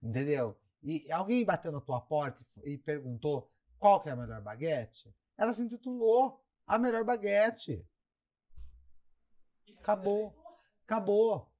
Entendeu? 0.02 0.58
E 0.82 1.10
alguém 1.12 1.44
bateu 1.44 1.70
na 1.70 1.80
tua 1.80 2.00
porta 2.00 2.44
e 2.64 2.76
perguntou 2.76 3.50
qual 3.78 4.00
que 4.00 4.08
é 4.08 4.12
a 4.12 4.16
melhor 4.16 4.42
baguete? 4.42 5.14
Ela 5.36 5.52
se 5.52 5.62
intitulou 5.62 6.40
a 6.66 6.78
melhor 6.78 7.04
baguete. 7.04 7.86
Acabou. 9.78 10.34
Acabou. 10.84 11.51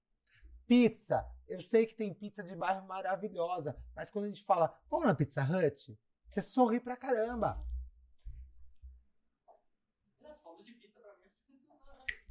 Pizza. 0.73 1.31
Eu 1.47 1.61
sei 1.61 1.85
que 1.85 1.95
tem 1.95 2.15
pizza 2.15 2.43
de 2.43 2.57
bairro 2.57 2.87
maravilhosa, 2.87 3.77
mas 3.95 4.11
quando 4.11 4.25
a 4.25 4.29
gente 4.29 4.43
fala, 4.43 4.75
vamos 4.89 5.05
na 5.07 5.15
Pizza 5.15 5.43
Hut, 5.43 5.99
você 6.27 6.41
sorri 6.41 6.81
pra 6.81 6.97
caramba. 6.97 7.63
Você 10.19 10.25
pensando, 10.87 11.19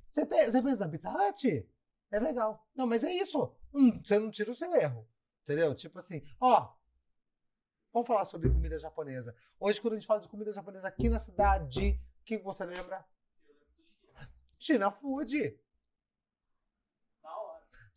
Você, 0.10 0.26
pe- 0.26 0.46
você 0.48 0.62
pensa 0.64 0.76
na 0.78 0.90
Pizza 0.90 1.12
Hut? 1.12 1.70
É 2.10 2.20
legal. 2.20 2.68
Não, 2.74 2.88
mas 2.88 3.04
é 3.04 3.12
isso. 3.14 3.56
Hum, 3.72 4.04
você 4.04 4.18
não 4.18 4.32
tira 4.32 4.50
o 4.50 4.56
seu 4.56 4.74
erro. 4.74 5.08
Entendeu? 5.44 5.76
Tipo 5.76 6.00
assim, 6.00 6.24
ó. 6.40 6.74
Vamos 7.94 8.08
falar 8.08 8.26
sobre 8.26 8.50
comida 8.50 8.76
japonesa. 8.80 9.36
Hoje, 9.60 9.80
quando 9.80 9.94
a 9.94 9.98
gente 9.98 10.08
fala 10.08 10.20
de 10.20 10.28
comida 10.28 10.52
japonesa 10.52 10.88
aqui 10.88 11.10
na 11.10 11.20
cidade, 11.20 11.92
o 12.22 12.24
que 12.26 12.40
você 12.40 12.66
lembra? 12.66 13.06
China 14.58 14.90
Food. 14.90 15.61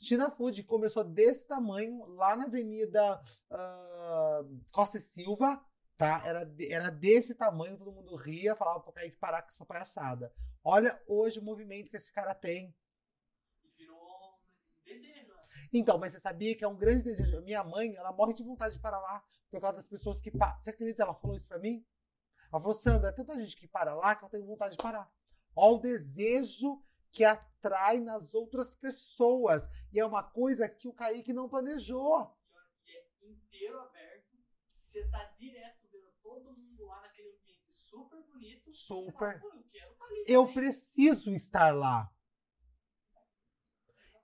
China 0.05 0.31
Food 0.31 0.63
começou 0.65 1.03
desse 1.05 1.49
tamanho 1.49 2.05
lá 2.15 2.37
na 2.37 2.45
Avenida 2.45 3.21
ah, 3.51 4.43
Costa 4.71 4.99
e 4.99 5.01
Silva, 5.01 5.63
tá? 5.97 6.23
Era, 6.25 6.45
de- 6.45 6.73
era 6.73 6.91
desse 6.91 7.35
tamanho, 7.35 7.77
todo 7.79 7.93
mundo 7.93 8.15
ria, 8.17 8.55
falava 8.55 8.81
pro 8.81 8.93
Kaique 8.93 9.17
parar 9.17 9.43
com 9.43 9.49
essa 9.49 9.65
palhaçada. 9.65 10.33
Olha 10.63 11.01
hoje 11.07 11.39
o 11.41 11.45
movimento 11.45 11.91
que 11.91 11.97
esse 11.97 12.13
cara 12.13 12.35
tem. 12.35 12.75
Virou 13.77 13.97
um 13.97 14.85
desejo, 14.85 15.35
né? 15.35 15.43
Então, 15.73 15.99
mas 15.99 16.13
você 16.13 16.21
sabia 16.21 16.57
que 16.57 16.65
é 16.65 16.69
um 16.69 16.77
grande 16.77 17.05
desejo. 17.05 17.43
Minha 17.43 17.65
mãe, 17.65 17.95
ela 17.97 18.13
morre 18.13 18.35
de 18.35 18.43
vontade 18.43 18.75
de 18.75 18.81
parar 18.81 19.01
lá 19.01 19.23
por 19.51 19.61
causa 19.61 19.77
das 19.77 19.87
pessoas 19.87 20.21
que 20.21 20.31
param. 20.31 20.61
Você 20.61 20.71
acredita? 20.71 21.03
Ela 21.03 21.15
falou 21.15 21.37
isso 21.37 21.49
pra 21.49 21.59
mim? 21.59 21.85
Ela 22.53 22.61
falou, 22.61 22.75
Sandra, 22.75 23.09
é 23.09 23.13
tanta 23.13 23.39
gente 23.39 23.57
que 23.57 23.67
para 23.67 23.95
lá 23.95 24.15
que 24.15 24.25
eu 24.25 24.29
tenho 24.29 24.47
vontade 24.47 24.77
de 24.77 24.83
parar. 24.83 25.11
Olha 25.57 25.77
o 25.77 25.81
desejo 25.81 26.83
que 27.11 27.25
atrai 27.25 28.01
nas 28.01 28.35
outras 28.35 28.75
pessoas. 28.75 29.69
E 29.95 30.01
é 30.01 30.05
uma 30.05 30.25
coisa 30.25 30.69
que 30.69 30.89
o 30.89 30.93
Kaique 30.93 31.33
não 31.33 31.49
planejou. 31.49 32.37
E 32.85 32.97
é 32.97 33.29
inteiro 33.31 33.79
aberto. 33.79 34.37
Você 34.69 35.09
tá 35.09 35.23
direto 35.39 35.87
vendo 35.93 36.11
todo 36.21 36.53
mundo 36.53 36.85
lá 36.87 37.01
naquele 37.01 37.29
ambiente 37.29 37.73
super 37.73 38.21
bonito. 38.25 38.75
Super. 38.75 39.41
fala, 39.41 39.65
eu 39.73 39.97
ali. 40.03 40.25
Eu 40.27 40.53
preciso 40.53 41.33
estar 41.33 41.73
lá. 41.73 42.13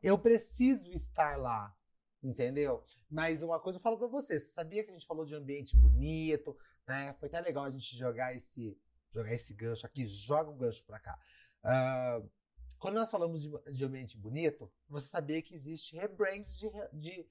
Eu 0.02 0.18
preciso 0.18 0.90
estar 0.90 1.38
lá. 1.38 1.72
Entendeu? 2.20 2.84
Mas 3.08 3.40
uma 3.40 3.60
coisa 3.60 3.78
eu 3.78 3.82
falo 3.82 3.96
pra 3.96 4.08
você. 4.08 4.40
Você 4.40 4.52
sabia 4.52 4.82
que 4.82 4.90
a 4.90 4.92
gente 4.92 5.06
falou 5.06 5.24
de 5.24 5.36
ambiente 5.36 5.76
bonito, 5.76 6.58
né? 6.84 7.14
Foi 7.20 7.28
até 7.28 7.40
legal 7.40 7.64
a 7.64 7.70
gente 7.70 7.96
jogar 7.96 8.34
esse, 8.34 8.76
jogar 9.14 9.32
esse 9.32 9.54
gancho 9.54 9.86
aqui. 9.86 10.04
Joga 10.04 10.50
um 10.50 10.58
gancho 10.58 10.84
pra 10.84 10.98
cá. 10.98 11.16
Ah, 11.62 12.20
quando 12.80 12.94
nós 12.94 13.10
falamos 13.10 13.42
de, 13.42 13.50
de 13.70 13.84
ambiente 13.84 14.16
bonito, 14.16 14.72
você 14.88 15.06
sabia 15.06 15.42
que 15.42 15.54
existe 15.54 15.94
rebrands 15.96 16.58
de, 16.58 16.70
de, 16.94 17.28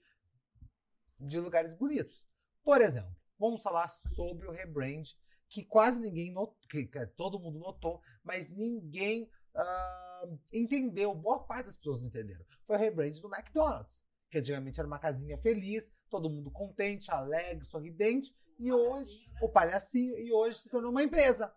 de 1.20 1.40
lugares 1.40 1.74
bonitos. 1.74 2.26
Por 2.64 2.80
exemplo, 2.80 3.14
vamos 3.38 3.64
falar 3.64 3.90
sobre 3.90 4.48
o 4.48 4.52
rebrand 4.52 5.04
que 5.50 5.66
quase 5.66 6.00
ninguém 6.00 6.32
notou, 6.32 6.56
que, 6.70 6.86
que 6.86 7.06
todo 7.08 7.40
mundo 7.40 7.58
notou, 7.58 8.00
mas 8.24 8.52
ninguém 8.52 9.28
ah, 9.56 10.28
entendeu. 10.54 11.16
Boa 11.16 11.40
parte 11.40 11.66
das 11.66 11.78
pessoas 11.78 12.02
não 12.02 12.10
entenderam. 12.10 12.46
Foi 12.68 12.76
o 12.76 12.80
rebrand 12.80 13.20
do 13.20 13.34
McDonald's, 13.34 14.06
que 14.30 14.38
antigamente 14.38 14.80
era 14.80 14.86
uma 14.86 15.00
casinha 15.00 15.40
feliz, 15.40 15.92
todo 16.12 16.30
mundo 16.30 16.52
contente, 16.52 17.10
alegre, 17.10 17.66
sorridente, 17.66 18.36
e 18.60 18.72
hoje 18.72 19.28
né? 19.32 19.40
o 19.42 19.50
palhacinho, 19.50 20.16
e 20.16 20.32
hoje 20.32 20.60
se 20.60 20.70
tornou 20.70 20.92
uma 20.92 21.02
empresa 21.02 21.52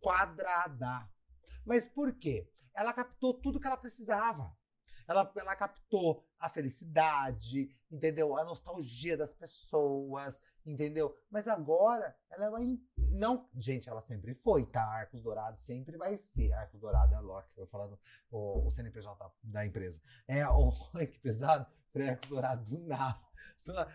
quadrada. 0.00 1.08
Mas 1.64 1.86
por 1.86 2.12
quê? 2.12 2.48
Ela 2.76 2.92
captou 2.92 3.34
tudo 3.34 3.58
que 3.58 3.66
ela 3.66 3.76
precisava. 3.76 4.54
Ela, 5.08 5.32
ela 5.36 5.54
captou 5.54 6.24
a 6.38 6.48
felicidade, 6.48 7.68
entendeu? 7.90 8.36
A 8.36 8.44
nostalgia 8.44 9.16
das 9.16 9.32
pessoas, 9.32 10.42
entendeu? 10.64 11.16
Mas 11.30 11.46
agora 11.46 12.14
ela 12.28 12.46
é 12.46 12.48
uma. 12.48 12.62
em- 12.62 12.82
Não, 13.12 13.48
gente, 13.54 13.88
ela 13.88 14.02
sempre 14.02 14.34
foi, 14.34 14.66
tá? 14.66 14.82
Arcos 14.82 15.22
Dourados 15.22 15.60
sempre 15.60 15.96
vai 15.96 16.16
ser. 16.16 16.52
Arcos 16.52 16.80
Dourados 16.80 17.12
é 17.12 17.16
a 17.16 17.20
Loki, 17.20 17.56
eu 17.56 17.66
falando 17.68 17.98
o, 18.30 18.66
o 18.66 18.70
CNPJ 18.70 19.32
da, 19.44 19.64
empresa. 19.64 20.02
É, 20.26 20.46
o, 20.50 20.70
que 20.92 21.18
pesado. 21.20 21.66
Arcos 21.94 22.28
Dourados 22.28 22.68
do 22.70 22.78
nada. 22.80 23.18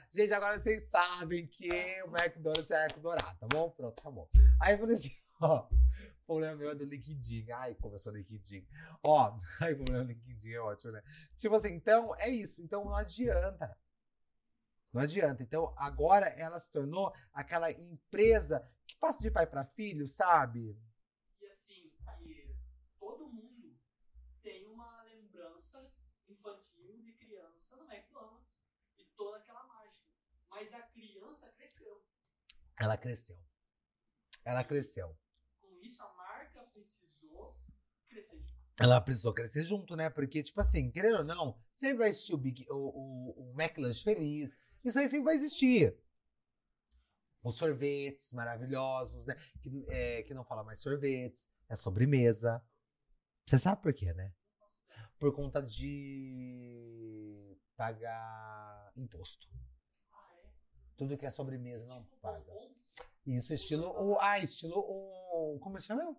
Gente, 0.10 0.34
agora 0.34 0.60
vocês 0.60 0.90
sabem 0.90 1.46
que 1.46 1.70
o 2.04 2.18
McDonald's 2.18 2.72
é 2.72 2.84
Arcos 2.86 3.02
Dourado, 3.02 3.38
tá 3.38 3.48
bom? 3.48 3.70
Pronto, 3.70 4.00
acabou. 4.00 4.30
Aí 4.60 4.74
eu 4.74 4.80
falei 4.80 4.96
assim, 4.96 5.12
ó. 5.42 5.68
O 6.24 6.34
problema 6.34 6.56
meu 6.56 6.70
é 6.70 6.76
do 6.76 6.86
LinkedIn. 6.86 7.52
Ai, 7.52 7.76
começou 7.76 8.14
o 8.14 8.16
LinkedIn. 8.16 8.66
Ó, 9.04 9.38
ai, 9.62 9.74
o 9.74 9.78
problema 9.78 10.06
do 10.06 10.08
LinkedIn 10.08 10.52
é 10.52 10.60
ótimo, 10.60 10.94
né? 10.94 11.02
Tipo 11.38 11.56
assim, 11.56 11.70
então 11.70 12.16
é 12.18 12.30
isso. 12.30 12.62
Então 12.62 12.86
não 12.86 12.96
adianta. 12.96 13.78
Não 14.94 15.02
adianta. 15.02 15.42
Então 15.42 15.74
agora 15.78 16.28
ela 16.28 16.60
se 16.60 16.72
tornou 16.72 17.14
aquela 17.34 17.72
empresa 17.72 18.66
que 18.86 18.96
passa 18.98 19.22
de 19.22 19.32
pai 19.32 19.48
para 19.48 19.64
filho, 19.64 20.08
sabe? 20.08 20.78
E 21.40 21.48
assim, 21.48 21.92
todo 23.00 23.30
mundo 23.30 23.80
tem 24.42 24.68
uma 24.68 25.04
lembrança 25.04 25.92
infantil 26.28 27.02
de 27.02 27.14
criança 27.14 27.76
no 27.78 27.92
McDonald's. 27.92 28.52
E 28.98 29.06
toda 29.16 29.38
aquela 29.38 29.64
mágica. 29.66 30.08
Mas 30.50 30.74
a 30.74 30.82
criança 30.82 31.50
cresceu. 31.50 32.04
Ela 32.78 32.98
cresceu. 32.98 33.38
Ela 34.44 34.64
cresceu. 34.64 35.18
Com 35.62 35.80
isso, 35.82 36.02
a 36.04 36.14
marca 36.14 36.64
precisou 36.64 37.56
crescer. 37.66 38.01
Ela 38.78 39.00
precisou 39.00 39.34
crescer 39.34 39.64
junto, 39.64 39.96
né? 39.96 40.10
Porque, 40.10 40.42
tipo 40.42 40.60
assim, 40.60 40.90
querendo 40.90 41.20
ou 41.20 41.24
não, 41.24 41.56
sempre 41.72 42.00
vai 42.00 42.10
existir 42.10 42.34
o, 42.34 42.38
Big, 42.38 42.66
o, 42.70 42.76
o, 42.76 43.54
o 43.54 43.94
feliz. 43.94 44.52
Isso 44.84 44.98
aí 44.98 45.08
sempre 45.08 45.26
vai 45.26 45.36
existir. 45.36 45.96
Os 47.44 47.58
sorvetes 47.58 48.34
maravilhosos, 48.34 49.28
né? 49.28 49.36
Que, 49.62 49.86
é, 49.90 50.24
que 50.24 50.34
não 50.34 50.44
fala 50.44 50.64
mais 50.64 50.82
sorvetes, 50.82 51.48
é 51.70 51.76
sobremesa. 51.76 52.64
Você 53.46 53.60
sabe 53.60 53.82
por 53.82 53.94
quê, 53.94 54.14
né? 54.14 54.34
Por 55.20 55.32
conta 55.34 55.62
de 55.62 57.56
pagar 57.76 58.92
imposto. 58.96 59.48
Tudo 60.98 61.18
que 61.18 61.26
é 61.26 61.32
sobremesa 61.32 61.86
não 61.88 62.04
paga. 62.22 62.52
Isso, 63.26 63.54
estilo. 63.54 63.88
O, 63.88 64.18
ah, 64.20 64.40
estilo. 64.40 64.78
O, 64.78 65.60
como 65.60 65.80
se 65.80 65.88
chama? 65.88 66.16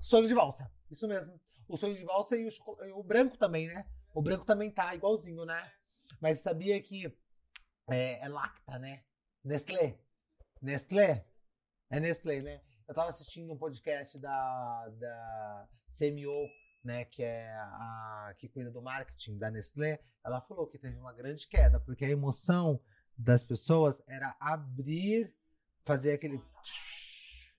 Sonho 0.00 0.28
de 0.28 0.34
valsa. 0.34 0.70
Isso 0.90 1.06
mesmo. 1.06 1.40
O 1.68 1.76
sonho 1.76 1.94
de 1.94 2.04
valsa 2.04 2.36
e 2.36 2.46
o, 2.46 2.50
e 2.84 2.92
o 2.92 3.02
branco 3.02 3.36
também, 3.36 3.66
né? 3.66 3.86
O 4.14 4.22
branco 4.22 4.44
também 4.44 4.70
tá 4.70 4.94
igualzinho, 4.94 5.44
né? 5.44 5.70
Mas 6.20 6.40
sabia 6.40 6.80
que 6.82 7.06
é, 7.90 8.24
é 8.24 8.28
Lacta, 8.28 8.78
né? 8.78 9.04
Nestlé. 9.44 9.98
Nestlé? 10.60 11.26
É 11.90 12.00
Nestlé, 12.00 12.42
né? 12.42 12.60
Eu 12.86 12.94
tava 12.94 13.10
assistindo 13.10 13.52
um 13.52 13.58
podcast 13.58 14.18
da, 14.18 14.88
da 14.98 15.68
CMO, 15.90 16.48
né, 16.82 17.04
que 17.04 17.22
é 17.22 17.50
a 17.54 18.34
que 18.38 18.48
cuida 18.48 18.70
do 18.70 18.80
marketing 18.80 19.36
da 19.36 19.50
Nestlé. 19.50 20.00
Ela 20.24 20.40
falou 20.40 20.66
que 20.66 20.78
teve 20.78 20.96
uma 20.96 21.12
grande 21.12 21.46
queda, 21.46 21.78
porque 21.78 22.04
a 22.04 22.10
emoção 22.10 22.80
das 23.16 23.44
pessoas 23.44 24.02
era 24.06 24.34
abrir, 24.40 25.34
fazer 25.84 26.12
aquele 26.12 26.42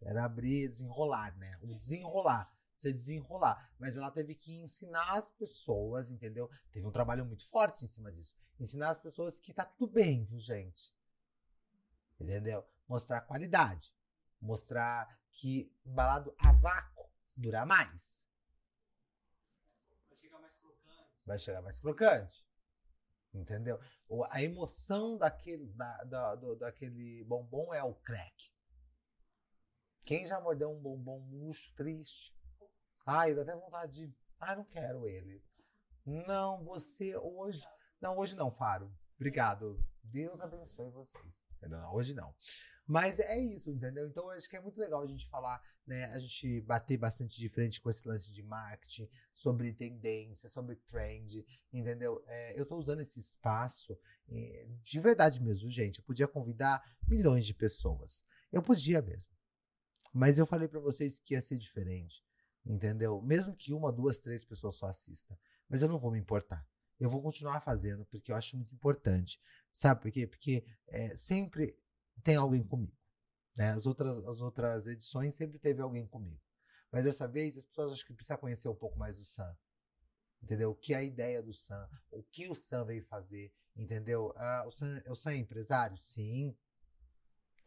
era 0.02 0.24
abrir, 0.24 0.68
desenrolar, 0.68 1.36
né? 1.38 1.58
O 1.62 1.74
desenrolar, 1.76 2.52
você 2.76 2.92
desenrolar. 2.92 3.72
Mas 3.78 3.98
ela 3.98 4.12
teve 4.12 4.36
que 4.36 4.54
ensinar 4.54 5.18
as 5.18 5.30
pessoas, 5.30 6.10
entendeu? 6.10 6.50
Teve 6.72 6.86
um 6.86 6.92
trabalho 6.92 7.26
muito 7.26 7.46
forte 7.48 7.84
em 7.84 7.88
cima 7.88 8.12
disso. 8.12 8.34
Ensinar 8.60 8.90
as 8.90 9.00
pessoas 9.00 9.40
que 9.40 9.54
tá 9.54 9.66
tudo 9.66 9.92
bem, 9.92 10.26
viu, 10.26 10.40
gente? 10.40 10.94
Entendeu? 12.20 12.66
Mostrar 12.88 13.22
qualidade. 13.22 13.94
Mostrar 14.42 15.20
que 15.32 15.72
balado 15.84 16.34
a 16.38 16.52
vácuo 16.54 17.10
dura 17.36 17.66
mais. 17.66 18.26
Vai 20.10 20.18
chegar 20.18 20.40
mais 20.40 20.56
crocante. 20.58 21.26
Vai 21.26 21.38
chegar 21.38 21.62
mais 21.62 21.80
crocante. 21.80 22.48
Entendeu? 23.34 23.80
A 24.32 24.42
emoção 24.42 25.18
daquele, 25.18 25.68
da, 25.74 26.04
da, 26.04 26.36
do, 26.36 26.56
daquele 26.56 27.24
bombom 27.26 27.74
é 27.74 27.84
o 27.84 27.94
crack. 27.94 28.52
Quem 30.10 30.26
já 30.26 30.42
mordeu 30.42 30.72
um 30.72 30.82
bombom 30.82 31.20
murcho, 31.20 31.72
triste? 31.76 32.36
Ai, 33.06 33.36
dá 33.36 33.44
até 33.44 33.56
vontade 33.56 34.08
de. 34.08 34.16
Ai, 34.40 34.56
não 34.56 34.66
quero 34.66 35.08
ele. 35.08 35.40
Não, 36.04 36.64
você 36.64 37.16
hoje. 37.16 37.64
Não, 38.02 38.18
hoje 38.18 38.36
não, 38.36 38.50
Faro. 38.50 38.92
Obrigado. 39.18 39.80
Deus 40.04 40.42
abençoe 40.42 40.90
vocês. 40.90 41.46
Não, 41.62 41.94
hoje 41.94 42.16
não. 42.16 42.34
Mas 42.88 43.20
é 43.20 43.40
isso, 43.40 43.70
entendeu? 43.70 44.08
Então 44.08 44.32
acho 44.32 44.50
que 44.50 44.58
é 44.58 44.60
muito 44.60 44.80
legal 44.80 45.04
a 45.04 45.06
gente 45.06 45.30
falar, 45.30 45.62
né? 45.86 46.06
A 46.06 46.18
gente 46.18 46.60
bater 46.62 46.98
bastante 46.98 47.38
de 47.38 47.48
frente 47.48 47.80
com 47.80 47.92
esse 47.92 48.08
lance 48.08 48.34
de 48.34 48.42
marketing, 48.42 49.08
sobre 49.32 49.76
tendência, 49.76 50.50
sobre 50.50 50.76
trend, 50.88 51.46
entendeu? 51.72 52.24
É, 52.26 52.60
eu 52.60 52.66
tô 52.66 52.78
usando 52.78 53.02
esse 53.02 53.20
espaço 53.20 53.96
é, 54.28 54.66
de 54.82 55.00
verdade 55.00 55.40
mesmo, 55.40 55.70
gente. 55.70 56.00
Eu 56.00 56.06
podia 56.06 56.28
convidar 56.28 56.84
milhões 57.08 57.46
de 57.46 57.54
pessoas. 57.54 58.26
Eu 58.52 58.64
podia 58.64 59.04
mesmo. 59.04 59.38
Mas 60.12 60.38
eu 60.38 60.46
falei 60.46 60.68
para 60.68 60.80
vocês 60.80 61.20
que 61.20 61.34
ia 61.34 61.42
ser 61.42 61.58
diferente, 61.58 62.24
entendeu? 62.66 63.22
Mesmo 63.22 63.56
que 63.56 63.74
uma, 63.74 63.92
duas, 63.92 64.20
três 64.20 64.44
pessoas 64.44 64.76
só 64.76 64.88
assistam. 64.88 65.38
Mas 65.68 65.82
eu 65.82 65.88
não 65.88 66.00
vou 66.00 66.12
me 66.12 66.20
importar. 66.20 66.66
Eu 67.00 67.10
vou 67.10 67.22
continuar 67.22 67.62
fazendo 67.62 68.06
porque 68.06 68.32
eu 68.32 68.36
acho 68.36 68.58
muito 68.58 68.74
importante. 68.74 69.40
Sabe 69.72 70.02
por 70.02 70.12
quê? 70.12 70.28
Porque 70.28 70.66
é, 70.88 71.16
sempre 71.16 71.78
tem 72.24 72.36
alguém 72.36 72.64
comigo. 72.64 72.98
Né? 73.56 73.72
As, 73.72 73.86
outras, 73.86 74.18
as 74.26 74.42
outras 74.42 74.88
edições 74.88 75.36
sempre 75.36 75.60
teve 75.60 75.82
alguém 75.82 76.06
comigo. 76.08 76.42
Mas 76.92 77.04
dessa 77.04 77.28
vez 77.28 77.58
as 77.58 77.66
pessoas 77.66 77.94
acham 77.94 78.08
que 78.08 78.14
precisam 78.14 78.38
conhecer 78.38 78.68
um 78.68 78.76
pouco 78.76 78.98
mais 78.98 79.18
do 79.18 79.24
Sam. 79.24 79.56
Entendeu? 80.42 80.72
O 80.72 80.76
que 80.76 80.94
é 80.94 80.98
a 80.98 81.04
ideia 81.04 81.44
do 81.44 81.54
Sam? 81.54 81.88
O 82.12 82.24
que 82.24 82.48
o 82.48 82.56
Sam 82.56 82.86
veio 82.86 83.04
fazer? 83.04 83.54
Entendeu? 83.76 84.34
Ah, 84.36 84.64
o, 84.66 84.72
Sam, 84.72 85.02
o 85.08 85.16
Sam 85.16 85.32
é 85.32 85.38
empresário? 85.38 85.98
Sim. 85.98 86.56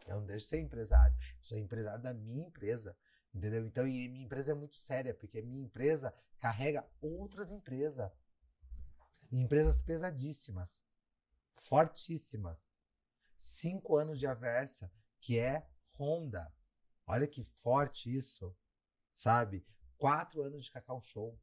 Eu 0.07 0.17
não 0.17 0.27
deixo 0.27 0.45
de 0.45 0.51
ser 0.51 0.61
empresário. 0.61 1.17
Eu 1.17 1.43
sou 1.43 1.59
empresário 1.59 2.03
da 2.03 2.13
minha 2.13 2.47
empresa. 2.47 2.97
Entendeu? 3.35 3.65
Então, 3.67 3.87
e 3.87 4.09
minha 4.09 4.25
empresa 4.25 4.53
é 4.53 4.55
muito 4.55 4.77
séria, 4.77 5.15
porque 5.15 5.41
minha 5.41 5.63
empresa 5.63 6.15
carrega 6.39 6.87
outras 7.01 7.51
empresas. 7.51 8.11
Empresas 9.31 9.81
pesadíssimas, 9.81 10.79
fortíssimas. 11.55 12.69
Cinco 13.39 13.97
anos 13.97 14.19
de 14.19 14.27
Aversa, 14.27 14.93
que 15.19 15.39
é 15.39 15.67
Honda. 15.99 16.53
Olha 17.07 17.27
que 17.27 17.43
forte 17.43 18.15
isso, 18.15 18.55
sabe? 19.15 19.67
Quatro 19.97 20.43
anos 20.43 20.65
de 20.65 20.71
Cacau 20.71 21.01
Show. 21.01 21.41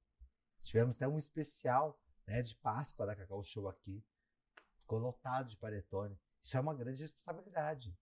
Tivemos 0.62 0.96
até 0.96 1.08
um 1.08 1.18
especial 1.18 2.00
né, 2.28 2.42
de 2.42 2.56
Páscoa 2.58 3.06
da 3.06 3.16
Cacau 3.16 3.44
Show 3.44 3.68
aqui. 3.68 4.06
Ficou 4.82 5.00
lotado 5.00 5.50
de 5.50 5.58
paretone. 5.58 6.20
Isso 6.42 6.56
é 6.56 6.60
uma 6.60 6.76
grande 6.76 7.02
responsabilidade. 7.02 7.98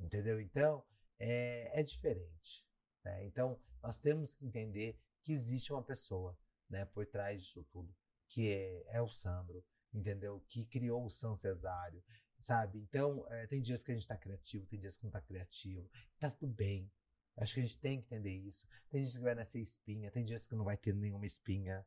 Entendeu? 0.00 0.40
Então, 0.40 0.84
é, 1.18 1.80
é 1.80 1.82
diferente. 1.82 2.64
Né? 3.04 3.26
Então, 3.26 3.60
nós 3.82 3.98
temos 3.98 4.34
que 4.34 4.46
entender 4.46 4.98
que 5.22 5.32
existe 5.32 5.72
uma 5.72 5.82
pessoa 5.82 6.38
né, 6.68 6.84
por 6.84 7.06
trás 7.06 7.42
disso 7.42 7.64
tudo, 7.70 7.94
que 8.28 8.50
é, 8.50 8.84
é 8.88 9.02
o 9.02 9.08
Sandro, 9.08 9.64
entendeu? 9.92 10.44
Que 10.48 10.64
criou 10.64 11.04
o 11.04 11.10
São 11.10 11.34
Cesário, 11.34 12.02
sabe? 12.38 12.78
Então, 12.78 13.26
é, 13.30 13.46
tem 13.46 13.60
dias 13.60 13.82
que 13.82 13.90
a 13.90 13.94
gente 13.94 14.06
tá 14.06 14.16
criativo, 14.16 14.66
tem 14.66 14.78
dias 14.78 14.96
que 14.96 15.04
não 15.04 15.10
tá 15.10 15.20
criativo. 15.20 15.90
Tá 16.18 16.30
tudo 16.30 16.52
bem. 16.52 16.90
Acho 17.36 17.54
que 17.54 17.60
a 17.60 17.62
gente 17.62 17.78
tem 17.78 18.00
que 18.00 18.06
entender 18.06 18.36
isso. 18.36 18.66
Tem 18.90 19.00
dias 19.00 19.16
que 19.16 19.22
vai 19.22 19.34
nascer 19.34 19.60
espinha, 19.60 20.10
tem 20.10 20.24
dias 20.24 20.46
que 20.46 20.54
não 20.54 20.64
vai 20.64 20.76
ter 20.76 20.94
nenhuma 20.94 21.26
espinha, 21.26 21.86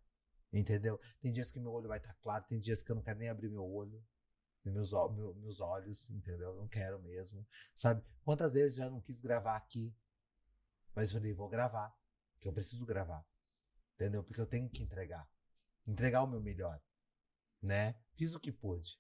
entendeu? 0.52 1.00
Tem 1.20 1.32
dias 1.32 1.52
que 1.52 1.60
meu 1.60 1.72
olho 1.72 1.90
vai 1.90 1.98
estar 1.98 2.14
tá 2.14 2.20
claro, 2.22 2.46
tem 2.48 2.60
dias 2.60 2.82
que 2.82 2.92
eu 2.92 2.96
não 2.96 3.04
quero 3.04 3.20
nem 3.20 3.30
abrir 3.30 3.50
meu 3.50 3.66
olho 3.66 4.04
meus, 4.70 4.92
meu, 4.92 5.34
meus 5.36 5.60
olhos, 5.60 6.10
entendeu? 6.10 6.56
Não 6.56 6.68
quero 6.68 7.00
mesmo, 7.02 7.48
sabe? 7.76 8.04
Quantas 8.24 8.54
vezes 8.54 8.78
já 8.78 8.90
não 8.90 9.02
quis 9.02 9.20
gravar 9.20 9.56
aqui, 9.56 9.96
mas 10.94 11.12
falei, 11.12 11.34
vou 11.34 11.50
gravar, 11.50 11.96
que 12.40 12.48
eu 12.48 12.54
preciso 12.54 12.86
gravar, 12.86 13.26
entendeu? 13.96 14.24
Porque 14.24 14.42
eu 14.42 14.46
tenho 14.46 14.70
que 14.70 14.84
entregar, 14.84 15.28
entregar 15.88 16.24
o 16.24 16.28
meu 16.28 16.42
melhor, 16.42 16.82
né? 17.62 17.96
Fiz 18.14 18.36
o 18.36 18.40
que 18.40 18.52
pude. 18.52 19.00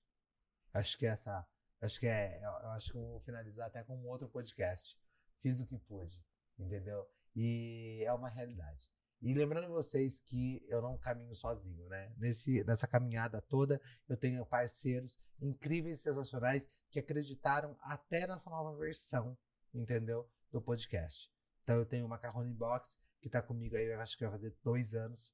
Acho 0.73 0.97
que 0.97 1.05
essa, 1.05 1.47
acho 1.81 1.99
que 1.99 2.07
é, 2.07 2.41
eu 2.43 2.69
acho 2.69 2.91
que 2.91 2.97
eu 2.97 3.05
vou 3.05 3.19
finalizar 3.19 3.67
até 3.67 3.83
com 3.83 3.97
um 3.97 4.07
outro 4.07 4.29
podcast. 4.29 4.99
Fiz 5.41 5.59
o 5.59 5.67
que 5.67 5.77
pude, 5.77 6.23
entendeu? 6.57 7.07
E 7.35 8.03
é 8.05 8.13
uma 8.13 8.29
realidade. 8.29 8.89
E 9.21 9.33
lembrando 9.35 9.67
vocês 9.67 10.19
que 10.19 10.65
eu 10.67 10.81
não 10.81 10.97
caminho 10.97 11.35
sozinho, 11.35 11.87
né? 11.87 12.11
Nesse, 12.17 12.63
nessa 12.63 12.87
caminhada 12.87 13.39
toda, 13.39 13.79
eu 14.09 14.17
tenho 14.17 14.43
parceiros 14.45 15.19
incríveis 15.39 15.99
sensacionais 16.01 16.69
que 16.89 16.99
acreditaram 16.99 17.77
até 17.81 18.25
nessa 18.25 18.49
nova 18.49 18.75
versão, 18.77 19.37
entendeu? 19.73 20.27
Do 20.51 20.59
podcast. 20.59 21.31
Então 21.63 21.75
eu 21.75 21.85
tenho 21.85 22.05
o 22.05 22.09
Macarrone 22.09 22.53
Box, 22.53 22.97
que 23.21 23.27
está 23.27 23.41
comigo 23.43 23.75
aí, 23.75 23.85
eu 23.85 24.01
acho 24.01 24.17
que 24.17 24.23
vai 24.23 24.31
fazer 24.31 24.55
dois 24.63 24.95
anos. 24.95 25.31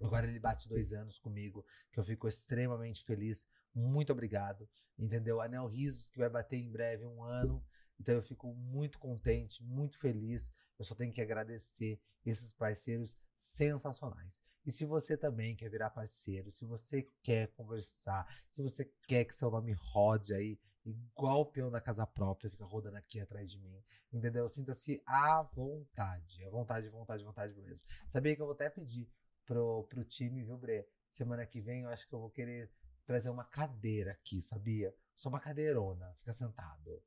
Agora 0.00 0.26
ele 0.26 0.40
bate 0.40 0.66
dois 0.66 0.94
anos 0.94 1.18
comigo, 1.18 1.64
que 1.92 2.00
eu 2.00 2.04
fico 2.04 2.26
extremamente 2.26 3.04
feliz. 3.04 3.46
Muito 3.74 4.10
obrigado, 4.10 4.66
entendeu? 4.98 5.40
Anel 5.40 5.66
Risos, 5.66 6.08
que 6.08 6.18
vai 6.18 6.30
bater 6.30 6.56
em 6.56 6.70
breve 6.70 7.04
um 7.04 7.22
ano. 7.22 7.62
Então 8.00 8.14
eu 8.14 8.22
fico 8.22 8.52
muito 8.54 8.98
contente, 8.98 9.62
muito 9.62 9.98
feliz. 9.98 10.50
Eu 10.78 10.84
só 10.84 10.94
tenho 10.94 11.12
que 11.12 11.20
agradecer 11.20 12.00
esses 12.24 12.52
parceiros 12.52 13.16
sensacionais. 13.36 14.42
E 14.64 14.72
se 14.72 14.84
você 14.84 15.16
também 15.16 15.54
quer 15.54 15.70
virar 15.70 15.90
parceiro, 15.90 16.50
se 16.50 16.64
você 16.64 17.06
quer 17.22 17.48
conversar, 17.48 18.26
se 18.48 18.62
você 18.62 18.84
quer 19.06 19.24
que 19.24 19.34
seu 19.34 19.50
nome 19.50 19.72
rode 19.72 20.34
aí, 20.34 20.58
igual 20.84 21.42
o 21.42 21.46
peão 21.46 21.70
da 21.70 21.80
casa 21.80 22.06
própria, 22.06 22.50
fica 22.50 22.64
rodando 22.64 22.96
aqui 22.96 23.20
atrás 23.20 23.50
de 23.50 23.58
mim, 23.58 23.82
entendeu? 24.12 24.48
Sinta-se 24.48 25.02
à 25.06 25.42
vontade, 25.42 26.44
à 26.44 26.50
vontade, 26.50 26.88
vontade, 26.88 27.24
vontade 27.24 27.54
mesmo. 27.54 27.80
Sabia 28.08 28.34
que 28.34 28.40
eu 28.40 28.46
vou 28.46 28.54
até 28.54 28.68
pedir 28.70 29.10
pro, 29.44 29.84
pro 29.84 30.04
time, 30.04 30.42
viu, 30.42 30.56
Bre? 30.56 30.86
Semana 31.12 31.46
que 31.46 31.60
vem 31.60 31.82
eu 31.82 31.90
acho 31.90 32.08
que 32.08 32.14
eu 32.14 32.20
vou 32.20 32.30
querer 32.30 32.70
trazer 33.04 33.30
uma 33.30 33.44
cadeira 33.44 34.12
aqui, 34.12 34.40
sabia? 34.40 34.94
Só 35.14 35.28
uma 35.28 35.40
cadeirona, 35.40 36.14
fica 36.18 36.32
sentado. 36.32 37.02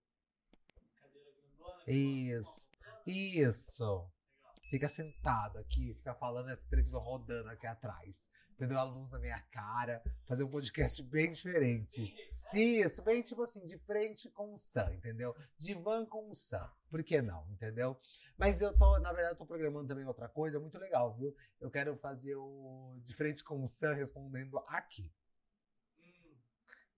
Isso. 1.88 2.70
Isso. 3.06 4.10
Fica 4.70 4.90
sentado 4.90 5.60
aqui, 5.60 5.94
fica 5.94 6.14
falando 6.16 6.50
essa 6.50 6.66
televisão 6.70 7.02
rodando 7.02 7.50
aqui 7.50 7.68
atrás. 7.68 8.28
entendeu? 8.52 8.80
A 8.80 8.84
luz 8.84 9.12
na 9.12 9.20
minha 9.20 9.40
cara, 9.52 10.02
fazer 10.26 10.44
um 10.44 10.50
podcast 10.50 11.02
bem 11.04 11.32
diferente. 11.32 12.16
Isso, 12.54 13.02
bem 13.02 13.22
tipo 13.22 13.42
assim, 13.42 13.66
de 13.66 13.78
frente 13.80 14.30
com 14.30 14.54
o 14.54 14.58
Sam, 14.58 14.94
entendeu? 14.94 15.36
De 15.58 15.74
van 15.74 16.06
com 16.06 16.30
o 16.30 16.36
Sam. 16.36 16.70
Por 16.90 17.04
que 17.04 17.22
não, 17.22 17.48
entendeu? 17.52 18.00
Mas 18.38 18.62
eu 18.62 18.76
tô, 18.78 19.00
na 19.00 19.12
verdade, 19.12 19.34
eu 19.34 19.38
tô 19.38 19.46
programando 19.46 19.88
também 19.88 20.06
outra 20.06 20.30
coisa 20.30 20.60
muito 20.60 20.78
legal, 20.78 21.16
viu? 21.16 21.36
Eu 21.60 21.72
quero 21.72 21.98
fazer 21.98 22.36
o 22.36 23.00
de 23.04 23.16
frente 23.16 23.44
com 23.44 23.64
o 23.64 23.68
Sam 23.68 23.94
respondendo 23.94 24.60
aqui. 24.68 25.12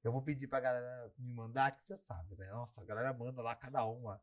Eu 0.03 0.11
vou 0.11 0.21
pedir 0.21 0.47
pra 0.47 0.59
galera 0.59 1.11
me 1.17 1.33
mandar, 1.33 1.71
que 1.71 1.83
você 1.83 1.95
sabe, 1.95 2.35
né? 2.35 2.51
Nossa, 2.51 2.81
a 2.81 2.85
galera 2.85 3.11
manda 3.11 3.41
lá 3.41 3.55
cada 3.55 3.83
uma. 3.85 4.21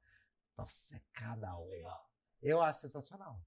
Nossa, 0.57 0.97
é 0.97 1.01
cada 1.13 1.59
legal. 1.59 2.11
Eu 2.41 2.61
acho 2.61 2.81
sensacional. 2.81 3.41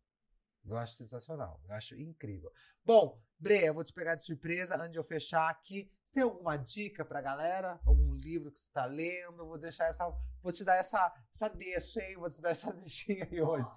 Eu 0.64 0.78
acho 0.78 0.94
sensacional. 0.96 1.62
Eu 1.68 1.76
acho 1.76 1.96
incrível. 1.96 2.52
Bom, 2.84 3.22
Bre, 3.38 3.66
eu 3.66 3.74
vou 3.74 3.84
te 3.84 3.94
pegar 3.94 4.16
de 4.16 4.24
surpresa 4.24 4.76
antes 4.78 4.94
de 4.94 4.98
eu 4.98 5.04
fechar 5.04 5.50
aqui. 5.50 5.92
Você 6.04 6.14
tem 6.14 6.24
alguma 6.24 6.58
dica 6.58 7.04
pra 7.06 7.22
galera? 7.22 7.80
Algum 7.86 8.16
livro 8.16 8.52
que 8.52 8.60
você 8.60 8.68
tá 8.72 8.86
lendo? 8.86 9.46
Vou 9.46 9.58
deixar 9.58 9.86
essa. 9.86 10.10
Vou 10.42 10.52
te 10.52 10.64
dar 10.64 10.76
essa, 10.76 11.14
essa 11.34 11.50
deixa 11.50 12.02
aí. 12.02 12.16
Vou 12.16 12.30
te 12.30 12.42
dar 12.42 12.52
essa 12.52 12.72
deixinha 12.74 13.26
aí 13.30 13.42
hoje. 13.42 13.70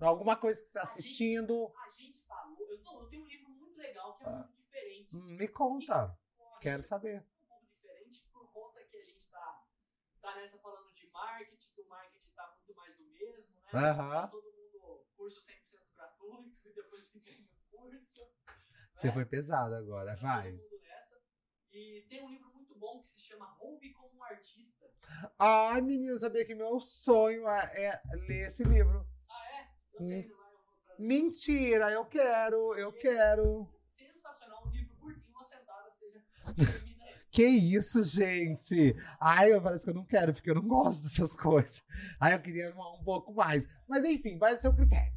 Alguma 0.00 0.36
coisa 0.36 0.60
que 0.60 0.66
você 0.66 0.72
tá 0.74 0.82
assistindo? 0.82 1.72
A 1.76 1.90
gente 1.92 2.20
falou. 2.24 2.56
Eu, 2.58 2.82
não, 2.82 3.00
eu 3.00 3.06
tenho 3.08 3.22
um 3.22 3.26
livro 3.28 3.48
muito 3.50 3.78
legal 3.78 4.16
que 4.16 4.24
é 4.24 4.30
muito 4.30 4.52
diferente. 4.56 5.08
Hum, 5.16 5.36
Me 5.36 5.48
conta. 5.48 6.18
Quero 6.60 6.82
saber. 6.82 7.20
um 7.20 7.46
pouco 7.48 7.66
diferente 7.66 8.24
por 8.32 8.52
conta 8.52 8.84
que 8.84 8.96
a 8.96 9.04
gente 9.04 9.24
tá, 9.30 9.64
tá 10.20 10.34
nessa 10.36 10.58
falando 10.58 10.86
de 10.86 10.92
que 10.94 11.08
marketing 11.10 11.70
tá 12.34 12.54
muito 12.56 12.74
mais 12.74 12.96
do 12.96 13.04
mesmo, 13.04 13.46
né? 13.54 13.57
Aham. 13.74 14.28
Todo 14.28 14.44
mundo 14.44 15.04
curso 15.16 15.42
100% 15.42 15.94
gratuito 15.94 16.68
e 16.68 16.72
depois 16.74 17.12
curso. 17.70 18.26
Você 18.94 19.08
né? 19.08 19.12
foi 19.12 19.24
pesado 19.26 19.74
agora. 19.74 20.16
Vai. 20.16 20.58
E 21.70 22.06
tem 22.08 22.24
um 22.24 22.30
livro 22.30 22.50
muito 22.54 22.74
bom 22.78 23.00
que 23.00 23.08
se 23.08 23.20
chama 23.20 23.44
Roube 23.44 23.92
como 23.92 24.16
um 24.16 24.22
Artista. 24.24 24.90
Ai, 25.38 25.80
menino, 25.80 26.18
sabia 26.18 26.44
que 26.44 26.54
meu 26.54 26.80
sonho 26.80 27.46
é, 27.46 27.84
é 27.84 28.16
ler 28.16 28.46
esse 28.46 28.64
livro. 28.64 29.06
Ah, 29.28 29.46
é? 29.52 29.68
Eu 29.92 30.02
Hum. 30.02 30.08
tenho 30.08 30.36
lá, 30.36 30.50
eu 30.50 30.58
vou 30.58 30.74
trazer. 30.84 31.02
Mentira, 31.02 31.92
eu 31.92 32.06
quero, 32.06 32.74
eu 32.76 32.92
quero. 32.92 33.68
Sensacional, 33.78 34.66
um 34.66 34.70
livro 34.70 34.96
curtinho, 34.96 35.36
uma 35.36 35.44
sentada, 35.44 35.90
seja. 35.90 36.24
Que 37.38 37.46
isso, 37.46 38.02
gente? 38.02 38.96
Ai, 39.20 39.52
eu 39.52 39.62
parece 39.62 39.84
que 39.84 39.90
eu 39.90 39.94
não 39.94 40.04
quero, 40.04 40.34
porque 40.34 40.50
eu 40.50 40.56
não 40.56 40.66
gosto 40.66 41.04
dessas 41.04 41.36
coisas. 41.36 41.84
Ai, 42.18 42.34
eu 42.34 42.42
queria 42.42 42.74
um, 42.74 42.94
um 43.00 43.04
pouco 43.04 43.32
mais. 43.32 43.64
Mas 43.86 44.04
enfim, 44.04 44.36
vai 44.36 44.54
no 44.54 44.58
seu 44.58 44.74
critério. 44.74 45.12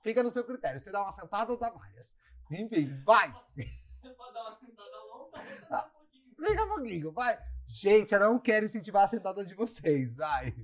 Fica 0.00 0.22
no 0.22 0.30
seu 0.30 0.44
critério. 0.44 0.78
Você 0.78 0.92
dá 0.92 1.02
uma 1.02 1.10
sentada 1.10 1.50
ou 1.50 1.58
dá 1.58 1.68
várias. 1.70 2.16
Enfim, 2.52 3.02
vai. 3.04 3.32
Pode 3.32 4.32
dar 4.32 4.42
uma 4.44 4.54
sentada 4.54 4.96
longa, 5.12 5.40
um 5.40 5.90
pouquinho. 5.90 6.34
Fica 6.36 6.64
um 6.64 6.68
pouquinho, 6.68 7.10
vai. 7.12 7.36
Gente, 7.66 8.14
eu 8.14 8.20
não 8.20 8.38
quero 8.38 8.66
incentivar 8.66 9.06
a 9.06 9.08
sentada 9.08 9.44
de 9.44 9.54
vocês, 9.56 10.14
vai. 10.18 10.54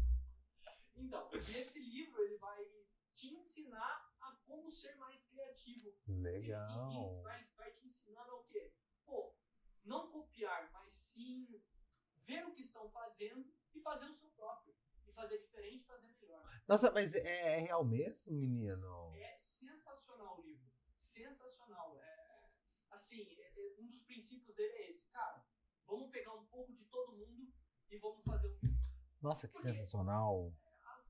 Então, 0.95 1.29
esse 1.35 1.81
livro 1.81 2.23
ele 2.23 2.39
vai 2.39 2.63
te 3.13 3.27
ensinar 3.35 4.09
a 4.21 4.31
como 4.47 4.71
ser 4.71 4.95
mais 4.99 5.21
criativo. 5.25 5.89
E- 6.07 6.13
E, 6.13 6.51
e 6.53 7.23
vai, 7.25 7.45
vai 7.57 7.73
te 7.73 7.87
ensinando 7.87 8.37
o 8.37 8.45
quê? 8.45 8.73
Pô, 9.05 9.35
não 9.85 10.09
copiar, 10.11 10.69
ver 12.27 12.45
o 12.47 12.53
que 12.53 12.63
estão 12.63 12.89
fazendo 12.91 13.47
e 13.75 13.81
fazer 13.81 14.07
o 14.07 14.15
seu 14.15 14.29
próprio. 14.31 14.75
E 15.07 15.13
fazer 15.13 15.39
diferente 15.39 15.83
e 15.83 15.87
fazer 15.87 16.09
melhor. 16.21 16.43
Nossa, 16.69 16.91
mas 16.91 17.15
é, 17.15 17.57
é 17.57 17.59
real 17.61 17.85
mesmo, 17.85 18.35
menino? 18.35 19.15
É 19.17 19.37
sensacional 19.39 20.39
o 20.39 20.43
livro. 20.43 20.67
Sensacional. 20.99 21.97
É, 22.01 22.51
assim, 22.91 23.23
é- 23.23 23.53
é- 23.57 23.77
um 23.79 23.87
dos 23.87 24.03
princípios 24.03 24.55
dele 24.55 24.75
é 24.79 24.91
esse. 24.91 25.09
Cara, 25.11 25.45
vamos 25.87 26.11
pegar 26.11 26.35
um 26.35 26.45
pouco 26.47 26.73
de 26.75 26.85
todo 26.87 27.17
mundo 27.17 27.53
e 27.89 27.99
vamos 27.99 28.25
fazer 28.25 28.49
um 28.49 28.77
Nossa, 29.23 29.49
que 29.49 29.59
sensacional. 29.59 30.53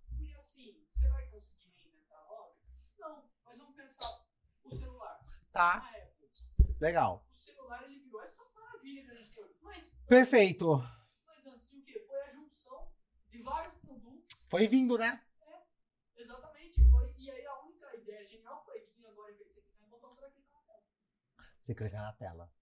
Porque 0.08 0.32
assim, 0.34 0.86
você 0.94 1.08
vai 1.08 1.28
conseguir 1.30 1.70
reinventar 1.70 2.18
a 2.18 2.22
roda? 2.24 2.54
Não, 2.98 3.30
mas 3.44 3.58
vamos 3.58 3.74
pensar, 3.74 4.26
o 4.62 4.70
celular. 4.74 5.20
Tá, 5.52 5.90
legal. 6.80 7.26
o 7.30 7.34
celular 7.34 7.82
ele 7.84 7.98
virou 7.98 8.22
essa 8.22 8.44
maravilha 8.86 9.04
que 9.04 9.10
a 9.10 9.14
gente 9.14 9.30
tem 9.34 9.42
hoje. 9.44 9.54
Mas, 9.62 9.94
Perfeito. 10.08 10.76
mas 11.26 11.46
antes 11.46 11.68
de 11.68 11.76
o 11.78 11.82
quê? 11.82 12.04
Foi 12.06 12.20
a 12.22 12.30
junção 12.30 12.92
de 13.28 13.42
vários 13.42 13.74
produtos. 13.78 14.36
Foi 14.48 14.68
vindo, 14.68 14.96
né? 14.96 15.22
Exatamente, 16.16 16.84
foi. 16.90 17.14
E 17.18 17.30
aí 17.30 17.46
a 17.46 17.60
única 17.62 17.94
ideia 17.96 18.24
genial 18.24 18.64
foi 18.64 18.80
que 18.80 19.04
agora, 19.06 19.32
em 19.32 19.36
vez 19.36 19.48
de 19.48 19.54
você 19.54 19.60
clicar 19.62 19.86
em 19.86 19.90
botão, 19.90 20.12
você 20.12 20.20
vai 20.20 20.30
clicar 20.30 20.54
na 20.60 20.62
tela. 20.66 20.82
Você 21.60 21.74
clicar 21.74 22.02
na 22.02 22.12
tela. 22.12 22.52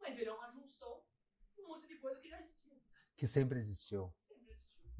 Mas 0.00 0.16
ele 0.18 0.28
é 0.28 0.32
uma 0.32 0.50
junção 0.50 1.02
de 1.54 1.62
um 1.62 1.68
monte 1.68 1.86
de 1.88 1.96
coisa 1.98 2.20
que 2.20 2.28
já 2.28 2.40
existia. 2.40 2.80
Que 3.16 3.26
sempre 3.26 3.58
existiu. 3.58 4.14
Sempre 4.28 4.52
existiu. 4.52 4.90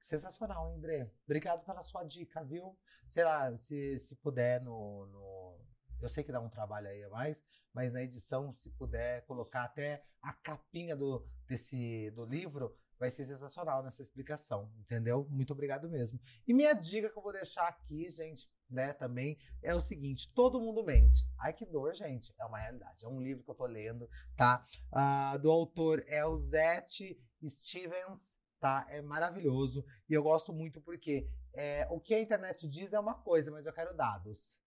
Sensacional, 0.00 0.68
hein, 0.70 0.80
Bre? 0.80 1.10
Obrigado 1.24 1.64
pela 1.64 1.82
sua 1.82 2.04
dica, 2.04 2.42
viu? 2.44 2.78
Sei 3.08 3.24
lá, 3.24 3.54
se, 3.56 3.98
se 4.00 4.16
puder 4.16 4.60
no, 4.62 5.06
no- 5.06 5.71
Eu 6.04 6.08
sei 6.08 6.24
que 6.24 6.32
dá 6.32 6.40
um 6.40 6.48
trabalho 6.48 6.88
aí 6.88 7.02
a 7.02 7.08
mais, 7.08 7.42
mas 7.72 7.92
na 7.92 8.02
edição, 8.02 8.52
se 8.52 8.70
puder 8.70 9.24
colocar 9.26 9.64
até 9.64 10.04
a 10.20 10.32
capinha 10.32 10.96
do, 10.96 11.24
desse, 11.46 12.10
do 12.10 12.24
livro, 12.24 12.76
vai 13.02 13.10
ser 13.10 13.24
sensacional 13.24 13.82
nessa 13.82 14.00
explicação, 14.00 14.72
entendeu? 14.78 15.26
Muito 15.28 15.52
obrigado 15.52 15.88
mesmo. 15.88 16.20
E 16.46 16.54
minha 16.54 16.72
dica 16.72 17.10
que 17.10 17.18
eu 17.18 17.22
vou 17.22 17.32
deixar 17.32 17.66
aqui, 17.66 18.08
gente, 18.08 18.48
né, 18.70 18.92
também, 18.92 19.36
é 19.60 19.74
o 19.74 19.80
seguinte: 19.80 20.32
todo 20.32 20.60
mundo 20.60 20.84
mente. 20.84 21.26
Ai, 21.36 21.52
que 21.52 21.66
dor, 21.66 21.92
gente. 21.94 22.32
É 22.38 22.44
uma 22.44 22.58
realidade. 22.58 23.04
É 23.04 23.08
um 23.08 23.20
livro 23.20 23.42
que 23.42 23.50
eu 23.50 23.56
tô 23.56 23.66
lendo, 23.66 24.08
tá? 24.36 24.62
Ah, 24.92 25.36
do 25.36 25.50
autor 25.50 26.04
Elzette 26.06 27.20
Stevens, 27.44 28.38
tá? 28.60 28.86
É 28.88 29.02
maravilhoso. 29.02 29.84
E 30.08 30.14
eu 30.14 30.22
gosto 30.22 30.52
muito 30.52 30.80
porque 30.80 31.28
é, 31.54 31.86
o 31.90 32.00
que 32.00 32.14
a 32.14 32.20
internet 32.20 32.68
diz 32.68 32.92
é 32.92 33.00
uma 33.00 33.14
coisa, 33.14 33.50
mas 33.50 33.66
eu 33.66 33.72
quero 33.72 33.96
dados. 33.96 34.61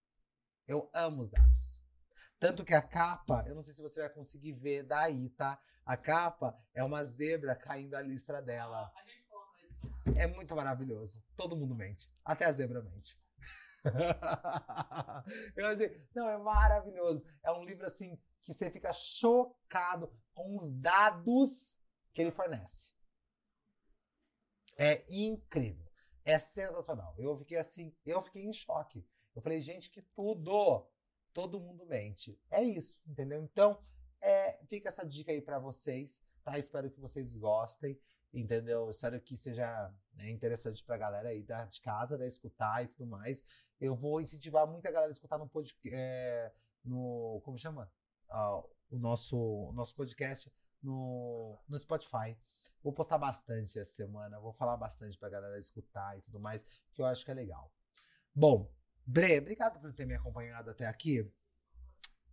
Eu 0.68 0.90
amo 0.94 1.24
os 1.24 1.32
dados. 1.32 1.84
Tanto 2.40 2.66
que 2.66 2.74
a 2.74 2.82
capa, 2.82 3.44
eu 3.48 3.56
não 3.56 3.64
sei 3.64 3.74
se 3.74 3.82
você 3.82 4.02
vai 4.02 4.10
conseguir 4.10 4.54
ver 4.54 4.84
daí, 4.84 5.30
tá? 5.32 5.60
A 5.86 5.96
capa 5.96 6.58
é 6.74 6.84
uma 6.84 7.04
zebra 7.04 7.56
caindo 7.56 7.96
a 7.96 8.02
listra 8.02 8.42
dela. 8.42 8.92
A 8.96 9.04
gente 9.04 9.24
coloca 9.30 9.62
edição. 9.62 9.92
É 10.16 10.28
muito 10.28 10.56
maravilhoso. 10.56 11.24
Todo 11.38 11.56
mundo 11.56 11.76
mente. 11.76 12.10
Até 12.24 12.46
a 12.46 12.52
zebra 12.52 12.82
mente. 12.82 13.18
Eu 15.56 15.68
achei, 15.68 16.04
não, 16.16 16.28
é 16.28 16.38
maravilhoso. 16.38 17.24
É 17.44 17.52
um 17.52 17.64
livro 17.64 17.86
assim 17.86 18.20
que 18.42 18.54
você 18.54 18.72
fica 18.72 18.92
chocado 18.94 20.12
com 20.34 20.58
os 20.58 20.72
dados 20.72 21.80
que 22.14 22.22
ele 22.22 22.32
fornece. 22.32 22.92
É 24.78 25.06
incrível. 25.08 25.86
É 26.24 26.40
sensacional. 26.40 27.14
Eu 27.18 27.38
fiquei 27.38 27.58
assim, 27.58 27.96
eu 28.06 28.24
fiquei 28.24 28.44
em 28.44 28.54
choque. 28.54 29.08
Eu 29.36 29.42
falei, 29.42 29.62
gente, 29.62 29.90
que 29.90 30.02
tudo. 30.02 30.88
Todo 31.34 31.60
mundo 31.60 31.86
mente. 31.86 32.40
É 32.50 32.64
isso, 32.64 33.02
entendeu? 33.06 33.44
Então, 33.44 33.78
é, 34.22 34.58
fica 34.68 34.90
essa 34.90 35.06
dica 35.06 35.32
aí 35.32 35.42
pra 35.42 35.60
vocês, 35.60 36.24
tá? 36.44 36.58
Espero 36.58 36.90
que 36.90 37.00
vocês 37.00 37.36
gostem, 37.36 38.00
entendeu? 38.34 38.90
Espero 38.90 39.20
que 39.20 39.36
seja 39.36 39.94
né, 40.14 40.30
interessante 40.30 40.82
pra 40.82 40.98
galera 40.98 41.30
aí 41.30 41.44
da, 41.44 41.66
de 41.66 41.82
casa, 41.82 42.18
né? 42.18 42.26
Escutar 42.26 42.84
e 42.86 42.88
tudo 42.88 43.06
mais. 43.06 43.44
Eu 43.80 43.94
vou 43.96 44.22
incentivar 44.22 44.66
muita 44.66 44.90
galera 44.90 45.12
a 45.12 45.12
escutar 45.12 45.38
no 45.38 45.50
podcast, 45.50 45.94
é, 45.94 46.54
no, 46.86 47.42
como 47.44 47.58
chama? 47.58 47.92
Ah, 48.30 48.64
o 48.90 48.98
nosso, 48.98 49.72
nosso 49.74 49.94
podcast 49.94 50.50
no, 50.82 51.60
no 51.68 51.78
Spotify. 51.78 52.38
Vou 52.82 52.94
postar 52.94 53.18
bastante 53.18 53.78
essa 53.78 53.92
semana, 53.92 54.40
vou 54.40 54.54
falar 54.54 54.78
bastante 54.78 55.18
pra 55.18 55.28
galera 55.28 55.60
escutar 55.60 56.18
e 56.18 56.22
tudo 56.22 56.40
mais, 56.40 56.64
que 56.94 57.02
eu 57.02 57.06
acho 57.06 57.26
que 57.26 57.32
é 57.32 57.34
legal. 57.34 57.72
Bom, 58.34 58.72
Bre, 59.06 59.38
obrigado 59.40 59.80
por 59.80 59.94
ter 59.94 60.06
me 60.06 60.16
acompanhado 60.16 60.70
até 60.70 60.88
aqui. 60.88 61.30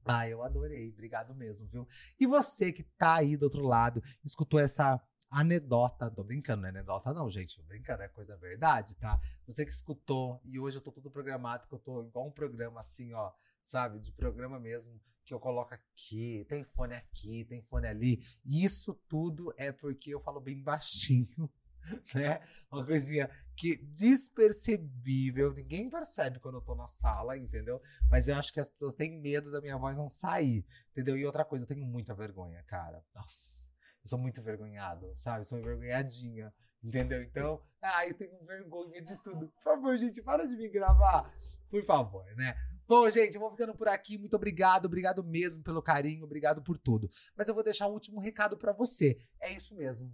Ah, 0.05 0.29
eu 0.29 0.43
adorei, 0.43 0.91
obrigado 0.91 1.35
mesmo, 1.35 1.69
viu? 1.69 1.87
E 2.19 2.27
você 2.27 2.73
que 2.73 2.83
tá 2.83 3.17
aí 3.17 3.37
do 3.37 3.45
outro 3.45 3.63
lado, 3.63 4.03
escutou 4.25 4.59
essa 4.59 5.01
anedota, 5.31 6.11
tô 6.11 6.25
brincando, 6.25 6.63
não 6.63 6.69
é 6.69 6.71
anedota 6.71 7.13
não, 7.13 7.31
gente, 7.31 7.57
tô 7.57 7.63
brincando, 7.63 8.03
é 8.03 8.09
coisa 8.09 8.37
verdade, 8.37 8.97
tá? 8.97 9.19
Você 9.47 9.65
que 9.65 9.73
escutou, 9.73 10.41
e 10.45 10.59
hoje 10.59 10.77
eu 10.77 10.83
tô 10.83 10.91
todo 10.91 11.11
programado, 11.11 11.67
que 11.67 11.75
eu 11.75 11.79
tô 11.79 12.03
igual 12.03 12.27
um 12.27 12.33
programa 12.33 12.81
assim, 12.81 13.15
ó, 13.15 13.33
sabe, 13.63 13.99
de 14.01 14.13
programa 14.13 14.59
mesmo, 14.59 15.01
que 15.25 15.33
eu 15.33 15.41
coloco 15.41 15.73
aqui, 15.73 16.45
tem 16.49 16.65
fone 16.65 16.95
aqui, 16.95 17.45
tem 17.45 17.63
fone 17.63 17.87
ali, 17.87 18.23
isso 18.45 18.93
tudo 19.09 19.55
é 19.57 19.73
porque 19.73 20.13
eu 20.13 20.21
falo 20.21 20.41
bem 20.41 20.61
baixinho, 20.63 21.51
né? 22.15 22.41
Uma 22.71 22.85
coisinha 22.85 23.31
que 23.57 23.77
despercebível, 23.77 25.53
ninguém 25.53 25.89
percebe 25.91 26.41
quando 26.41 26.57
eu 26.57 26.63
tô 26.63 26.75
na 26.75 26.87
sala, 26.87 27.37
entendeu? 27.37 27.81
Mas 28.11 28.29
eu 28.29 28.37
acho 28.37 28.53
que 28.53 28.61
as 28.61 28.69
pessoas 28.69 28.95
têm 28.95 29.21
medo 29.21 29.51
da 29.51 29.61
minha 29.61 29.77
voz 29.77 29.97
não 29.97 30.09
sair, 30.09 30.65
entendeu? 30.91 31.17
E 31.17 31.27
outra 31.27 31.45
coisa, 31.45 31.65
eu 31.65 31.69
tenho 31.69 31.85
muita 31.85 32.15
vergonha, 32.15 32.63
cara. 32.65 33.05
Nossa, 33.15 33.71
eu 34.03 34.09
sou 34.09 34.19
muito 34.19 34.41
envergonhado, 34.41 35.11
sabe? 35.15 35.41
Eu 35.41 35.45
sou 35.45 35.59
envergonhadinha, 35.59 36.53
entendeu? 36.83 37.23
Então, 37.23 37.63
ai, 37.81 38.11
eu 38.11 38.15
tenho 38.15 38.45
vergonha 38.45 39.03
de 39.03 39.17
tudo. 39.23 39.49
Por 39.49 39.63
favor, 39.63 39.97
gente, 39.99 40.23
para 40.23 40.47
de 40.47 40.57
me 40.57 40.69
gravar. 40.69 41.33
Por 41.71 41.85
favor, 41.85 42.25
né? 42.37 42.57
Bom, 42.89 43.09
gente, 43.09 43.35
eu 43.37 43.41
vou 43.41 43.51
ficando 43.51 43.75
por 43.75 43.89
aqui. 43.89 44.19
Muito 44.19 44.35
obrigado, 44.35 44.87
obrigado 44.87 45.23
mesmo 45.23 45.63
pelo 45.63 45.83
carinho, 45.83 46.25
obrigado 46.25 46.63
por 46.63 46.77
tudo. 46.77 47.09
Mas 47.37 47.49
eu 47.49 47.55
vou 47.55 47.63
deixar 47.63 47.87
um 47.87 47.93
último 47.93 48.21
recado 48.21 48.57
para 48.57 48.73
você. 48.73 49.17
É 49.41 49.53
isso 49.53 49.75
mesmo. 49.75 50.13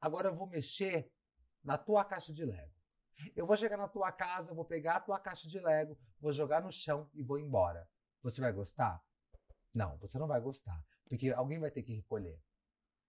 Agora 0.00 0.28
eu 0.28 0.34
vou 0.34 0.46
mexer 0.46 1.12
na 1.62 1.76
tua 1.76 2.04
caixa 2.04 2.32
de 2.32 2.44
Lego. 2.44 2.74
Eu 3.36 3.46
vou 3.46 3.56
chegar 3.56 3.76
na 3.76 3.88
tua 3.88 4.10
casa, 4.10 4.54
vou 4.54 4.64
pegar 4.64 4.96
a 4.96 5.00
tua 5.00 5.18
caixa 5.18 5.46
de 5.46 5.60
Lego, 5.60 5.98
vou 6.18 6.32
jogar 6.32 6.62
no 6.62 6.72
chão 6.72 7.10
e 7.12 7.22
vou 7.22 7.38
embora. 7.38 7.88
Você 8.22 8.40
vai 8.40 8.52
gostar? 8.52 9.02
Não, 9.74 9.96
você 9.98 10.18
não 10.18 10.26
vai 10.26 10.40
gostar, 10.40 10.82
porque 11.08 11.30
alguém 11.30 11.58
vai 11.58 11.70
ter 11.70 11.82
que 11.82 11.94
recolher, 11.94 12.40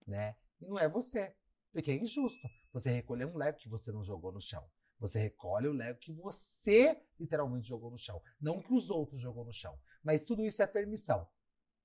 né? 0.05 0.35
E 0.59 0.67
não 0.67 0.77
é 0.77 0.87
você, 0.87 1.35
porque 1.71 1.91
é 1.91 1.95
injusto. 1.95 2.47
Você 2.73 2.91
recolher 2.91 3.25
um 3.25 3.37
Lego 3.37 3.57
que 3.57 3.69
você 3.69 3.91
não 3.91 4.03
jogou 4.03 4.31
no 4.31 4.41
chão. 4.41 4.69
Você 4.99 5.19
recolhe 5.19 5.67
o 5.67 5.73
Lego 5.73 5.99
que 5.99 6.11
você 6.11 7.01
literalmente 7.19 7.67
jogou 7.67 7.89
no 7.89 7.97
chão, 7.97 8.21
não 8.39 8.61
que 8.61 8.73
os 8.73 8.91
outros 8.91 9.19
jogou 9.19 9.43
no 9.45 9.53
chão. 9.53 9.79
Mas 10.03 10.23
tudo 10.23 10.45
isso 10.45 10.61
é 10.61 10.67
permissão. 10.67 11.27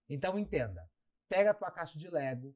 Então 0.09 0.39
entenda. 0.39 0.89
Pega 1.29 1.51
a 1.53 1.55
tua 1.55 1.71
caixa 1.71 1.99
de 1.99 2.09
Lego, 2.09 2.55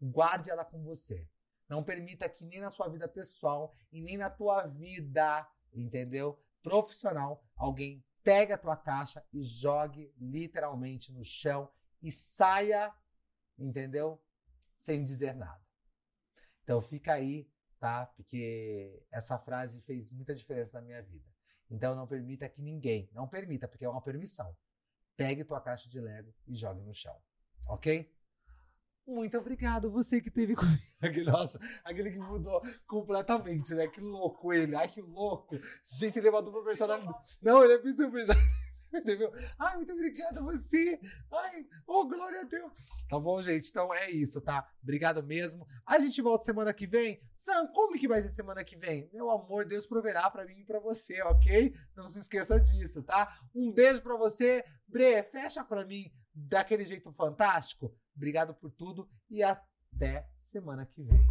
guarde 0.00 0.50
ela 0.50 0.64
com 0.64 0.82
você. 0.82 1.28
Não 1.68 1.84
permita 1.84 2.28
que 2.28 2.44
nem 2.44 2.60
na 2.60 2.70
sua 2.70 2.88
vida 2.88 3.08
pessoal 3.08 3.74
e 3.92 4.00
nem 4.00 4.16
na 4.16 4.28
tua 4.28 4.66
vida, 4.66 5.48
entendeu? 5.72 6.38
Profissional, 6.62 7.44
alguém 7.56 8.04
pegue 8.22 8.52
a 8.52 8.58
tua 8.58 8.76
caixa 8.76 9.24
e 9.32 9.42
jogue 9.42 10.12
literalmente 10.18 11.12
no 11.12 11.24
chão 11.24 11.70
e 12.02 12.10
saia, 12.10 12.92
entendeu? 13.58 14.20
Sem 14.78 15.04
dizer 15.04 15.34
nada. 15.34 15.62
Então 16.64 16.80
fica 16.80 17.14
aí, 17.14 17.48
tá? 17.78 18.06
Porque 18.06 19.06
essa 19.10 19.38
frase 19.38 19.80
fez 19.82 20.10
muita 20.10 20.34
diferença 20.34 20.78
na 20.78 20.84
minha 20.84 21.02
vida. 21.02 21.28
Então 21.70 21.94
não 21.94 22.06
permita 22.06 22.48
que 22.48 22.62
ninguém, 22.62 23.08
não 23.12 23.28
permita, 23.28 23.68
porque 23.68 23.84
é 23.84 23.88
uma 23.88 24.02
permissão. 24.02 24.56
Pegue 25.16 25.44
tua 25.44 25.60
caixa 25.60 25.88
de 25.88 26.00
Lego 26.00 26.34
e 26.46 26.54
jogue 26.54 26.82
no 26.82 26.92
chão. 26.92 27.16
OK? 27.66 28.10
Muito 29.06 29.36
obrigado, 29.38 29.90
você 29.90 30.20
que 30.20 30.30
teve 30.30 30.54
comigo. 30.56 30.78
Aquele, 31.00 31.30
nossa, 31.30 31.58
aquele 31.84 32.10
que 32.10 32.18
mudou 32.18 32.62
completamente, 32.86 33.74
né? 33.74 33.88
Que 33.88 34.00
louco 34.00 34.52
ele. 34.52 34.76
Ai, 34.76 34.88
que 34.88 35.00
louco. 35.00 35.58
Gente, 35.84 36.18
ele 36.18 36.28
é 36.28 36.30
uma 36.30 36.42
dupla 36.42 36.62
personalidade. 36.62 37.38
Não, 37.42 37.64
ele 37.64 37.74
é 37.74 37.78
Você 38.90 39.16
viu? 39.16 39.30
Ai, 39.58 39.76
muito 39.76 39.92
obrigado 39.92 40.42
você. 40.42 40.98
Ai, 41.32 41.64
oh, 41.86 42.04
glória 42.06 42.40
a 42.40 42.44
Deus. 42.44 42.72
Tá 43.08 43.20
bom, 43.20 43.40
gente? 43.40 43.68
Então 43.68 43.94
é 43.94 44.10
isso, 44.10 44.40
tá? 44.40 44.68
Obrigado 44.82 45.22
mesmo. 45.22 45.66
A 45.86 45.98
gente 46.00 46.20
volta 46.20 46.44
semana 46.44 46.74
que 46.74 46.86
vem. 46.88 47.20
Sam, 47.32 47.68
como 47.68 47.96
que 47.96 48.08
vai 48.08 48.20
ser 48.20 48.30
semana 48.30 48.64
que 48.64 48.76
vem? 48.76 49.08
Meu 49.12 49.30
amor, 49.30 49.64
Deus 49.64 49.86
proverá 49.86 50.28
para 50.28 50.44
mim 50.44 50.58
e 50.58 50.64
pra 50.64 50.80
você, 50.80 51.22
ok? 51.22 51.72
Não 51.96 52.08
se 52.08 52.18
esqueça 52.18 52.58
disso, 52.58 53.02
tá? 53.02 53.38
Um 53.54 53.72
beijo 53.72 54.02
para 54.02 54.16
você. 54.16 54.64
Bre, 54.88 55.22
fecha 55.22 55.64
para 55.64 55.84
mim 55.84 56.10
daquele 56.34 56.84
jeito 56.84 57.12
fantástico. 57.12 57.94
Obrigado 58.20 58.54
por 58.54 58.70
tudo 58.70 59.08
e 59.30 59.42
até 59.42 60.28
semana 60.36 60.84
que 60.84 61.02
vem. 61.02 61.26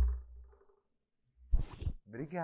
Obrigado. 2.08 2.30